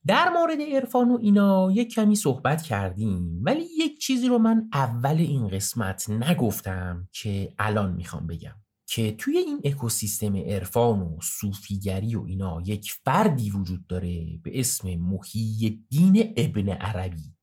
در 0.06 0.28
مورد 0.28 0.60
عرفان 0.60 1.10
و 1.10 1.18
اینا 1.20 1.72
یک 1.72 1.94
کمی 1.94 2.16
صحبت 2.16 2.62
کردیم 2.62 3.40
ولی 3.42 3.64
یک 3.78 3.98
چیزی 3.98 4.28
رو 4.28 4.38
من 4.38 4.68
اول 4.72 5.16
این 5.18 5.48
قسمت 5.48 6.10
نگفتم 6.10 7.08
که 7.12 7.52
الان 7.58 7.92
می‌خوام 7.92 8.26
بگم 8.26 8.54
که 8.88 9.12
توی 9.12 9.38
این 9.38 9.60
اکوسیستم 9.64 10.36
عرفان 10.36 11.00
و 11.00 11.18
صوفیگری 11.22 12.16
و 12.16 12.24
اینا 12.24 12.62
یک 12.66 12.92
فردی 13.04 13.50
وجود 13.50 13.86
داره 13.86 14.38
به 14.42 14.60
اسم 14.60 14.94
محی 14.94 15.84
دین 15.90 16.34
ابن 16.36 16.68
عربی. 16.68 17.35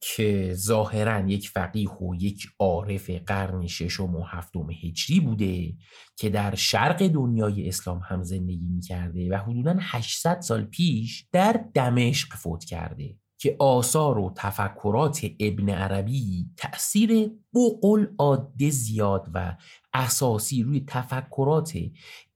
که 0.00 0.54
ظاهرا 0.54 1.28
یک 1.28 1.48
فقیه 1.48 1.90
و 1.90 2.14
یک 2.14 2.46
عارف 2.58 3.10
قرن 3.10 3.66
ششم 3.66 4.16
و 4.16 4.24
هفتم 4.24 4.70
هجری 4.70 5.20
بوده 5.20 5.74
که 6.16 6.30
در 6.30 6.54
شرق 6.54 7.08
دنیای 7.08 7.68
اسلام 7.68 8.00
هم 8.04 8.22
زندگی 8.22 8.68
می‌کرده 8.68 9.28
و 9.30 9.36
حدودا 9.36 9.76
800 9.80 10.40
سال 10.40 10.64
پیش 10.64 11.26
در 11.32 11.64
دمشق 11.74 12.34
فوت 12.34 12.64
کرده. 12.64 13.16
که 13.40 13.56
آثار 13.58 14.18
و 14.18 14.32
تفکرات 14.36 15.26
ابن 15.40 15.68
عربی 15.68 16.46
تأثیر 16.56 17.30
بقل 17.54 18.06
عاده 18.18 18.70
زیاد 18.70 19.30
و 19.34 19.56
اساسی 19.94 20.62
روی 20.62 20.84
تفکرات 20.86 21.72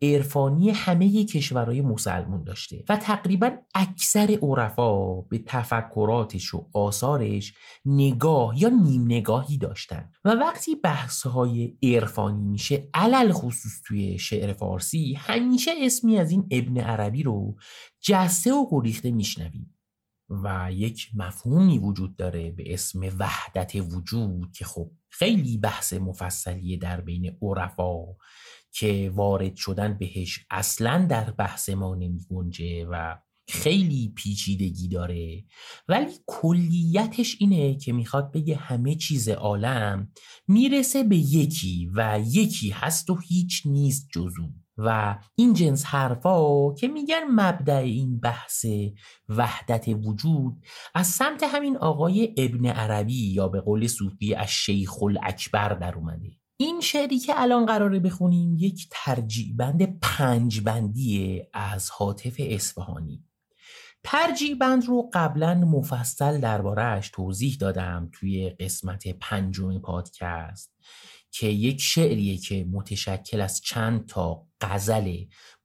عرفانی 0.02 0.70
همه 0.70 1.24
کشورهای 1.24 1.80
مسلمون 1.80 2.44
داشته 2.44 2.84
و 2.88 2.96
تقریبا 2.96 3.50
اکثر 3.74 4.38
عرفا 4.42 5.20
به 5.20 5.38
تفکراتش 5.46 6.54
و 6.54 6.66
آثارش 6.72 7.54
نگاه 7.84 8.62
یا 8.62 8.68
نیم 8.68 9.04
نگاهی 9.04 9.58
داشتن 9.58 10.10
و 10.24 10.30
وقتی 10.30 10.74
بحثهای 10.74 11.76
عرفانی 11.82 12.44
میشه 12.44 12.88
علل 12.94 13.32
خصوص 13.32 13.82
توی 13.86 14.18
شعر 14.18 14.52
فارسی 14.52 15.14
همیشه 15.14 15.70
اسمی 15.80 16.18
از 16.18 16.30
این 16.30 16.46
ابن 16.50 16.80
عربی 16.80 17.22
رو 17.22 17.56
جسته 18.00 18.52
و 18.54 18.66
گریخته 18.70 19.10
میشنویم. 19.10 19.73
و 20.28 20.68
یک 20.72 21.10
مفهومی 21.14 21.78
وجود 21.78 22.16
داره 22.16 22.50
به 22.50 22.74
اسم 22.74 23.00
وحدت 23.18 23.74
وجود 23.74 24.52
که 24.52 24.64
خب 24.64 24.90
خیلی 25.10 25.58
بحث 25.58 25.92
مفصلیه 25.92 26.76
در 26.76 27.00
بین 27.00 27.38
عرفا 27.42 27.96
که 28.72 29.12
وارد 29.14 29.56
شدن 29.56 29.98
بهش 29.98 30.46
اصلا 30.50 31.06
در 31.10 31.30
بحث 31.30 31.68
ما 31.68 31.94
نمی 31.94 32.26
گنجه 32.30 32.86
و 32.90 33.16
خیلی 33.48 34.12
پیچیدگی 34.16 34.88
داره. 34.88 35.44
ولی 35.88 36.12
کلیتش 36.26 37.36
اینه 37.40 37.76
که 37.76 37.92
می‌خواد 37.92 38.32
بگه 38.32 38.56
همه 38.56 38.94
چیز 38.94 39.28
عالم 39.28 40.12
می‌رسه 40.48 41.02
به 41.02 41.16
یکی 41.16 41.90
و 41.94 42.20
یکی 42.26 42.70
هست 42.70 43.10
و 43.10 43.18
هیچ 43.28 43.62
نیست 43.66 44.08
جزو. 44.12 44.50
و 44.76 45.18
این 45.34 45.52
جنس 45.52 45.84
حرفا 45.84 46.74
که 46.74 46.88
میگن 46.88 47.24
مبدع 47.30 47.76
این 47.76 48.20
بحث 48.20 48.66
وحدت 49.28 49.84
وجود 49.88 50.64
از 50.94 51.06
سمت 51.06 51.42
همین 51.42 51.76
آقای 51.76 52.34
ابن 52.36 52.66
عربی 52.66 53.32
یا 53.32 53.48
به 53.48 53.60
قول 53.60 53.86
صوفی 53.86 54.34
از 54.34 54.48
شیخ 54.48 55.02
الاکبر 55.02 55.68
در 55.68 55.94
اومده. 55.94 56.30
این 56.56 56.80
شعری 56.80 57.18
که 57.18 57.32
الان 57.36 57.66
قراره 57.66 57.98
بخونیم 57.98 58.56
یک 58.58 58.88
ترجیع 58.90 59.54
بند 59.56 60.00
پنج 60.00 60.60
بندیه 60.60 61.50
از 61.52 61.90
حاطف 61.90 62.34
اصفهانی. 62.38 63.24
ترجیع 64.04 64.54
بند 64.54 64.84
رو 64.84 65.10
قبلا 65.12 65.54
مفصل 65.54 66.40
دربارهش 66.40 67.08
توضیح 67.08 67.56
دادم 67.60 68.10
توی 68.12 68.50
قسمت 68.50 69.08
پنجم 69.08 69.78
پادکست. 69.78 70.74
که 71.36 71.46
یک 71.46 71.80
شعریه 71.80 72.36
که 72.36 72.66
متشکل 72.70 73.40
از 73.40 73.60
چند 73.60 74.06
تا 74.06 74.46
غزل 74.60 75.16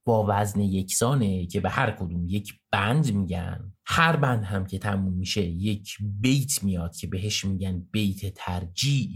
با 0.05 0.25
وزن 0.29 0.59
یکسانه 0.59 1.45
که 1.45 1.59
به 1.59 1.69
هر 1.69 1.91
کدوم 1.91 2.25
یک 2.27 2.53
بند 2.71 3.13
میگن. 3.13 3.73
هر 3.85 4.15
بند 4.15 4.43
هم 4.43 4.65
که 4.65 4.79
تموم 4.79 5.13
میشه 5.13 5.41
یک 5.41 5.97
بیت 6.01 6.63
میاد 6.63 6.95
که 6.95 7.07
بهش 7.07 7.45
میگن 7.45 7.87
بیت 7.91 8.33
ترجیع 8.35 9.09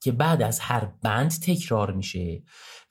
که 0.00 0.12
بعد 0.12 0.42
از 0.42 0.60
هر 0.60 0.92
بند 1.02 1.30
تکرار 1.30 1.92
میشه 1.92 2.42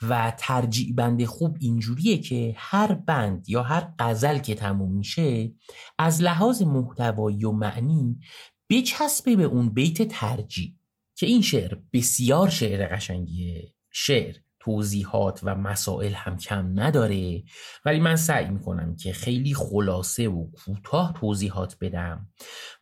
و 0.02 0.34
ترجیع 0.38 0.94
بند 0.94 1.26
خوب 1.26 1.58
اینجوریه 1.60 2.18
که 2.18 2.54
هر 2.58 2.94
بند 2.94 3.50
یا 3.50 3.64
هر 3.64 3.94
غزل 4.00 4.38
که 4.38 4.56
تموم 4.56 4.92
میشه 4.92 5.54
از 6.00 6.22
لحاظ 6.22 6.62
محتوایی 6.62 7.46
و 7.46 7.52
معنی 7.52 8.20
بچسبه 8.70 9.36
به 9.36 9.44
اون 9.44 9.70
بیت 9.70 10.02
ترجیع. 10.02 10.77
که 11.18 11.26
این 11.26 11.42
شعر 11.42 11.78
بسیار 11.94 12.50
شعر 12.50 12.96
قشنگیه. 12.96 13.74
شعر 13.92 14.36
توضیحات 14.60 15.40
و 15.44 15.56
مسائل 15.56 16.14
هم 16.14 16.38
کم 16.38 16.80
نداره 16.80 17.44
ولی 17.86 18.00
من 18.00 18.16
سعی 18.16 18.50
می‌کنم 18.50 18.96
که 18.96 19.14
خیلی 19.14 19.54
خلاصه 19.54 20.28
و 20.28 20.52
کوتاه 20.52 21.14
توضیحات 21.20 21.78
بدم. 21.82 22.30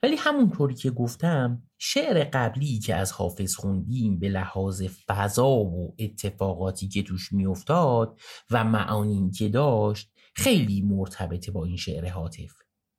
ولی 0.04 0.16
همونطوری 0.16 0.76
که 0.76 0.92
گفتم 0.92 1.64
شعر 1.78 2.24
قبلی 2.34 2.80
که 2.80 2.96
از 2.96 3.12
حافظ 3.12 3.56
خوندیم 3.56 4.20
به 4.20 4.30
لحاظ 4.30 4.84
فضا 5.08 5.50
و 5.50 5.96
اتفاقاتی 6.00 6.88
که 6.88 7.04
توش 7.04 7.32
میافتاد 7.32 8.20
و 8.52 8.64
معانی 8.64 9.32
که 9.32 9.50
داشت 9.50 10.12
خیلی 10.36 10.82
مرتبطه 10.82 11.52
با 11.52 11.66
این 11.66 11.78
شعر 11.78 12.10
حاطف. 12.10 12.52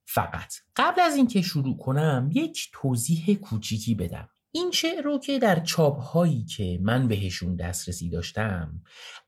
فقط 0.05 0.53
قبل 0.75 1.01
از 1.01 1.15
اینکه 1.15 1.41
شروع 1.41 1.77
کنم 1.77 2.29
یک 2.33 2.69
توضیح 2.73 3.35
کوچیکی 3.35 3.95
بدم. 3.95 4.29
این 4.57 4.71
شعر 4.71 5.01
رو 5.01 5.19
که 5.19 5.39
در 5.39 5.59
چاپ 5.59 5.99
هایی 5.99 6.45
که 6.45 6.79
من 6.81 7.07
بهشون 7.07 7.55
دسترسی 7.55 8.09
داشتم 8.09 8.81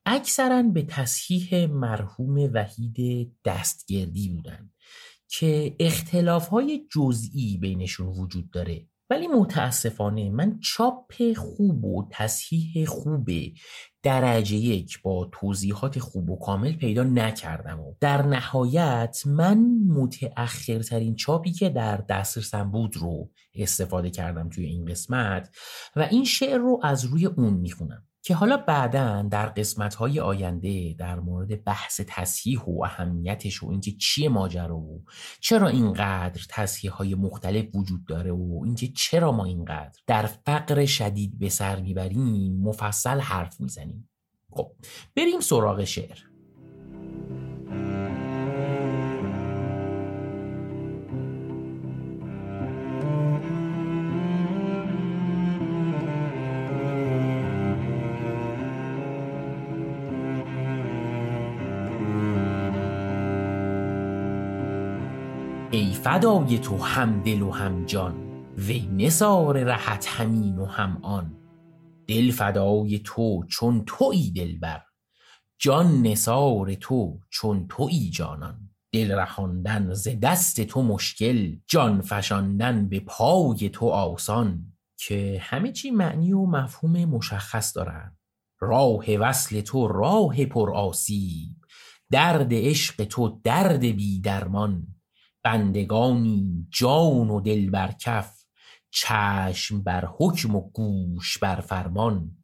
اکثرا 0.06 0.62
به 0.62 0.82
تصحیح 0.82 1.66
مرحوم 1.66 2.50
وحید 2.54 3.30
دستگردی 3.44 4.28
بودن 4.28 4.70
که 5.28 5.76
اختلاف 5.80 6.48
های 6.48 6.86
جزئی 6.90 7.58
بینشون 7.58 8.06
وجود 8.06 8.50
داره. 8.50 8.89
ولی 9.10 9.28
متاسفانه 9.28 10.30
من 10.30 10.58
چاپ 10.60 11.34
خوب 11.36 11.84
و 11.84 12.08
تصحیح 12.10 12.86
خوب 12.86 13.30
درجه 14.02 14.56
یک 14.56 15.02
با 15.02 15.30
توضیحات 15.32 15.98
خوب 15.98 16.30
و 16.30 16.38
کامل 16.38 16.72
پیدا 16.72 17.02
نکردم 17.02 17.80
و 17.80 17.94
در 18.00 18.22
نهایت 18.22 19.22
من 19.26 19.58
متأخرترین 19.88 21.14
چاپی 21.14 21.52
که 21.52 21.68
در 21.68 21.96
دسترسم 21.96 22.70
بود 22.70 22.96
رو 22.96 23.30
استفاده 23.54 24.10
کردم 24.10 24.48
توی 24.48 24.64
این 24.64 24.84
قسمت 24.84 25.56
و 25.96 26.08
این 26.10 26.24
شعر 26.24 26.58
رو 26.58 26.80
از 26.82 27.04
روی 27.04 27.26
اون 27.26 27.54
می‌خونم. 27.54 28.09
که 28.22 28.34
حالا 28.34 28.56
بعدا 28.56 29.22
در 29.22 29.46
قسمت 29.46 29.94
های 29.94 30.20
آینده 30.20 30.94
در 30.98 31.20
مورد 31.20 31.64
بحث 31.64 32.00
تصحیح 32.06 32.60
و 32.60 32.82
اهمیتش 32.82 33.62
و 33.62 33.70
اینکه 33.70 33.92
چیه 33.92 34.28
ماجرا 34.28 34.76
و 34.76 35.04
چرا 35.40 35.68
اینقدر 35.68 36.42
تصحیح 36.48 36.92
های 36.92 37.14
مختلف 37.14 37.66
وجود 37.74 38.04
داره 38.06 38.32
و 38.32 38.60
اینکه 38.64 38.88
چرا 38.88 39.32
ما 39.32 39.44
اینقدر 39.44 39.98
در 40.06 40.26
فقر 40.26 40.86
شدید 40.86 41.38
به 41.38 41.48
سر 41.48 41.80
می‌بریم 41.80 42.62
مفصل 42.62 43.20
حرف 43.20 43.60
می‌زنیم. 43.60 44.08
خب 44.50 44.72
بریم 45.16 45.40
سراغ 45.40 45.84
شعر. 45.84 46.18
ای 65.72 65.92
فدای 65.92 66.58
تو 66.58 66.76
هم 66.76 67.22
دل 67.22 67.42
و 67.42 67.50
هم 67.50 67.84
جان 67.84 68.44
وی 68.56 68.86
نثار 68.86 69.62
رهت 69.62 70.06
همین 70.08 70.58
و 70.58 70.64
هم 70.64 70.98
آن. 71.02 71.36
دل 72.06 72.30
فدای 72.30 72.98
تو 72.98 73.44
چون 73.48 73.84
تویی 73.86 74.30
دلبر 74.30 74.82
جان 75.58 76.02
نثار 76.02 76.74
تو 76.74 77.20
چون 77.30 77.66
تویی 77.68 78.10
جانان. 78.10 78.70
دل 78.92 79.12
رهاندن 79.12 79.92
ز 79.92 80.08
دست 80.22 80.60
تو 80.60 80.82
مشکل 80.82 81.56
جان 81.66 82.00
فشاندن 82.00 82.88
به 82.88 83.00
پای 83.00 83.68
تو 83.68 83.86
آسان. 83.86 84.72
که 84.98 85.38
همه 85.40 85.72
چی 85.72 85.90
معنی 85.90 86.32
و 86.32 86.46
مفهوم 86.46 87.04
مشخص 87.04 87.76
دارن 87.76 88.16
راه 88.60 89.16
وصل 89.16 89.60
تو 89.60 89.88
راه 89.88 90.44
پر 90.44 90.72
آسیب 90.74 91.56
درد 92.10 92.48
عشق 92.52 93.04
تو 93.04 93.40
درد 93.44 93.80
بی 93.80 94.20
درمان 94.20 94.86
بندگانی 95.42 96.66
جان 96.70 97.30
و 97.30 97.40
دل 97.40 97.70
بر 97.70 97.92
کف 97.92 98.40
چشم 98.90 99.82
بر 99.82 100.08
حکم 100.18 100.56
و 100.56 100.70
گوش 100.70 101.38
بر 101.38 101.60
فرمان. 101.60 102.36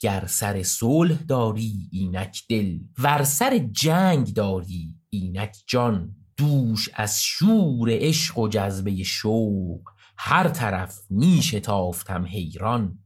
گر 0.00 0.26
سر 0.26 0.62
صلح 0.62 1.16
داری 1.16 1.88
اینک 1.92 2.42
دل 2.48 2.78
ور 2.98 3.22
سر 3.24 3.58
جنگ 3.58 4.34
داری 4.34 4.94
اینک 5.10 5.56
جان. 5.66 6.14
دوش 6.36 6.88
از 6.94 7.22
شور 7.22 7.88
عشق 7.90 8.38
و 8.38 8.48
جذبه 8.48 9.02
شوق 9.02 9.80
هر 10.18 10.48
طرف 10.48 10.98
می 11.10 11.42
شتافتم 11.42 12.24
حیران. 12.24 12.98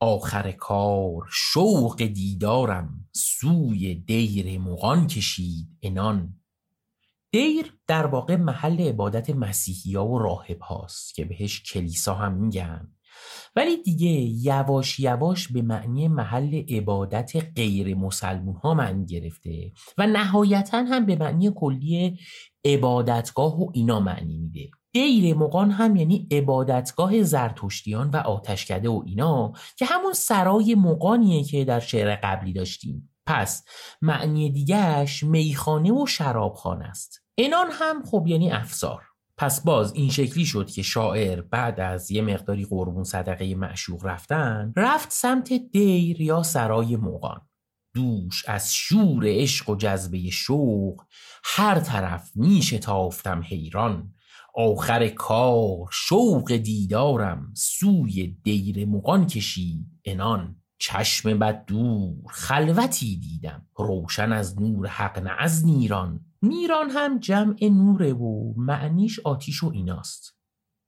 آخر 0.00 0.52
کار 0.52 1.28
شوق 1.32 1.96
دیدارم 1.96 3.08
سوی 3.12 3.94
دیر 3.94 4.58
مغان 4.60 5.06
کشید 5.06 5.68
عنان. 5.82 6.40
دیر 7.36 7.72
در 7.86 8.06
واقع 8.06 8.36
محل 8.36 8.80
عبادت 8.80 9.30
مسیحی 9.30 9.94
ها 9.94 10.08
و 10.08 10.18
راهب 10.18 10.60
هاست 10.60 11.14
که 11.14 11.24
بهش 11.24 11.62
کلیسا 11.62 12.14
هم 12.14 12.32
میگن. 12.32 12.88
ولی 13.56 13.82
دیگه 13.82 14.10
یواش 14.46 15.00
یواش 15.00 15.48
به 15.48 15.62
معنی 15.62 16.08
محل 16.08 16.54
عبادت 16.54 17.32
غیر 17.56 17.96
مسلمون 17.96 18.54
ها 18.54 18.74
معنی 18.74 19.06
گرفته 19.06 19.72
و 19.98 20.06
نهایتا 20.06 20.78
هم 20.78 21.06
به 21.06 21.16
معنی 21.16 21.52
کلی 21.56 22.18
عبادتگاه 22.64 23.62
و 23.62 23.70
اینا 23.74 24.00
معنی 24.00 24.38
میده. 24.38 24.70
دیر 24.92 25.36
مقان 25.36 25.70
هم 25.70 25.96
یعنی 25.96 26.28
عبادتگاه 26.30 27.22
زرتشتیان 27.22 28.10
و 28.10 28.16
آتشکده 28.16 28.88
و 28.88 29.02
اینا 29.06 29.52
که 29.78 29.84
همون 29.84 30.12
سرای 30.12 30.74
مقانیه 30.74 31.44
که 31.44 31.64
در 31.64 31.80
شعر 31.80 32.16
قبلی 32.22 32.52
داشتیم. 32.52 33.15
پس 33.26 33.64
معنی 34.02 34.50
دیگهش 34.50 35.22
میخانه 35.22 35.92
و 35.92 36.06
شرابخانه 36.06 36.84
است. 36.84 37.22
انان 37.38 37.66
هم 37.72 38.02
خب 38.04 38.24
یعنی 38.26 38.52
افسار 38.52 39.02
پس 39.38 39.60
باز 39.64 39.92
این 39.92 40.10
شکلی 40.10 40.44
شد 40.44 40.70
که 40.70 40.82
شاعر 40.82 41.40
بعد 41.40 41.80
از 41.80 42.10
یه 42.10 42.22
مقداری 42.22 42.64
قربون 42.64 43.04
صدقه 43.04 43.54
معشوق 43.54 44.06
رفتن 44.06 44.72
رفت 44.76 45.12
سمت 45.12 45.52
دیر 45.52 46.20
یا 46.20 46.42
سرای 46.42 46.96
موقان 46.96 47.40
دوش 47.94 48.44
از 48.48 48.74
شور 48.74 49.24
عشق 49.26 49.70
و 49.70 49.76
جذبه 49.76 50.30
شوق 50.30 51.02
هر 51.44 51.80
طرف 51.80 52.30
میشه 52.34 52.78
تافتم 52.78 53.42
حیران. 53.42 54.12
آخر 54.54 55.08
کار 55.08 55.88
شوق 55.92 56.52
دیدارم 56.52 57.52
سوی 57.56 58.36
دیر 58.42 58.86
مقان 58.86 59.26
کشید 59.26 59.86
انان. 60.04 60.62
چشم 60.78 61.38
بد 61.38 61.64
دور 61.64 62.14
خلوتی 62.28 63.16
دیدم. 63.16 63.66
روشن 63.76 64.32
از 64.32 64.60
نور 64.60 64.86
حق 64.86 65.18
نه 65.18 65.30
از 65.38 65.66
نیران. 65.66 66.20
نیران 66.42 66.90
هم 66.90 67.18
جمع 67.18 67.64
نوره 67.64 68.12
و 68.12 68.52
معنیش 68.56 69.20
آتیش 69.20 69.62
و 69.62 69.70
ایناست. 69.74 70.36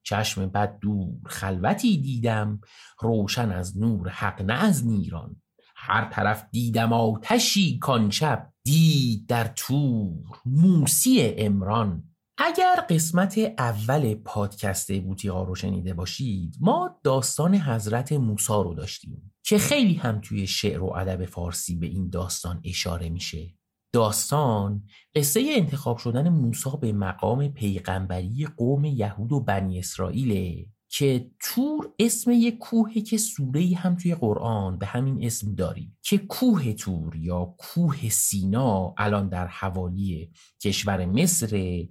چشم 0.03 0.47
بد 0.47 0.79
دور 0.79 1.15
خلوتی 1.27 1.99
دیدم. 1.99 2.61
روشن 3.01 3.53
از 3.53 3.79
نور 3.79 4.09
حق 4.09 4.43
نه 4.43 4.55
از 4.55 4.87
نیران. 4.87 5.43
هر 5.77 6.05
طرف 6.05 6.45
دیدم 6.53 6.93
آتشی 6.93 7.79
کان 7.79 8.11
شب. 8.11 8.53
دید 8.65 9.27
در 9.27 9.53
تور 9.57 10.15
موسی 10.47 11.35
امران 11.37 12.05
اگر 12.41 12.87
قسمت 12.91 13.39
اول 13.59 14.15
پادکست 14.15 15.01
بوتیقا 15.01 15.43
رو 15.43 15.55
شنیده 15.55 15.95
باشید 15.95 16.57
ما 16.61 17.01
داستان 17.03 17.55
حضرت 17.55 18.13
موسا 18.13 18.63
رو 18.63 18.75
داشتیم. 18.75 19.33
که 19.49 19.59
خیلی 19.59 19.95
هم 19.95 20.21
توی 20.21 20.47
شعر 20.47 20.83
و 20.83 20.93
ادب 20.97 21.25
فارسی 21.25 21.77
به 21.77 21.87
این 21.87 22.11
داستان 22.11 22.61
اشاره 22.65 23.09
میشه. 23.09 23.55
داستان 23.93 24.85
قصه 25.15 25.41
انتخاب 25.57 25.99
شدن 25.99 26.29
موسی 26.29 26.71
به 26.81 26.93
مقام 26.93 27.49
پیغمبری 27.49 28.49
قوم 28.57 28.85
یهود 28.85 29.33
و 29.33 29.41
بنی 29.41 29.79
اسرائیل 29.79 30.67
که 30.91 31.31
تور 31.41 31.93
اسم 31.99 32.31
یک 32.31 32.59
کوهی 32.59 33.03
که 33.03 33.19
سوره 33.19 33.75
هم 33.77 33.97
توی 33.97 34.15
قرآن 34.15 34.79
به 34.79 34.87
همین 34.87 35.25
اسم 35.25 35.55
داریم. 35.55 35.99
که 36.03 36.19
کوه 36.19 36.73
تور 36.73 37.17
یا 37.17 37.55
کوه 37.59 38.09
سینا 38.09 38.95
الان 38.99 39.29
در 39.29 39.47
حوالی 39.47 40.31
کشور 40.63 41.07
مصر 41.07 41.85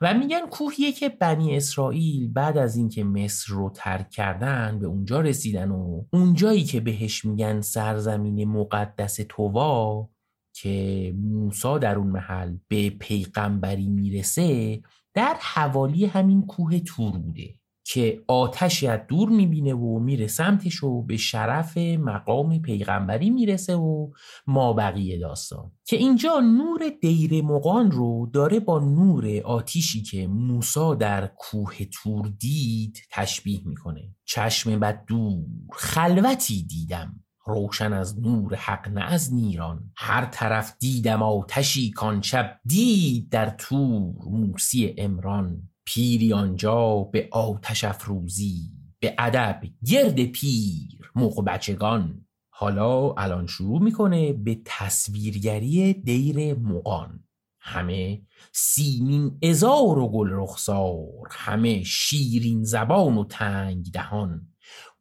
و 0.00 0.14
میگن 0.14 0.46
کوهیه 0.50 0.92
که 0.92 1.08
بنی 1.08 1.56
اسرائیل 1.56 2.32
بعد 2.32 2.58
از 2.58 2.76
اینکه 2.76 3.04
مصر 3.04 3.52
رو 3.52 3.70
ترک 3.74 4.10
کردن 4.10 4.78
به 4.78 4.86
اونجا 4.86 5.20
رسیدن 5.20 5.70
و 5.70 6.04
اونجایی 6.12 6.64
که 6.64 6.80
بهش 6.80 7.24
میگن 7.24 7.60
سرزمین 7.60 8.44
مقدس 8.44 9.20
تووا 9.28 10.08
که 10.54 11.14
موسا 11.18 11.78
در 11.78 11.96
اون 11.96 12.06
محل 12.06 12.56
به 12.68 12.90
پیغمبری 12.90 13.88
می‌رسه 13.88 14.80
در 15.14 15.36
حوالی 15.40 16.06
همین 16.06 16.46
کوه 16.46 16.78
تور 16.78 17.18
بوده. 17.18 17.54
که 17.86 18.22
آتشی 18.28 18.86
از 18.86 19.00
دور 19.08 19.28
می‌بینه 19.28 19.74
و 19.74 19.98
میره 19.98 20.26
سمتش 20.26 20.84
و 20.84 21.02
به 21.02 21.16
شرف 21.16 21.76
مقام 21.78 22.58
پیغمبری 22.62 23.30
می‌رسه 23.30 23.74
و 23.74 24.10
ما 24.46 24.72
بقیه 24.72 25.18
داستان. 25.18 25.72
که 25.86 25.96
اینجا 25.96 26.40
نور 26.40 26.92
دیر 27.00 27.44
مقان 27.44 27.90
رو 27.90 28.30
داره 28.32 28.60
با 28.60 28.78
نور 28.78 29.40
آتیشی 29.44 30.02
که 30.02 30.26
موسا 30.26 30.94
در 30.94 31.26
کوه 31.26 31.74
تور 31.84 32.28
دید 32.38 32.98
تشبیه 33.10 33.60
می‌کنه. 33.64 34.14
چشم 34.24 34.80
بد 34.80 35.04
دور 35.06 35.44
خلوتی 35.72 36.62
دیدم. 36.62 37.20
روشن 37.46 37.92
از 37.92 38.20
نور 38.20 38.54
حق 38.54 38.88
نه 38.88 39.04
از 39.04 39.34
نیران. 39.34 39.90
هر 39.96 40.24
طرف 40.24 40.76
دیدم 40.78 41.22
آتشی 41.22 41.90
کان 41.90 42.22
شب 42.22 42.60
دید 42.64 43.28
در 43.28 43.50
تور 43.50 44.14
موسی 44.30 44.94
امران 44.98 45.68
پیری 45.84 46.32
آنجا 46.32 47.08
به 47.12 47.28
آتش 47.32 47.84
افروزی 47.84 48.70
به 49.00 49.14
ادب 49.18 49.60
گرد 49.86 50.24
پیر 50.24 51.10
موق 51.14 51.44
بچگان. 51.44 52.26
حالا 52.50 53.12
الان 53.12 53.46
شروع 53.46 53.82
می‌کنه 53.82 54.32
به 54.32 54.60
تصویرگری 54.64 55.92
دیر 55.92 56.54
مقان 56.54 57.24
همه 57.60 58.22
سیمین 58.52 59.38
ازار 59.42 59.98
و 59.98 60.08
گل 60.08 60.28
رخسار 60.32 61.28
همه 61.30 61.82
شیرین 61.82 62.64
زبان 62.64 63.18
و 63.18 63.24
تنگ 63.24 63.90
دهان. 63.92 64.48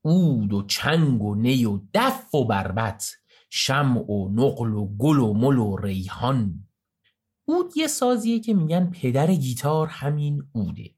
اود 0.01 0.53
و 0.53 0.63
چنگ 0.63 1.23
و 1.23 1.35
نی 1.35 1.65
و 1.65 1.79
دف 1.93 2.35
و 2.35 2.45
بربت 2.45 3.11
شمع 3.49 4.11
و 4.11 4.29
نقل 4.29 4.73
و 4.73 4.87
گل 4.97 5.19
و 5.19 5.33
مل 5.33 5.57
و 5.57 5.77
ریحان. 5.77 6.67
اود 7.45 7.77
یه 7.77 7.87
سازیه 7.87 8.39
که 8.39 8.53
میگن 8.53 8.91
پدر 8.91 9.33
گیتار 9.33 9.87
همین 9.87 10.43
اوده 10.53 10.95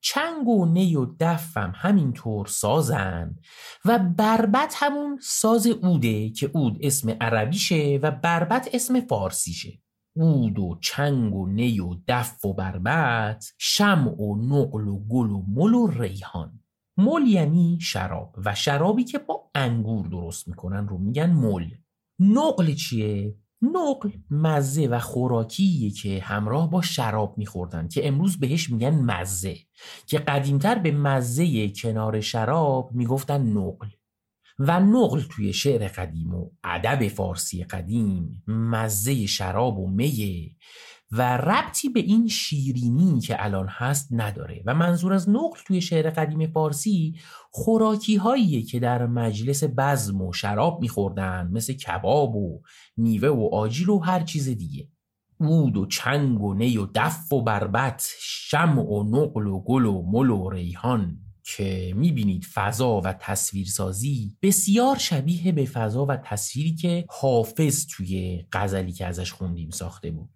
چنگ 0.00 0.48
و 0.48 0.66
نی 0.66 0.96
و 0.96 1.06
دفم 1.20 1.72
همینطور 1.76 2.46
سازن 2.46 3.36
و 3.84 3.98
بربت 3.98 4.74
همون 4.76 5.18
ساز 5.22 5.66
اوده 5.66 6.30
که 6.30 6.50
اود 6.54 6.78
اسم 6.80 7.10
عربیشه 7.20 8.00
و 8.02 8.10
بربت 8.10 8.68
اسم 8.72 9.00
فارسیشه. 9.00 9.82
اود 10.16 10.58
و 10.58 10.78
چنگ 10.80 11.34
و 11.34 11.46
نی 11.46 11.80
و 11.80 11.94
دف 12.08 12.44
و 12.44 12.52
بربت 12.52 13.52
شمع 13.58 14.20
و 14.20 14.36
نقل 14.36 14.88
و 14.88 14.98
گل 14.98 15.30
و 15.30 15.42
مل 15.48 15.74
و 15.74 15.86
ریحان. 15.86 16.60
مل 16.96 17.26
یعنی 17.26 17.78
شراب 17.80 18.34
و 18.44 18.54
شرابی 18.54 19.04
که 19.04 19.18
با 19.18 19.50
انگور 19.54 20.06
درست 20.06 20.48
می‌کنن 20.48 20.88
رو 20.88 20.98
میگن 20.98 21.30
مل. 21.30 21.70
نقل 22.18 22.74
چیه؟ 22.74 23.34
نقل 23.62 24.10
مزه 24.30 24.86
و 24.86 24.98
خوراکیه 24.98 25.90
که 25.90 26.20
همراه 26.20 26.70
با 26.70 26.82
شراب 26.82 27.38
میخوردن 27.38 27.88
که 27.88 28.08
امروز 28.08 28.38
بهش 28.38 28.70
میگن 28.70 28.94
مزه 28.94 29.56
که 30.06 30.18
قدیمتر 30.18 30.78
به 30.78 30.90
مزه 30.90 31.68
کنار 31.68 32.20
شراب 32.20 32.90
می‌گفتن 32.92 33.42
نقل. 33.42 33.88
و 34.58 34.80
نقل 34.80 35.20
توی 35.30 35.52
شعر 35.52 35.88
قدیم 35.88 36.34
و 36.34 36.50
ادب 36.64 37.08
فارسی 37.08 37.64
قدیم 37.64 38.42
مزه 38.46 39.26
شراب 39.26 39.78
و 39.78 39.90
میه 39.90 40.56
و 41.12 41.36
ربطی 41.36 41.88
به 41.88 42.00
این 42.00 42.28
شیرینی 42.28 43.20
که 43.20 43.44
الان 43.44 43.66
هست 43.68 44.08
نداره 44.10 44.62
و 44.66 44.74
منظور 44.74 45.12
از 45.12 45.28
نقل 45.28 45.58
توی 45.66 45.80
شعر 45.80 46.10
قدیم 46.10 46.46
فارسی 46.46 47.14
خوراکی 47.50 48.16
هاییه 48.16 48.62
که 48.62 48.80
در 48.80 49.06
مجلس 49.06 49.64
بزم 49.78 50.22
و 50.22 50.32
شراب 50.32 50.80
میخوردن 50.80 51.48
مثل 51.52 51.72
کباب 51.72 52.36
و 52.36 52.62
میوه 52.96 53.28
و 53.28 53.48
آجیل 53.52 53.88
و 53.88 53.98
هر 53.98 54.20
چیز 54.22 54.48
دیگه. 54.48 54.88
اود 55.38 55.76
و 55.76 55.86
چنگ 55.86 56.42
و 56.42 56.54
نی 56.54 56.76
و 56.78 56.86
دف 56.94 57.32
و 57.32 57.42
بربت 57.42 58.08
شم 58.20 58.78
و 58.78 59.04
نقل 59.04 59.46
و 59.46 59.60
گل 59.60 59.84
و 59.84 60.02
مل 60.02 60.30
و 60.30 60.50
ریحان 60.50 61.18
که 61.44 61.92
می‌بینید 61.96 62.44
فضا 62.44 63.00
و 63.00 63.12
تصویرسازی 63.12 64.36
بسیار 64.42 64.98
شبیه 64.98 65.52
به 65.52 65.64
فضا 65.64 66.06
و 66.06 66.16
تصویری 66.16 66.74
که 66.74 67.06
حافظ 67.08 67.86
توی 67.86 68.44
غزلی 68.52 68.92
که 68.92 69.06
ازش 69.06 69.32
خوندیم 69.32 69.70
ساخته 69.70 70.10
بود. 70.10 70.35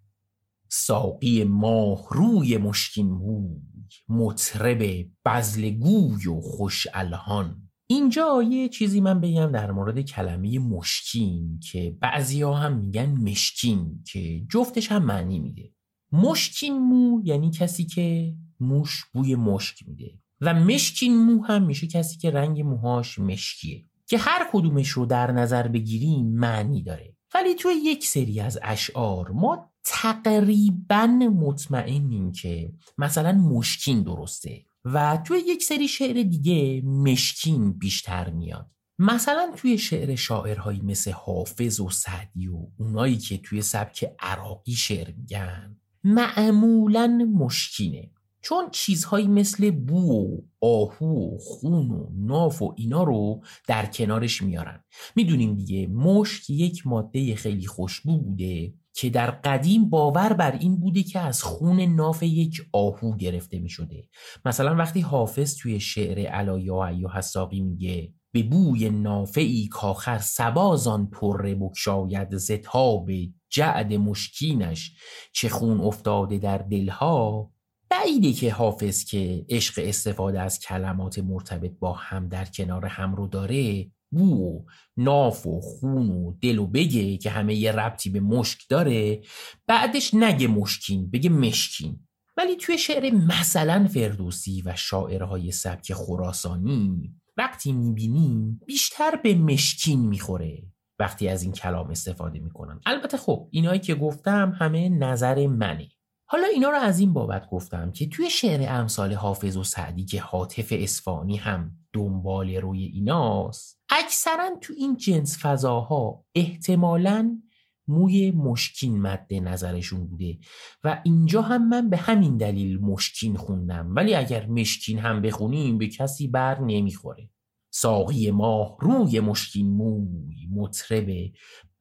ساقی 0.73 1.45
ماه 1.45 2.07
روی 2.11 2.57
مشکین 2.57 3.11
موی 3.11 3.61
مطرب 4.09 5.07
بزل 5.25 5.71
گوی 5.71 6.27
و 6.27 6.41
خوش 6.41 6.87
الهان. 6.95 7.71
اینجا 7.87 8.43
یه 8.43 8.69
چیزی 8.69 9.01
من 9.01 9.21
بگم 9.21 9.53
در 9.53 9.71
مورد 9.71 10.01
کلمه 10.01 10.59
مشکین 10.59 11.61
که 11.61 11.97
بعضی 12.01 12.43
ها 12.43 12.55
هم 12.55 12.77
میگن 12.77 13.11
مشکین 13.11 14.05
که 14.13 14.47
جفتش 14.51 14.93
هم 14.93 15.05
معنی 15.05 15.39
میده. 15.39 15.73
مشکین 16.13 16.79
مو 16.79 17.21
یعنی 17.25 17.51
کسی 17.51 17.85
که 17.85 18.35
موش 18.61 19.05
بوی 19.13 19.35
مشک 19.35 19.89
میده. 19.89 20.19
و 20.41 20.55
مشکین 20.55 21.17
مو 21.17 21.45
هم 21.45 21.63
میشه 21.63 21.87
کسی 21.87 22.19
که 22.19 22.31
رنگ 22.31 22.61
موهاش 22.61 23.19
مشکیه. 23.19 23.85
که 24.07 24.19
هر 24.19 24.49
کدومش 24.53 24.89
رو 24.89 25.07
در 25.07 25.33
نظر 25.33 25.69
بگیریم 25.69 26.27
معنی 26.27 26.83
داره. 26.83 27.17
ولی 27.35 27.55
توی 27.55 27.75
یک 27.75 28.07
سری 28.07 28.41
از 28.41 28.59
اشعار 28.63 29.31
ما 29.31 29.70
تقریبا 29.93 31.07
مطمئنیم 31.07 32.33
که 32.33 32.73
مثلا 32.99 33.33
مشکین 33.33 34.03
درسته 34.03 34.65
و 34.85 35.23
توی 35.27 35.39
یک 35.47 35.63
سری 35.63 35.89
شعر 35.89 36.23
دیگه 36.23 36.83
مشکین 36.85 37.73
بیشتر 37.73 38.31
میاد. 38.31 38.71
مثلا 38.99 39.53
توی 39.57 39.79
شعر 39.79 40.15
شاعرهایی 40.15 40.81
مثل 40.81 41.11
حافظ 41.11 41.81
و 41.81 41.91
سعدی 41.91 42.49
و 42.49 42.67
اونایی 42.79 43.17
که 43.17 43.39
توی 43.39 43.63
سبک 43.63 44.11
عراقی 44.19 44.73
شعر 44.73 45.15
میگن 45.17 45.77
معمولا 46.05 47.29
مشکینه. 47.35 48.11
چون 48.43 48.71
چیزهایی 48.73 49.29
مثل 49.29 49.71
بو 49.71 50.13
و 50.13 50.41
آهو 50.61 51.35
و 51.35 51.39
خون 51.39 51.91
و 51.91 52.07
ناف 52.15 52.63
و 52.63 52.75
اینا 52.77 53.03
رو 53.03 53.43
در 53.67 53.87
کنارش 53.87 54.43
میارن. 54.43 54.85
می‌دونیم 55.17 55.55
دیگه 55.55 55.87
مشک 55.87 56.51
یک 56.51 56.87
ماده 56.87 57.35
خیلی 57.35 57.67
خوشبو 57.67 58.19
بوده 58.19 58.75
که 58.95 59.11
در 59.11 59.31
قدیم 59.31 59.91
باور 59.91 60.33
بر 60.33 60.53
این 60.53 60.81
بوده 60.81 61.03
که 61.03 61.19
از 61.19 61.43
خون 61.43 61.81
ناف 61.81 62.23
یک 62.23 62.63
آهو 62.73 63.17
گرفته 63.17 63.59
می 63.59 63.69
شده. 63.69 64.09
مثلا 64.45 64.77
وقتی 64.77 65.01
حافظ 65.01 65.57
توی 65.57 65.81
شعر 65.81 66.27
علایا 66.27 66.87
ایو 66.87 67.09
حساقی 67.09 67.61
میگه 67.61 68.13
به 68.33 68.43
بوی 68.43 68.91
نافعی 68.91 69.69
کاخر 69.69 70.19
سبازان 70.19 71.11
پره 71.11 71.55
بکشاید 71.55 72.37
زتاب 72.37 73.11
جعد 73.51 73.93
مشکینش. 73.93 74.93
چه 75.33 75.49
خون 75.49 75.81
افتاده 75.81 76.39
در 76.39 76.59
دلها؟ 76.59 77.51
بعیده 77.91 78.33
که 78.33 78.53
حافظ 78.53 79.05
که 79.05 79.47
عشق 79.49 79.83
استفاده 79.85 80.41
از 80.41 80.59
کلمات 80.59 81.19
مرتبط 81.19 81.73
با 81.79 81.93
هم 81.93 82.29
در 82.29 82.45
کنار 82.45 82.87
هم 82.87 83.15
رو 83.15 83.27
داره 83.27 83.91
بو 84.11 84.35
و 84.35 84.65
ناف 84.97 85.47
و 85.47 85.61
خون 85.61 86.11
و 86.11 86.33
دل 86.41 86.59
و 86.59 86.67
بگه 86.67 87.17
که 87.17 87.31
همه 87.31 87.55
یه 87.55 87.73
ربطی 87.73 88.11
به 88.11 88.21
مشک 88.21 88.69
داره. 88.69 89.21
بعدش 89.67 90.15
نگه 90.15 90.47
مشکین 90.47 91.11
بگه 91.11 91.31
مشکین. 91.31 92.01
ولی 92.37 92.57
توی 92.57 92.79
شعر 92.79 93.11
مثلا 93.11 93.89
فردوسی 93.95 94.63
و 94.63 94.77
شاعرهای 94.77 95.53
سبک 95.53 95.93
خراسانی 95.93 97.15
وقتی 97.37 97.73
می‌بینیم 97.73 98.61
بیشتر 98.67 99.17
به 99.17 99.35
مشکین 99.35 100.09
می‌خوره 100.09 100.63
وقتی 100.99 101.29
از 101.29 101.43
این 101.43 101.53
کلام 101.53 101.91
استفاده 101.91 102.39
می‌کنن. 102.39 102.81
البته 102.87 103.17
خب 103.17 103.49
اینایی 103.51 103.81
که 103.81 103.95
گفتم 103.95 104.57
همه 104.59 104.89
نظر 104.89 105.47
منه. 105.47 105.89
حالا 106.33 106.47
اینا 106.47 106.71
رو 106.71 106.77
از 106.77 107.01
این 107.01 107.13
بابت 107.13 107.49
گفتم 107.51 107.93
که 107.93 108.09
توی 108.09 108.31
شعر 108.31 108.73
امثال 108.73 109.13
حافظ 109.13 109.57
و 109.57 109.65
سعدی 109.65 110.05
که 110.05 110.21
حاطف 110.21 110.73
اسفانی 110.77 111.37
هم 111.37 111.71
دنبال 111.93 112.55
روی 112.55 112.85
ایناست 112.85 113.81
اکثرا 113.89 114.51
تو 114.61 114.73
این 114.77 114.97
جنس 114.97 115.39
فضاها 115.47 116.25
احتمالا 116.35 117.43
موی 117.89 118.31
مشکین 118.31 119.01
مد 119.01 119.35
نظرشون 119.35 120.07
بوده 120.07 120.39
و 120.85 121.01
اینجا 121.05 121.43
هم 121.43 121.69
من 121.69 121.91
به 121.91 121.97
همین 121.97 122.37
دلیل 122.37 122.81
مشکین 122.81 123.37
خوندم 123.37 123.95
ولی 123.97 124.15
اگر 124.15 124.47
مشکین 124.47 124.99
هم 124.99 125.23
بخونیم 125.23 125.79
به 125.79 125.89
کسی 125.89 126.29
بر 126.29 126.61
نمی‌خوره. 126.61 127.31
ساقی 127.73 128.31
ماه 128.31 128.77
روی 128.81 129.21
مشکین 129.21 129.71
موی 129.71 130.49
مطرب 130.53 131.33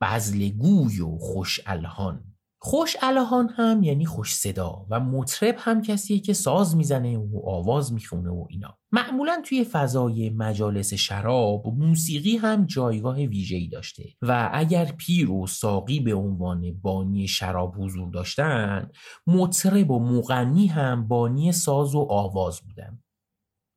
بزل 0.01 0.49
گوی 0.49 1.01
و 1.01 1.17
خوش 1.17 1.59
الهان 1.65 2.28
خوش 2.61 2.97
الهان 3.01 3.49
هم 3.49 3.83
یعنی 3.83 4.05
خوش 4.05 4.35
صدا 4.35 4.85
و 4.89 4.99
مطرب 4.99 5.55
هم 5.57 5.81
کسیه 5.81 6.19
که 6.19 6.33
ساز 6.33 6.75
می‌زنه 6.75 7.17
و 7.17 7.49
آواز 7.49 7.93
می‌خونه 7.93 8.29
و 8.29 8.45
اینا. 8.49 8.77
معمولا 8.91 9.41
توی 9.45 9.63
فضای 9.63 10.29
مجالس 10.29 10.93
شراب 10.93 11.67
موسیقی 11.67 12.37
هم 12.37 12.65
جایگاه 12.65 13.15
ویژه‌ای 13.15 13.67
داشته 13.67 14.03
و 14.21 14.49
اگر 14.53 14.85
پیر 14.85 15.31
و 15.31 15.47
ساقی 15.47 15.99
به 15.99 16.13
عنوان 16.13 16.71
بانی 16.81 17.27
شراب 17.27 17.75
حضور 17.77 18.09
داشتن 18.11 18.89
مطرب 19.27 19.91
و 19.91 19.99
مغنی 19.99 20.67
هم 20.67 21.07
بانی 21.07 21.51
ساز 21.51 21.95
و 21.95 22.07
آواز 22.09 22.61
بودن. 22.61 23.03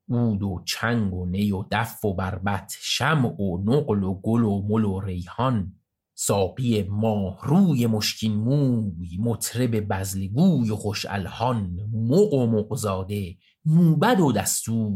اود 0.08 0.42
و 0.42 0.62
چنگ 0.64 1.14
و 1.14 1.26
نی 1.26 1.52
و 1.52 1.64
دف 1.70 2.04
و 2.04 2.14
بربت 2.14 2.76
شم 2.80 3.24
و 3.24 3.58
نقل 3.64 4.02
و 4.02 4.14
گل 4.14 4.42
و 4.42 4.62
مل 4.62 4.84
و 4.84 5.00
ریحان. 5.00 5.81
ساقی 6.26 6.82
ماه 6.82 7.38
روی 7.42 7.86
مشکین 7.86 8.34
موی 8.34 9.18
مطرب 9.20 9.80
بزلگوی 9.80 10.70
و 10.70 10.76
خوش 10.76 11.06
الهان 11.08 11.78
مق 11.92 12.32
و 12.32 12.46
مقزاده 12.46 13.36
موبد 13.64 14.20
و 14.20 14.32
دستور 14.32 14.92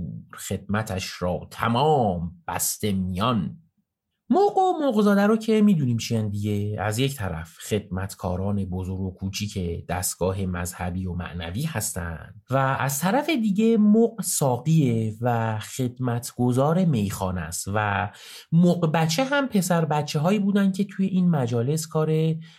خدمتش 0.49 1.23
را 1.23 1.49
تمام 1.51 2.33
بسته 2.49 2.93
میان. 2.93 3.59
موق 4.31 4.59
و 4.59 4.73
موقزاده 4.81 5.27
رو 5.27 5.37
که 5.37 5.63
می‌دونیم 5.63 5.97
چیان 5.97 6.29
دیگه 6.29 6.77
از 6.81 6.99
یک 6.99 7.17
طرف 7.17 7.59
خدمتکاران 7.59 8.65
بزرگ 8.65 9.01
و 9.01 9.11
کوچیک 9.11 9.87
دستگاه 9.87 10.47
مذهبی 10.47 11.07
و 11.07 11.13
معنوی 11.13 11.63
هستند 11.63 12.43
و 12.51 12.57
از 12.57 13.01
طرف 13.01 13.31
دیگه 13.31 13.77
موق 13.77 14.23
ساقیه 14.23 15.15
و 15.21 15.59
خدمتگزار 15.59 16.85
میخانه 16.85 17.41
است 17.41 17.65
و 17.75 18.11
موق 18.53 18.93
بچه 18.93 19.25
هم 19.25 19.49
پسر 19.49 19.85
بچه 19.85 20.19
هایی 20.19 20.39
بودن 20.39 20.73
که 20.73 20.85
توی 20.85 21.07
این 21.07 21.31
مجالس 21.31 21.87
کار 21.87 22.11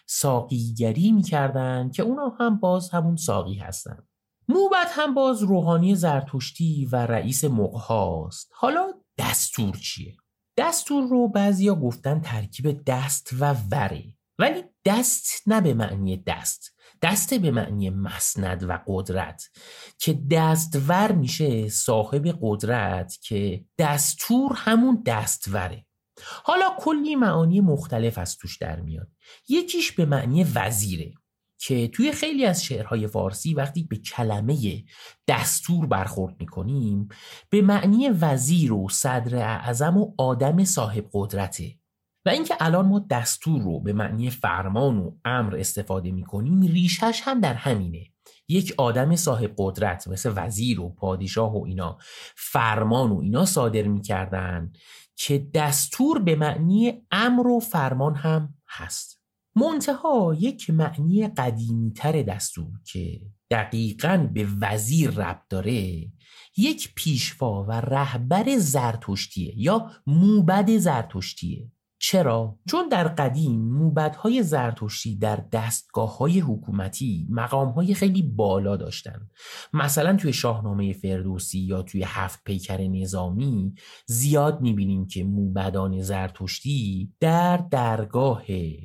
ساقیگری 0.06 1.12
می‌کردن 1.12 1.90
که 1.90 2.04
اونا 2.04 2.30
هم 2.40 2.60
باز 2.60 2.90
همون 2.90 3.16
ساقی 3.16 3.56
هستن 3.56 3.98
موبت 4.50 4.88
هم 4.92 5.14
باز 5.14 5.44
روحانی 5.44 5.96
زرتشتی 5.96 6.86
و 6.92 6.96
رئیس 6.96 7.44
موق 7.46 7.76
هاست 7.76 8.52
حالا 8.54 8.88
دستور 9.18 9.76
چیه؟ 9.76 10.16
دستور 10.58 11.10
رو 11.10 11.28
بعضیا 11.28 11.76
گفتن 11.76 12.22
ترکیب 12.22 12.84
دست 12.86 13.30
و 13.40 13.56
وره. 13.72 14.04
ولی 14.40 14.64
دست 14.86 15.44
نه 15.48 15.62
به 15.62 15.74
معنی 15.74 16.18
دست. 16.18 16.74
دست 17.02 17.34
به 17.34 17.52
معنی 17.52 17.90
مسند 17.90 18.70
و 18.70 18.80
قدرت. 18.88 19.44
که 20.00 20.14
دستور 20.32 21.12
میشه 21.12 21.70
صاحب 21.70 22.38
قدرت 22.42 23.18
که 23.22 23.66
دستور 23.78 24.52
همون 24.56 25.04
دستوره 25.06 25.88
حالا 26.44 26.76
کلی 26.80 27.16
معانی 27.16 27.62
مختلف 27.62 28.18
از 28.18 28.38
توش 28.38 28.58
در 28.58 28.80
میاد. 28.80 29.08
یکیش 29.50 29.92
به 29.92 30.06
معنی 30.06 30.44
وزیره. 30.44 31.14
که 31.60 31.88
توی 31.88 32.12
خیلی 32.12 32.46
از 32.46 32.64
شعرهای 32.64 33.08
فارسی 33.08 33.54
وقتی 33.54 33.84
به 33.84 33.96
کلمه 33.98 34.84
دستور 35.28 35.86
برخورد 35.86 36.36
می‌کنیم 36.40 37.08
به 37.50 37.62
معنی 37.62 38.10
وزیر 38.10 38.74
و 38.74 38.90
صدر 38.90 39.36
اعظم 39.36 39.98
و 39.98 40.14
آدم 40.18 40.64
صاحب 40.64 41.06
قدرته. 41.14 41.76
و 42.26 42.30
اینکه 42.30 42.56
الان 42.60 42.86
ما 42.86 43.06
دستور 43.10 43.62
رو 43.62 43.80
به 43.80 43.94
معنی 43.94 44.30
فرمان 44.30 44.98
و 44.98 45.12
امر 45.26 45.56
استفاده 45.56 46.12
می‌کنیم 46.12 46.62
ریشش 46.62 47.22
هم 47.24 47.40
در 47.40 47.54
همینه. 47.54 48.04
یک 48.48 48.74
آدم 48.78 49.16
صاحب 49.16 49.54
قدرت 49.58 50.08
مثل 50.08 50.34
وزیر 50.36 50.80
و 50.80 50.90
پادشاه 50.90 51.58
و 51.58 51.66
اینا 51.66 51.98
فرمان 52.36 53.12
و 53.12 53.20
اینا 53.20 53.46
صادر 53.46 53.84
می‌کردن 53.84 54.72
که 55.16 55.48
دستور 55.54 56.20
به 56.20 56.36
معنی 56.36 57.02
امر 57.12 57.48
و 57.48 57.60
فرمان 57.60 58.16
هم 58.16 58.54
هست. 58.68 59.17
منتها 59.58 60.36
یک 60.40 60.70
معنی 60.70 61.28
قدیمیتر 61.28 62.22
دستور 62.22 62.72
که 62.86 63.22
دقیقا 63.52 64.30
به 64.34 64.48
وزیر 64.62 65.10
ربط 65.10 65.42
داره 65.50 66.08
یک 66.58 66.94
پیشوا 66.96 67.64
و 67.64 67.72
رهبر 67.72 68.58
زرتشتیه 68.58 69.54
یا 69.58 69.92
موبد 70.08 70.78
زرتشتیه. 70.78 71.72
چرا؟ 72.00 72.58
چون 72.70 72.90
در 72.90 73.08
قدیم 73.08 73.62
موبدهای 73.62 74.44
زرتشتی 74.44 75.16
در 75.16 75.44
دستگاه 75.52 76.18
های 76.18 76.40
حکومتی 76.40 77.28
مقام 77.30 77.70
های 77.70 77.94
خیلی 77.94 78.22
بالا 78.22 78.78
داشتن 78.78 79.30
مثلا 79.74 80.16
توی 80.16 80.34
شاهنامه 80.34 80.94
فردوسی 80.94 81.60
یا 81.60 81.82
توی 81.82 82.04
هفت 82.06 82.44
پیکر 82.44 82.82
نظامی 82.82 83.74
زیاد 84.06 84.62
می‌بینیم 84.62 85.08
که 85.08 85.24
موبدان 85.24 86.02
زرتشتی 86.02 87.12
در 87.20 87.58
درگاه 87.58 88.44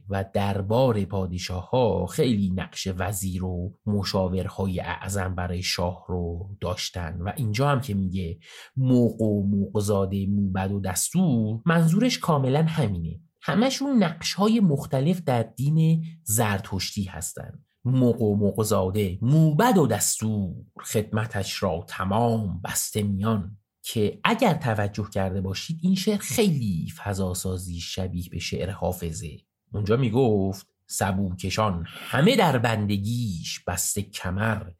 و 0.09 0.25
دربار 0.35 1.05
پادشاه 1.05 1.71
ها 1.71 2.07
خیلی 2.07 2.51
نقش 2.51 2.89
وزیر 2.99 3.45
و 3.45 3.75
مشاورهای 3.87 4.81
اعظم 4.81 5.35
برای 5.35 5.63
شاه 5.63 6.05
رو 6.09 6.57
داشتن. 6.61 7.19
و 7.21 7.33
اینجا 7.37 7.69
هم 7.69 7.81
که 7.81 7.95
میگه 7.95 8.39
موق 8.77 9.21
و 9.21 9.47
موقزاده 9.47 10.27
موبد 10.27 10.73
و 10.73 10.81
دستور 10.81 11.61
منظورش 11.67 12.19
کاملا 12.19 12.63
همین 12.63 13.12
همشون 13.43 14.03
نقش 14.03 14.35
های 14.35 14.61
مختلف 14.61 15.21
در 15.21 15.43
دین 15.43 16.05
زرتشتی 16.25 17.05
هستند 17.05 17.65
موق 17.85 18.23
و 18.23 18.37
موقزاده 18.37 19.19
موبد 19.23 19.79
و 19.79 19.87
دستور 19.87 20.55
خدمتش 20.85 21.63
را 21.63 21.85
تمام 21.89 22.61
بسته 22.65 23.03
میان. 23.03 23.57
که 23.83 24.21
اگر 24.25 24.55
توجه 24.55 25.11
کرده 25.11 25.41
باشید 25.41 25.79
این 25.83 25.95
شعر 25.95 26.19
خیلی 26.19 26.93
فضاسازی 26.97 27.81
شبیه 27.81 28.29
به 28.31 28.39
شعر 28.39 28.71
حافظه. 28.71 29.39
اونجا 29.73 29.97
می‌گفت 29.97 30.67
سبوکشان 30.87 31.85
همه 31.89 32.37
در 32.37 32.59
بندگیش 32.59 33.61
بسته 33.61 34.03
کمر 34.03 34.71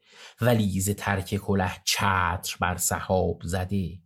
ولی 0.41 0.81
ز 0.81 0.89
ترک 0.89 1.35
کله 1.35 1.71
چتر 1.85 2.57
بر 2.59 2.77
سحاب 2.77 3.41
زده. 3.43 3.99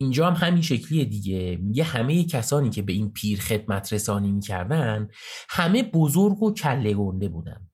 اینجا 0.00 0.30
هم 0.30 0.48
همین 0.48 0.62
شکلیه 0.62 1.04
دیگه. 1.04 1.58
میگه 1.62 1.84
همه 1.84 2.24
کسانی 2.24 2.70
که 2.70 2.82
به 2.82 2.92
این 2.92 3.12
پیر 3.12 3.40
خدمت 3.40 3.92
رسانی 3.92 4.32
می‌کردن 4.32 5.08
همه 5.48 5.82
بزرگ 5.82 6.42
و 6.42 6.54
کله 6.54 6.94
گنده 6.94 7.28
بودن. 7.28 7.68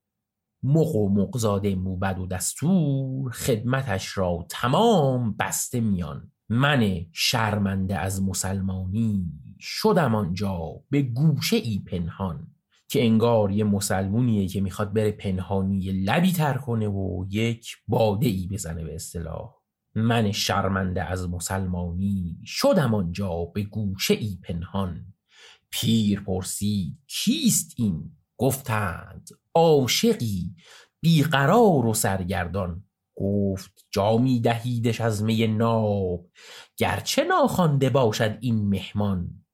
مق 0.63 0.95
و 0.95 1.09
مقزاده 1.09 1.75
موبد 1.75 2.19
و 2.19 2.27
دستور 2.27 3.33
خدمتش 3.33 4.19
را 4.19 4.47
تمام 4.51 5.37
بسته 5.37 5.81
میان. 5.81 6.33
من 6.49 7.07
شرمنده 7.13 7.99
از 7.99 8.23
مسلمانی 8.23 9.27
شدم 9.61 10.15
آنجا 10.15 10.61
به 10.91 11.03
گوشه 11.03 11.57
ای 11.57 11.79
پنهان 11.79 12.47
که 12.89 13.05
انگار 13.05 13.51
یه 13.51 13.65
مسلمونیه 13.65 14.49
که 14.49 14.61
می‌خواد 14.61 14.93
بره 14.93 15.13
پنهانی 15.13 15.93
لبی 15.93 16.33
تر 16.33 16.55
کنه 16.59 16.89
و 16.89 17.27
یک 17.31 17.77
باده 17.89 18.27
ای 18.27 18.49
بزنه 18.53 18.85
به 18.85 18.95
اصطلاح. 18.95 19.60
من 19.95 20.33
شرمنده 20.33 21.05
از 21.05 21.29
مسلمانی 21.29 22.39
شدم 22.45 22.95
آنجا 22.95 23.45
به 23.45 23.63
گوشه 23.63 24.15
ای 24.15 24.39
پنهان. 24.43 25.15
پیر 25.71 26.21
پرسید 26.21 26.99
کیست 27.07 27.75
این؟ 27.77 28.17
گفتند 28.37 29.29
عاشقی 29.55 30.55
بیقرار 31.01 31.87
و 31.87 31.95
سرگردان. 31.95 32.85
گفت 33.17 33.87
جامی 33.91 34.41
دهیدش 34.41 35.01
از 35.01 35.23
می 35.23 35.47
ناب 35.47 36.27
گرچه 36.77 37.25
ناخوانده 37.25 37.91
باشد 37.91 38.39
این 38.41 38.69
مهمان. 38.69 39.45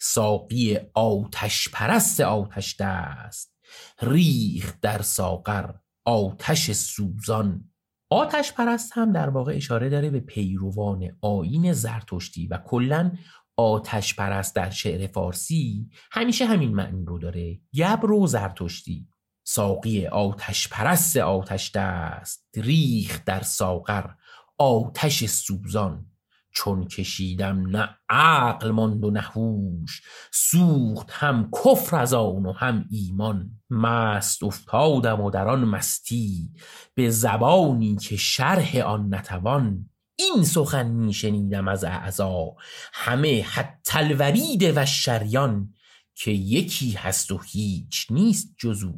ساقی 0.00 0.78
آتش 0.94 1.68
پرست 1.72 2.20
آتش 2.20 2.76
دست 2.80 3.54
ریخ 4.02 4.74
در 4.80 5.02
ساغر 5.02 5.70
آتش 6.04 6.70
سوزان. 6.70 7.73
آتش 8.10 8.52
پرست 8.52 8.92
هم 8.94 9.12
در 9.12 9.30
واقع 9.30 9.52
اشاره 9.56 9.88
داره 9.88 10.10
به 10.10 10.20
پیروان 10.20 11.08
آین 11.20 11.72
زرتشتی 11.72 12.46
و 12.46 12.58
کلا 12.58 13.12
آتش 13.56 14.14
پرست 14.16 14.56
در 14.56 14.70
شعر 14.70 15.06
فارسی 15.06 15.90
همیشه 16.12 16.46
همین 16.46 16.74
معنی 16.74 17.04
رو 17.04 17.18
داره. 17.18 17.60
گبر 17.74 18.10
و 18.10 18.26
زرتشتی. 18.26 19.08
ساقی 19.46 20.06
آتش 20.06 20.68
پرست 20.68 21.16
آتش 21.16 21.70
دست. 21.74 22.48
ریخ 22.56 23.24
در 23.24 23.42
ساغر 23.42 24.10
آتش 24.58 25.24
سوزان. 25.24 26.06
چون 26.54 26.84
کشیدم 26.84 27.76
نه 27.76 27.88
عقل 28.08 28.70
ماند 28.70 29.04
و 29.04 29.10
نه 29.10 29.20
هوش 29.20 30.02
سوخت 30.32 31.10
هم 31.10 31.50
کفر 31.64 31.96
از 31.96 32.14
آن 32.14 32.46
و 32.46 32.52
هم 32.52 32.84
ایمان. 32.90 33.50
مست 33.70 34.42
افتادم 34.44 35.20
و 35.20 35.30
در 35.30 35.48
آن 35.48 35.64
مستی 35.64 36.50
به 36.94 37.10
زبانی 37.10 37.96
که 37.96 38.16
شرح 38.16 38.76
آن 38.76 39.14
نتوان. 39.14 39.90
این 40.16 40.44
سخن 40.44 40.90
میشنیدم 40.90 41.68
از 41.68 41.84
اعضا 41.84 42.56
همه 42.92 43.42
حتی 43.42 43.98
الورید 43.98 44.72
و 44.76 44.86
شریان 44.86 45.74
که 46.14 46.30
یکی 46.30 46.92
هست 46.92 47.32
و 47.32 47.38
هیچ 47.38 48.06
نیست 48.10 48.54
جزو. 48.58 48.94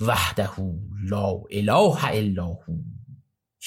وحده 0.00 0.50
لا 1.10 1.42
اله 1.50 2.04
الا 2.04 2.46
هو. 2.46 2.76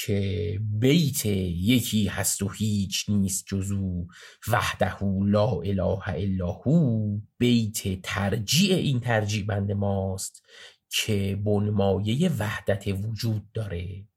که 0.03 0.59
بیت 0.61 1.25
یکی 1.25 2.07
هست 2.07 2.41
و 2.43 2.49
هیچ 2.49 3.05
نیست 3.09 3.45
جزو 3.47 4.07
وحده 4.47 5.03
لا 5.03 5.49
اله 5.49 6.09
الا 6.09 6.51
هو 6.51 7.17
بیت 7.37 8.01
ترجیع 8.01 8.75
این 8.75 8.99
ترجیع 8.99 9.45
بند 9.45 9.71
ماست 9.71 10.45
که 10.89 11.39
بنمایه 11.45 12.29
وحدت 12.29 12.87
وجود 12.87 13.51
داره. 13.53 14.07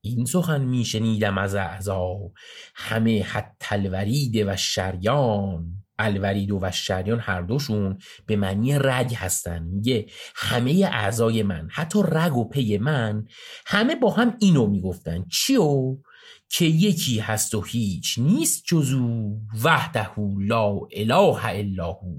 این 0.00 0.24
سخن 0.24 0.64
میشنیدم 0.64 1.38
از 1.38 1.54
اعضا 1.54 2.18
همه 2.74 3.22
حتی 3.22 3.66
الورید 3.74 4.36
و 4.36 4.56
شریان 4.56 5.83
الورید 5.98 6.50
و 6.50 6.70
شریان 6.70 7.20
هر 7.20 7.42
دوشون 7.42 7.98
به 8.26 8.36
معنی 8.36 8.78
رگ 8.78 9.14
هستن. 9.14 9.62
میگه 9.62 10.06
همه 10.34 10.88
اعضای 10.92 11.42
من 11.42 11.68
حتی 11.70 11.98
رگ 12.08 12.36
و 12.36 12.48
پی 12.48 12.78
من 12.78 13.24
همه 13.66 13.94
با 13.94 14.10
هم 14.10 14.36
اینو 14.40 14.66
می‌گفتن. 14.66 15.24
چیو؟ 15.32 15.96
که 16.50 16.64
یکی 16.64 17.18
هست 17.18 17.54
و 17.54 17.60
هیچ 17.60 18.18
نیست 18.18 18.64
جزو 18.66 19.36
وحده 19.64 20.10
لا 20.38 20.78
اله 20.92 21.46
الا 21.46 21.92
هو. 21.92 22.14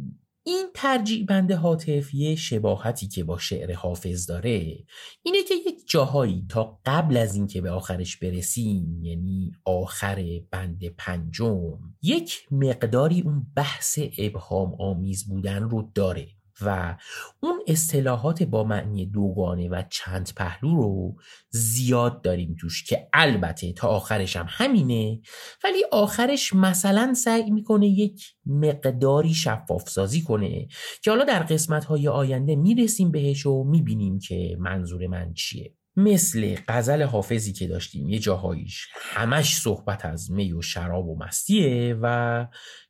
این 0.48 0.68
ترجیع 0.74 1.26
بند 1.26 1.52
حاطف 1.52 2.14
یه 2.14 2.36
شباهتی 2.36 3.08
که 3.08 3.24
با 3.24 3.38
شعر 3.38 3.74
حافظ 3.74 4.26
داره 4.26 4.86
اینه 5.24 5.44
که 5.48 5.54
یک 5.68 5.76
جاهایی 5.88 6.46
تا 6.50 6.80
قبل 6.86 7.18
از 7.18 7.36
اینکه 7.36 7.62
به 7.62 7.72
آخرش 7.72 8.18
برسیم 8.18 9.04
یعنی 9.04 9.52
آخر 9.66 10.42
بند 10.52 10.88
پنجم 10.88 11.80
یک 12.02 12.48
مقداری 12.52 13.22
اون 13.22 13.48
بحث 13.56 14.00
ابهام 14.18 14.76
آمیز 14.80 15.28
بودن 15.28 15.64
رو 15.64 15.92
داره. 15.96 16.28
و 16.62 16.98
اون 17.40 17.60
اصطلاحات 17.68 18.44
با 18.44 18.64
معنی 18.64 19.06
دوگانه 19.06 19.70
و 19.70 19.84
چند 19.90 20.32
پهلو 20.36 20.76
رو 20.76 21.16
زیاد 21.50 22.22
داریم 22.22 22.56
توش 22.60 22.84
که 22.84 23.10
البته 23.14 23.74
تا 23.74 23.88
آخرش 23.88 24.36
هم 24.36 24.46
همینه 24.50 25.22
ولی 25.64 25.84
آخرش 25.92 26.54
مثلا 26.54 27.14
سعی 27.14 27.52
می‌کنه 27.52 27.88
یک 27.88 28.36
مقداری 28.46 29.34
شفاف 29.34 29.90
سازی 29.90 30.22
کنه 30.22 30.68
که 31.04 31.12
حالا 31.12 31.24
در 31.24 31.44
قسمت 31.44 31.86
های 31.86 32.08
آینده 32.08 32.56
می‌رسیم 32.56 33.12
بهش 33.12 33.46
و 33.46 33.64
می‌بینیم 33.64 34.20
که 34.20 34.58
منظور 34.60 35.08
من 35.08 35.34
چیه. 35.34 35.74
مثل 35.98 36.56
غزل 36.68 37.04
حافظی 37.04 37.54
که 37.54 37.68
داشتیم 37.68 38.10
یه 38.10 38.20
جاهاییش 38.20 38.88
همش 38.96 39.58
صحبت 39.58 40.06
از 40.06 40.32
می 40.32 40.54
و 40.54 40.62
شراب 40.62 41.08
و 41.08 41.18
مستیه 41.18 41.98
و 42.02 42.48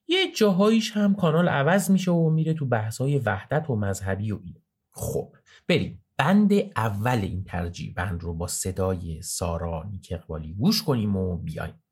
یه 0.07 0.31
جاهاییش 0.31 0.91
هم 0.91 1.15
کانال 1.15 1.49
عوض 1.49 1.91
میشه 1.91 2.11
و 2.11 2.29
میره 2.29 2.53
تو 2.53 2.65
بحثای 2.65 3.19
وحدت 3.19 3.69
و 3.69 3.75
مذهبی 3.75 4.31
و 4.31 4.39
این 4.43 4.55
خب 4.91 5.35
بریم. 5.67 6.01
بند 6.17 6.51
اول 6.75 7.17
این 7.17 7.43
ترجیح 7.43 7.93
بند 7.93 8.23
رو 8.23 8.33
با 8.33 8.47
صدای 8.47 9.21
سارا 9.21 9.83
نیک 9.91 10.07
اقبالی 10.11 10.53
گوش 10.53 10.83
کنیم 10.83 11.15
و 11.15 11.37
بیایم. 11.37 11.83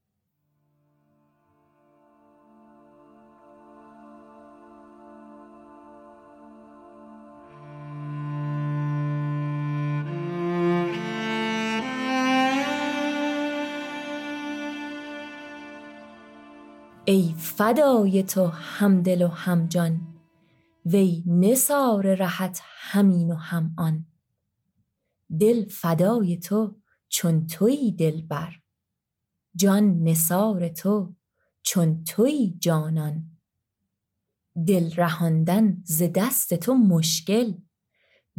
ای 17.13 17.33
فدای 17.37 18.23
تو 18.23 18.47
همدل 18.47 19.21
و 19.21 19.27
همجان 19.27 20.01
وی 20.85 21.23
نثار 21.27 22.15
رهت 22.15 22.61
همین 22.63 23.31
و 23.31 23.35
هم 23.35 23.73
آن. 23.77 24.05
دل 25.39 25.65
فدای 25.65 26.37
تو 26.37 26.75
چون 27.09 27.47
تویی 27.47 27.91
دلبر 27.91 28.53
جان 29.55 30.03
نثار 30.03 30.69
تو 30.69 31.15
چون 31.61 32.03
تویی 32.03 32.57
جانان. 32.59 33.39
دل 34.67 34.95
رهاندن 34.95 35.81
ز 35.83 36.03
دست 36.15 36.53
تو 36.53 36.73
مشکل 36.73 37.53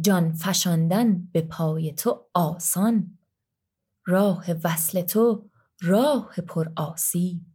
جان 0.01 0.33
فشاندن 0.33 1.27
به 1.31 1.41
پای 1.41 1.93
تو 1.93 2.29
آسان. 2.33 3.17
راه 4.05 4.45
وصل 4.63 5.01
تو 5.01 5.49
راه 5.81 6.35
پر 6.35 6.71
آسیب. 6.75 7.54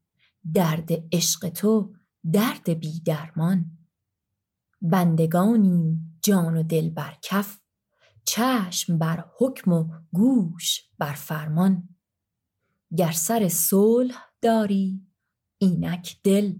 درد 0.54 0.88
عشق 1.12 1.48
تو 1.48 1.94
درد 2.32 2.70
بی 2.70 3.00
درمان. 3.00 3.78
بندگانیم 4.82 6.18
جان 6.22 6.56
و 6.56 6.62
دل 6.62 6.90
بر 6.90 7.16
کف 7.22 7.58
چشم 8.24 8.98
بر 8.98 9.24
حکم 9.38 9.72
و 9.72 9.88
گوش 10.12 10.82
بر 10.98 11.12
فرمان. 11.12 11.88
گر 12.96 13.12
سر 13.12 13.48
صلح 13.48 14.16
داری 14.42 15.06
اینک 15.58 16.20
دل 16.24 16.54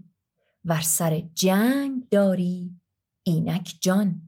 ور 0.65 0.81
سر 0.81 1.19
جنگ 1.19 2.09
داری 2.09 2.81
اینک 3.23 3.77
جان. 3.81 4.21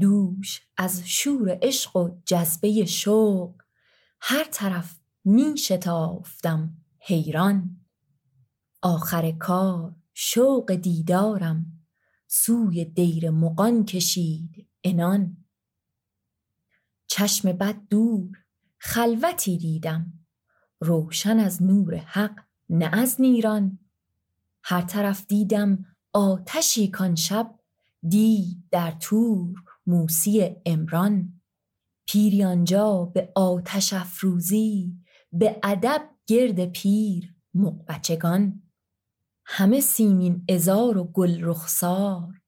دوش 0.00 0.62
از 0.76 1.02
شور 1.08 1.58
عشق 1.62 1.96
و 1.96 2.20
جذبه 2.24 2.84
شوق 2.84 3.62
هر 4.20 4.44
طرف 4.44 5.00
می 5.24 5.56
شتافتم 5.56 6.76
حیران. 6.98 7.77
آخر 8.82 9.30
کار 9.30 9.94
شوق 10.14 10.72
دیدارم. 10.72 11.66
سوی 12.26 12.84
دیر 12.84 13.30
مغان 13.30 13.84
کشید 13.84 14.66
انان 14.84 15.36
چشم 17.06 17.52
بد 17.52 17.76
دور 17.90 18.38
خلوتی 18.78 19.58
دیدم. 19.58 20.12
روشن 20.80 21.38
از 21.38 21.62
نور 21.62 21.96
حق 21.96 22.40
نه 22.70 22.90
از 22.92 23.20
نیران. 23.20 23.78
هر 24.62 24.82
طرف 24.82 25.26
دیدم 25.26 25.84
آتشی 26.12 26.88
کان 26.88 27.14
شب 27.14 27.58
دید 28.08 28.64
در 28.70 28.90
تور 28.90 29.54
موسی 29.86 30.56
امران 30.66 31.40
پیری 32.06 32.44
آنجا 32.44 33.04
به 33.04 33.32
آتش 33.34 33.92
افروزی 33.92 34.96
به 35.32 35.58
ادب 35.62 36.10
گرد 36.26 36.64
پیر 36.64 37.34
مغبچگان 37.54 38.62
همه 39.50 39.80
سیمین 39.80 40.44
ازار 40.48 40.98
و 40.98 41.04
گل 41.04 41.38
رخسار 41.42 42.40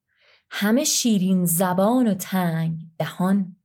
همه 0.50 0.84
شیرین 0.84 1.44
زبان 1.44 2.06
و 2.06 2.14
تنگ 2.14 2.80
دهان 2.98 3.56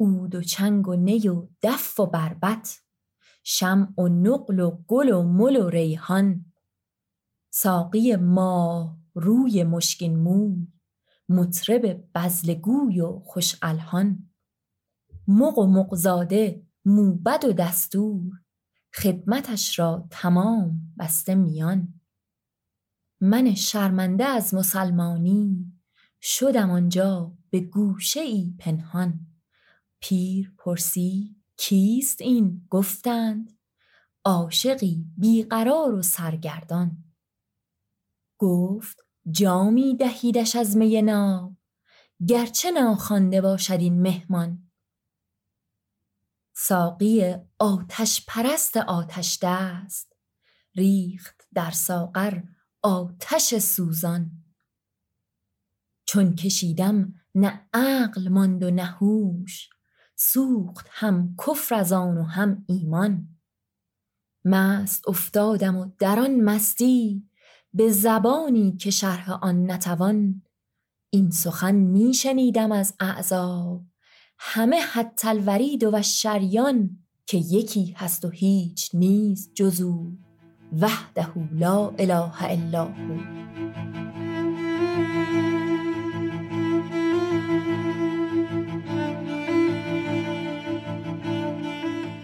عود 0.00 0.34
و 0.34 0.42
چنگ 0.42 0.88
و 0.88 0.94
نی 0.94 1.28
و 1.28 1.48
دف 1.62 2.00
و 2.00 2.06
بربط 2.06 2.68
شمع 3.44 4.00
و 4.00 4.08
نقل 4.08 4.60
و 4.60 4.70
گل 4.86 5.12
و 5.12 5.22
مل 5.22 5.56
و 5.56 5.68
ریحان. 5.68 6.44
ساقی 7.50 8.16
ماه 8.16 8.98
روی 9.14 9.64
مشکین 9.64 10.18
موی 10.18 10.66
مطرب 11.28 12.04
بزلگوی 12.14 13.00
و 13.00 13.20
خوش 13.24 13.56
الحان. 13.62 14.30
مغ 15.28 15.58
و 15.58 15.66
مغزاده 15.66 16.66
موبد 16.84 17.44
و 17.44 17.52
دستور 17.52 18.32
خدمتش 18.94 19.78
را 19.78 20.06
تمام 20.10 20.94
بسته 20.98 21.34
میان. 21.34 21.97
من 23.20 23.54
شرمنده 23.54 24.24
از 24.24 24.54
مسلمانی 24.54 25.72
شدم 26.22 26.70
آنجا 26.70 27.32
به 27.50 27.60
گوشه 27.60 28.20
ای 28.20 28.54
پنهان. 28.58 29.26
پیر 30.00 30.52
پرسی 30.58 31.36
کیست 31.56 32.20
این؟ 32.20 32.66
گفتند 32.70 33.58
عاشقی 34.24 35.04
بیقرار 35.16 35.94
و 35.94 36.02
سرگردان. 36.02 37.04
گفت 38.38 39.06
جامی 39.30 39.96
دهیدش 39.96 40.56
از 40.56 40.76
می 40.76 41.02
ناب 41.02 41.56
گرچه 42.26 42.70
ناخوانده 42.70 43.40
باشد 43.40 43.80
این 43.80 44.02
مهمان. 44.02 44.70
ساقی 46.54 47.36
آتش 47.58 48.24
پرست 48.26 48.76
آتش 48.76 49.38
دست 49.42 50.16
ریخت 50.74 51.48
در 51.54 51.70
ساغر 51.70 52.40
آتش 52.88 53.54
سوزان. 53.58 54.30
چون 56.06 56.34
کشیدم 56.34 57.14
نه 57.34 57.68
عقل 57.74 58.28
ماند 58.28 58.62
و 58.62 58.70
نه 58.70 58.84
هوش 58.84 59.70
سوخت 60.16 60.86
هم 60.90 61.36
کفر 61.46 61.74
از 61.74 61.92
آن 61.92 62.18
و 62.18 62.22
هم 62.22 62.64
ایمان. 62.68 63.28
مست 64.44 65.08
افتادم 65.08 65.76
و 65.76 65.90
در 65.98 66.18
آن 66.18 66.40
مستی 66.40 67.28
به 67.74 67.90
زبانی 67.90 68.76
که 68.76 68.90
شرح 68.90 69.30
آن 69.30 69.70
نتوان. 69.70 70.42
این 71.10 71.30
سخن 71.30 71.74
می 71.74 72.14
شنیدم 72.14 72.72
از 72.72 72.94
اعضا 73.00 73.84
همه 74.38 74.80
حتی 74.80 75.28
الورید 75.28 75.84
و 75.84 76.02
شریان 76.02 76.98
که 77.26 77.38
یکی 77.38 77.94
هست 77.96 78.24
و 78.24 78.28
هیچ 78.28 78.90
نیست 78.94 79.54
جزو. 79.54 80.27
وحده 80.72 81.28
لا 81.52 81.90
اله 81.98 82.44
الا 82.44 82.84
هو. 82.84 83.38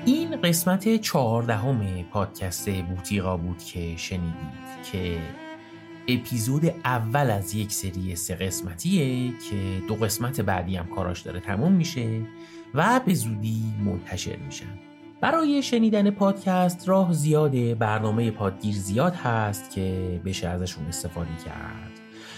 این 0.05 0.37
قسمت 0.37 0.97
چهاردهم 0.97 2.03
پادکست 2.03 2.71
بوتیقا 2.71 3.37
بود 3.37 3.59
که 3.59 3.97
شنیدید 3.97 4.35
که 4.93 5.19
اپیزود 6.09 6.65
اول 6.85 7.31
از 7.31 7.55
یک 7.55 7.73
سری 7.73 8.17
سه 8.17 8.35
قسمتیه 8.35 9.29
که 9.51 9.83
دو 9.89 9.95
قسمت 9.95 10.41
بعدی 10.41 10.77
هم 10.77 10.87
کاراش 10.87 11.21
داره 11.21 11.41
تموم 11.41 11.73
میشه 11.73 12.21
و 12.75 13.01
به 13.07 13.15
زودی 13.15 13.63
منتشر 13.85 14.37
میشن 14.37 14.84
برای 15.25 15.63
شنیدن 15.63 16.11
پادکست 16.11 16.89
راه 16.89 17.13
زیاده 17.13 17.75
برنامه 17.75 18.31
پادگیر 18.31 18.75
زیاد 18.75 19.15
هست 19.15 19.71
که 19.71 20.21
بشه 20.25 20.49
ازشون 20.49 20.87
استفاده 20.87 21.37
کرد. 21.45 21.94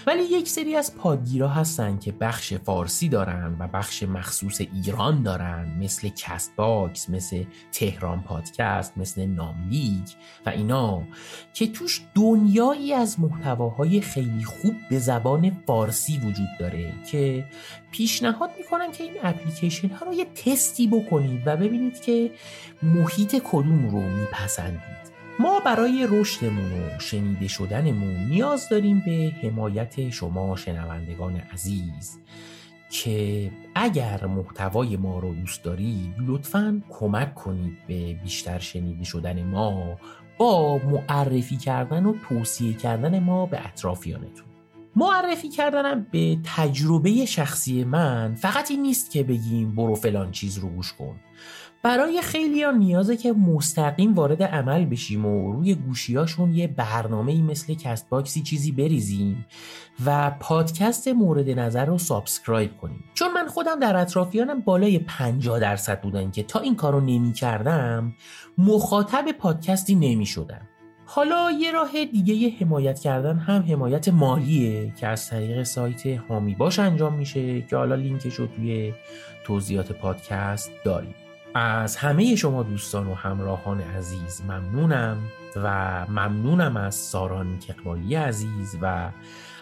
ولی 0.06 0.22
یک 0.22 0.48
سری 0.48 0.76
از 0.76 0.96
پادگیرا 0.96 1.48
هستن 1.48 1.98
که 1.98 2.12
بخش 2.12 2.54
فارسی 2.54 3.08
دارن 3.08 3.56
و 3.58 3.68
بخش 3.68 4.02
مخصوص 4.02 4.60
ایران 4.60 5.22
دارن 5.22 5.76
مثل 5.80 6.08
Castbox 6.08 7.10
مثل 7.10 7.44
تهران 7.72 8.22
پادکست 8.22 8.98
مثل 8.98 9.26
ناملیگ 9.26 10.08
و 10.46 10.50
اینا 10.50 11.02
که 11.54 11.66
توش 11.66 12.00
دنیایی 12.14 12.92
از 12.92 13.20
محتواهای 13.20 14.00
خیلی 14.00 14.44
خوب 14.44 14.74
به 14.90 14.98
زبان 14.98 15.50
فارسی 15.66 16.18
وجود 16.18 16.48
داره 16.58 16.92
که 17.10 17.44
پیشنهاد 17.90 18.50
می‌کنم 18.58 18.92
که 18.92 19.04
این 19.04 19.14
اپلیکیشن 19.22 19.88
ها 19.88 20.06
رو 20.06 20.12
یه 20.12 20.24
تستی 20.24 20.86
بکنید 20.86 21.42
و 21.46 21.56
ببینید 21.56 22.00
که 22.00 22.30
محیط 22.82 23.42
کدوم 23.44 23.88
رو 23.90 24.00
میپسندید. 24.00 25.05
ما 25.38 25.60
برای 25.60 26.06
رشدمون 26.10 26.72
و 26.72 26.98
شنیده 26.98 27.48
شدنمون 27.48 28.26
نیاز 28.28 28.68
داریم 28.68 29.02
به 29.06 29.32
حمایت 29.42 30.10
شما 30.10 30.56
شنوندگان 30.56 31.36
عزیز 31.36 32.18
که 32.90 33.50
اگر 33.74 34.26
محتوای 34.26 34.96
ما 34.96 35.18
رو 35.18 35.34
دوست 35.34 35.62
دارید 35.62 36.14
لطفا 36.26 36.82
کمک 36.90 37.34
کنید 37.34 37.86
به 37.86 38.14
بیشتر 38.14 38.58
شنیده 38.58 39.04
شدن 39.04 39.42
ما 39.42 39.96
با 40.38 40.78
معرفی 40.78 41.56
کردن 41.56 42.06
و 42.06 42.14
توصیه 42.28 42.74
کردن 42.74 43.18
ما 43.18 43.46
به 43.46 43.66
اطرافیانتون. 43.66 44.46
معرفی 44.96 45.48
کردنم 45.48 46.06
به 46.10 46.38
تجربه 46.56 47.26
شخصی 47.26 47.84
من 47.84 48.34
فقط 48.34 48.70
این 48.70 48.82
نیست 48.82 49.10
که 49.10 49.22
بگیم 49.22 49.74
برو 49.74 49.94
فلان 49.94 50.30
چیز 50.30 50.58
رو 50.58 50.68
گوش 50.68 50.92
کن. 50.92 51.20
برای 51.86 52.22
خیلی 52.22 52.62
ها 52.62 52.70
نیازه 52.70 53.16
که 53.16 53.32
مستقیم 53.32 54.14
وارد 54.14 54.42
عمل 54.42 54.84
بشیم 54.84 55.26
و 55.26 55.52
روی 55.52 55.74
گوشیاشون 55.74 56.54
یه 56.54 56.66
برنامه 56.66 57.42
مثل 57.42 57.74
کست 57.74 58.08
باکسی 58.08 58.42
چیزی 58.42 58.72
بریزیم 58.72 59.46
و 60.06 60.30
پادکست 60.40 61.08
مورد 61.08 61.50
نظر 61.50 61.84
رو 61.84 61.98
subscribe 61.98 62.76
کنیم. 62.76 63.04
چون 63.14 63.32
من 63.32 63.46
خودم 63.46 63.80
در 63.80 63.96
اطرافیانم 63.96 64.60
بالای 64.60 64.98
50 64.98 65.60
درصد 65.60 66.00
بودن 66.00 66.30
که 66.30 66.42
تا 66.42 66.60
این 66.60 66.76
کارو 66.76 67.00
نمی 67.00 67.32
کردم 67.32 68.14
مخاطب 68.58 69.32
پادکستی 69.32 69.94
نمی 69.94 70.26
شدم. 70.26 70.68
حالا 71.04 71.50
یه 71.50 71.72
راه 71.72 72.04
دیگه 72.04 72.50
حمایت 72.60 72.98
کردن 72.98 73.38
هم 73.38 73.62
حمایت 73.62 74.08
مالیه 74.08 74.92
که 74.96 75.06
از 75.06 75.30
طریق 75.30 75.62
سایت 75.62 76.06
حامی 76.06 76.54
باش 76.54 76.78
انجام 76.78 77.14
میشه 77.14 77.62
که 77.62 77.76
حالا 77.76 77.94
لینکش 77.94 78.34
رو 78.34 78.46
توی 78.46 78.94
توضیحات 79.44 79.92
پادکست 79.92 80.70
داریم. 80.84 81.14
از 81.56 81.96
همه 81.96 82.36
شما 82.36 82.62
دوستان 82.62 83.06
و 83.06 83.14
همراهان 83.14 83.80
عزیز 83.80 84.42
ممنونم 84.48 85.18
و 85.56 86.06
ممنونم 86.08 86.76
از 86.76 86.94
سارا 86.94 87.58
نیک‌اقبالی 87.58 88.14
عزیز 88.14 88.76
و 88.82 89.10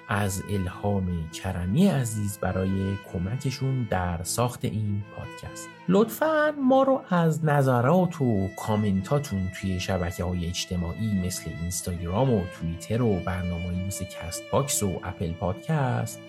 از 0.08 0.42
الهام 0.50 1.30
کرمی 1.30 1.86
عزیز 1.86 2.38
برای 2.38 2.96
کمکشون 3.12 3.86
در 3.90 4.22
ساخت 4.22 4.64
این 4.64 5.02
پادکست. 5.16 5.68
لطفا 5.88 6.54
ما 6.62 6.82
رو 6.82 7.02
از 7.10 7.44
نظرات 7.44 8.20
و 8.20 8.48
کامنتاتون 8.56 9.50
توی 9.60 9.80
شبکه 9.80 10.24
های 10.24 10.46
اجتماعی 10.46 11.20
مثل 11.26 11.50
اینستاگرام 11.60 12.34
و 12.34 12.42
توییتر 12.60 13.02
و 13.02 13.20
برنامه 13.20 13.86
مثل 13.86 14.04
Castbox 14.04 14.82
و 14.82 15.00
Apple 15.04 15.32
Podcast 15.32 16.20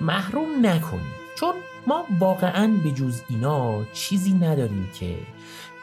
محروم 0.00 0.66
نکنید 0.66 1.22
چون 1.38 1.54
ما 1.86 2.06
واقعا 2.18 2.80
به 2.84 2.90
جز 2.90 3.22
اینا 3.28 3.84
چیزی 3.92 4.32
نداریم 4.32 4.90
که 4.94 5.16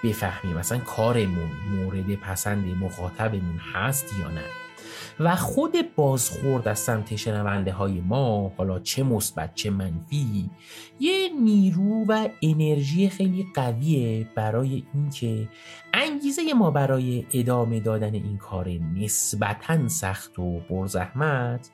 بفهمیم 0.03 0.57
مثلا 0.57 0.77
کارمون 0.77 1.51
مورد 1.71 2.15
پسند 2.15 2.65
مخاطبمون 2.67 3.59
هست 3.73 4.05
یا 4.19 4.27
نه. 4.27 4.45
و 5.19 5.35
خود 5.35 5.95
بازخورد 5.95 6.67
از 6.67 6.79
سمت 6.79 7.15
شنونده 7.15 7.71
های 7.71 8.01
ما 8.01 8.53
حالا 8.57 8.79
چه 8.79 9.03
مثبت 9.03 9.55
چه 9.55 9.69
منفی 9.69 10.49
یه 10.99 11.29
نیرو 11.41 12.05
و 12.07 12.27
انرژی 12.41 13.09
خیلی 13.09 13.47
قویه 13.55 14.27
برای 14.35 14.83
اینکه 14.93 15.49
انگیزه 15.93 16.41
ما 16.53 16.71
برای 16.71 17.25
ادامه 17.33 17.79
دادن 17.79 18.13
این 18.13 18.37
کار 18.37 18.69
نسبتا 18.69 19.87
سخت 19.87 20.39
و 20.39 20.59
پرزحمت 20.59 21.69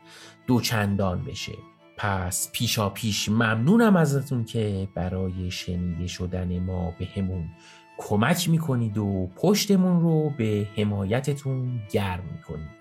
دوچندان 0.47 1.23
بشه. 1.23 1.53
پس 1.97 2.49
پیشا 2.51 2.89
پیش 2.89 3.29
ممنونم 3.29 3.95
ازتون 3.95 4.45
که 4.45 4.87
برای 4.95 5.51
شنیده 5.51 6.07
شدن 6.07 6.59
ما 6.59 6.93
به 6.99 7.05
همون 7.05 7.49
کمک 7.97 8.49
می‌کنید 8.49 8.97
و 8.97 9.29
پشتمون 9.35 10.01
رو 10.01 10.29
به 10.29 10.67
حمایتتون 10.77 11.79
گرم 11.91 12.23
می‌کنید. 12.31 12.75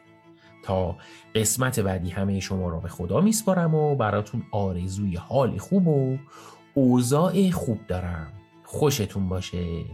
تا 0.63 0.97
قسمت 1.35 1.81
بعدی 1.81 2.11
همه 2.11 2.41
شما 2.41 2.69
را 2.69 2.81
به 2.81 2.89
خدا 2.89 3.21
میسپارم 3.21 3.75
و 3.75 3.97
براتون 3.97 4.43
آرزوی 4.51 5.17
حال 5.17 5.59
خوب 5.59 5.89
و 5.89 6.19
اوضاع 6.75 7.51
خوب 7.51 7.87
دارم. 7.87 8.33
خوشتون 8.65 9.29
باشه. 9.29 9.85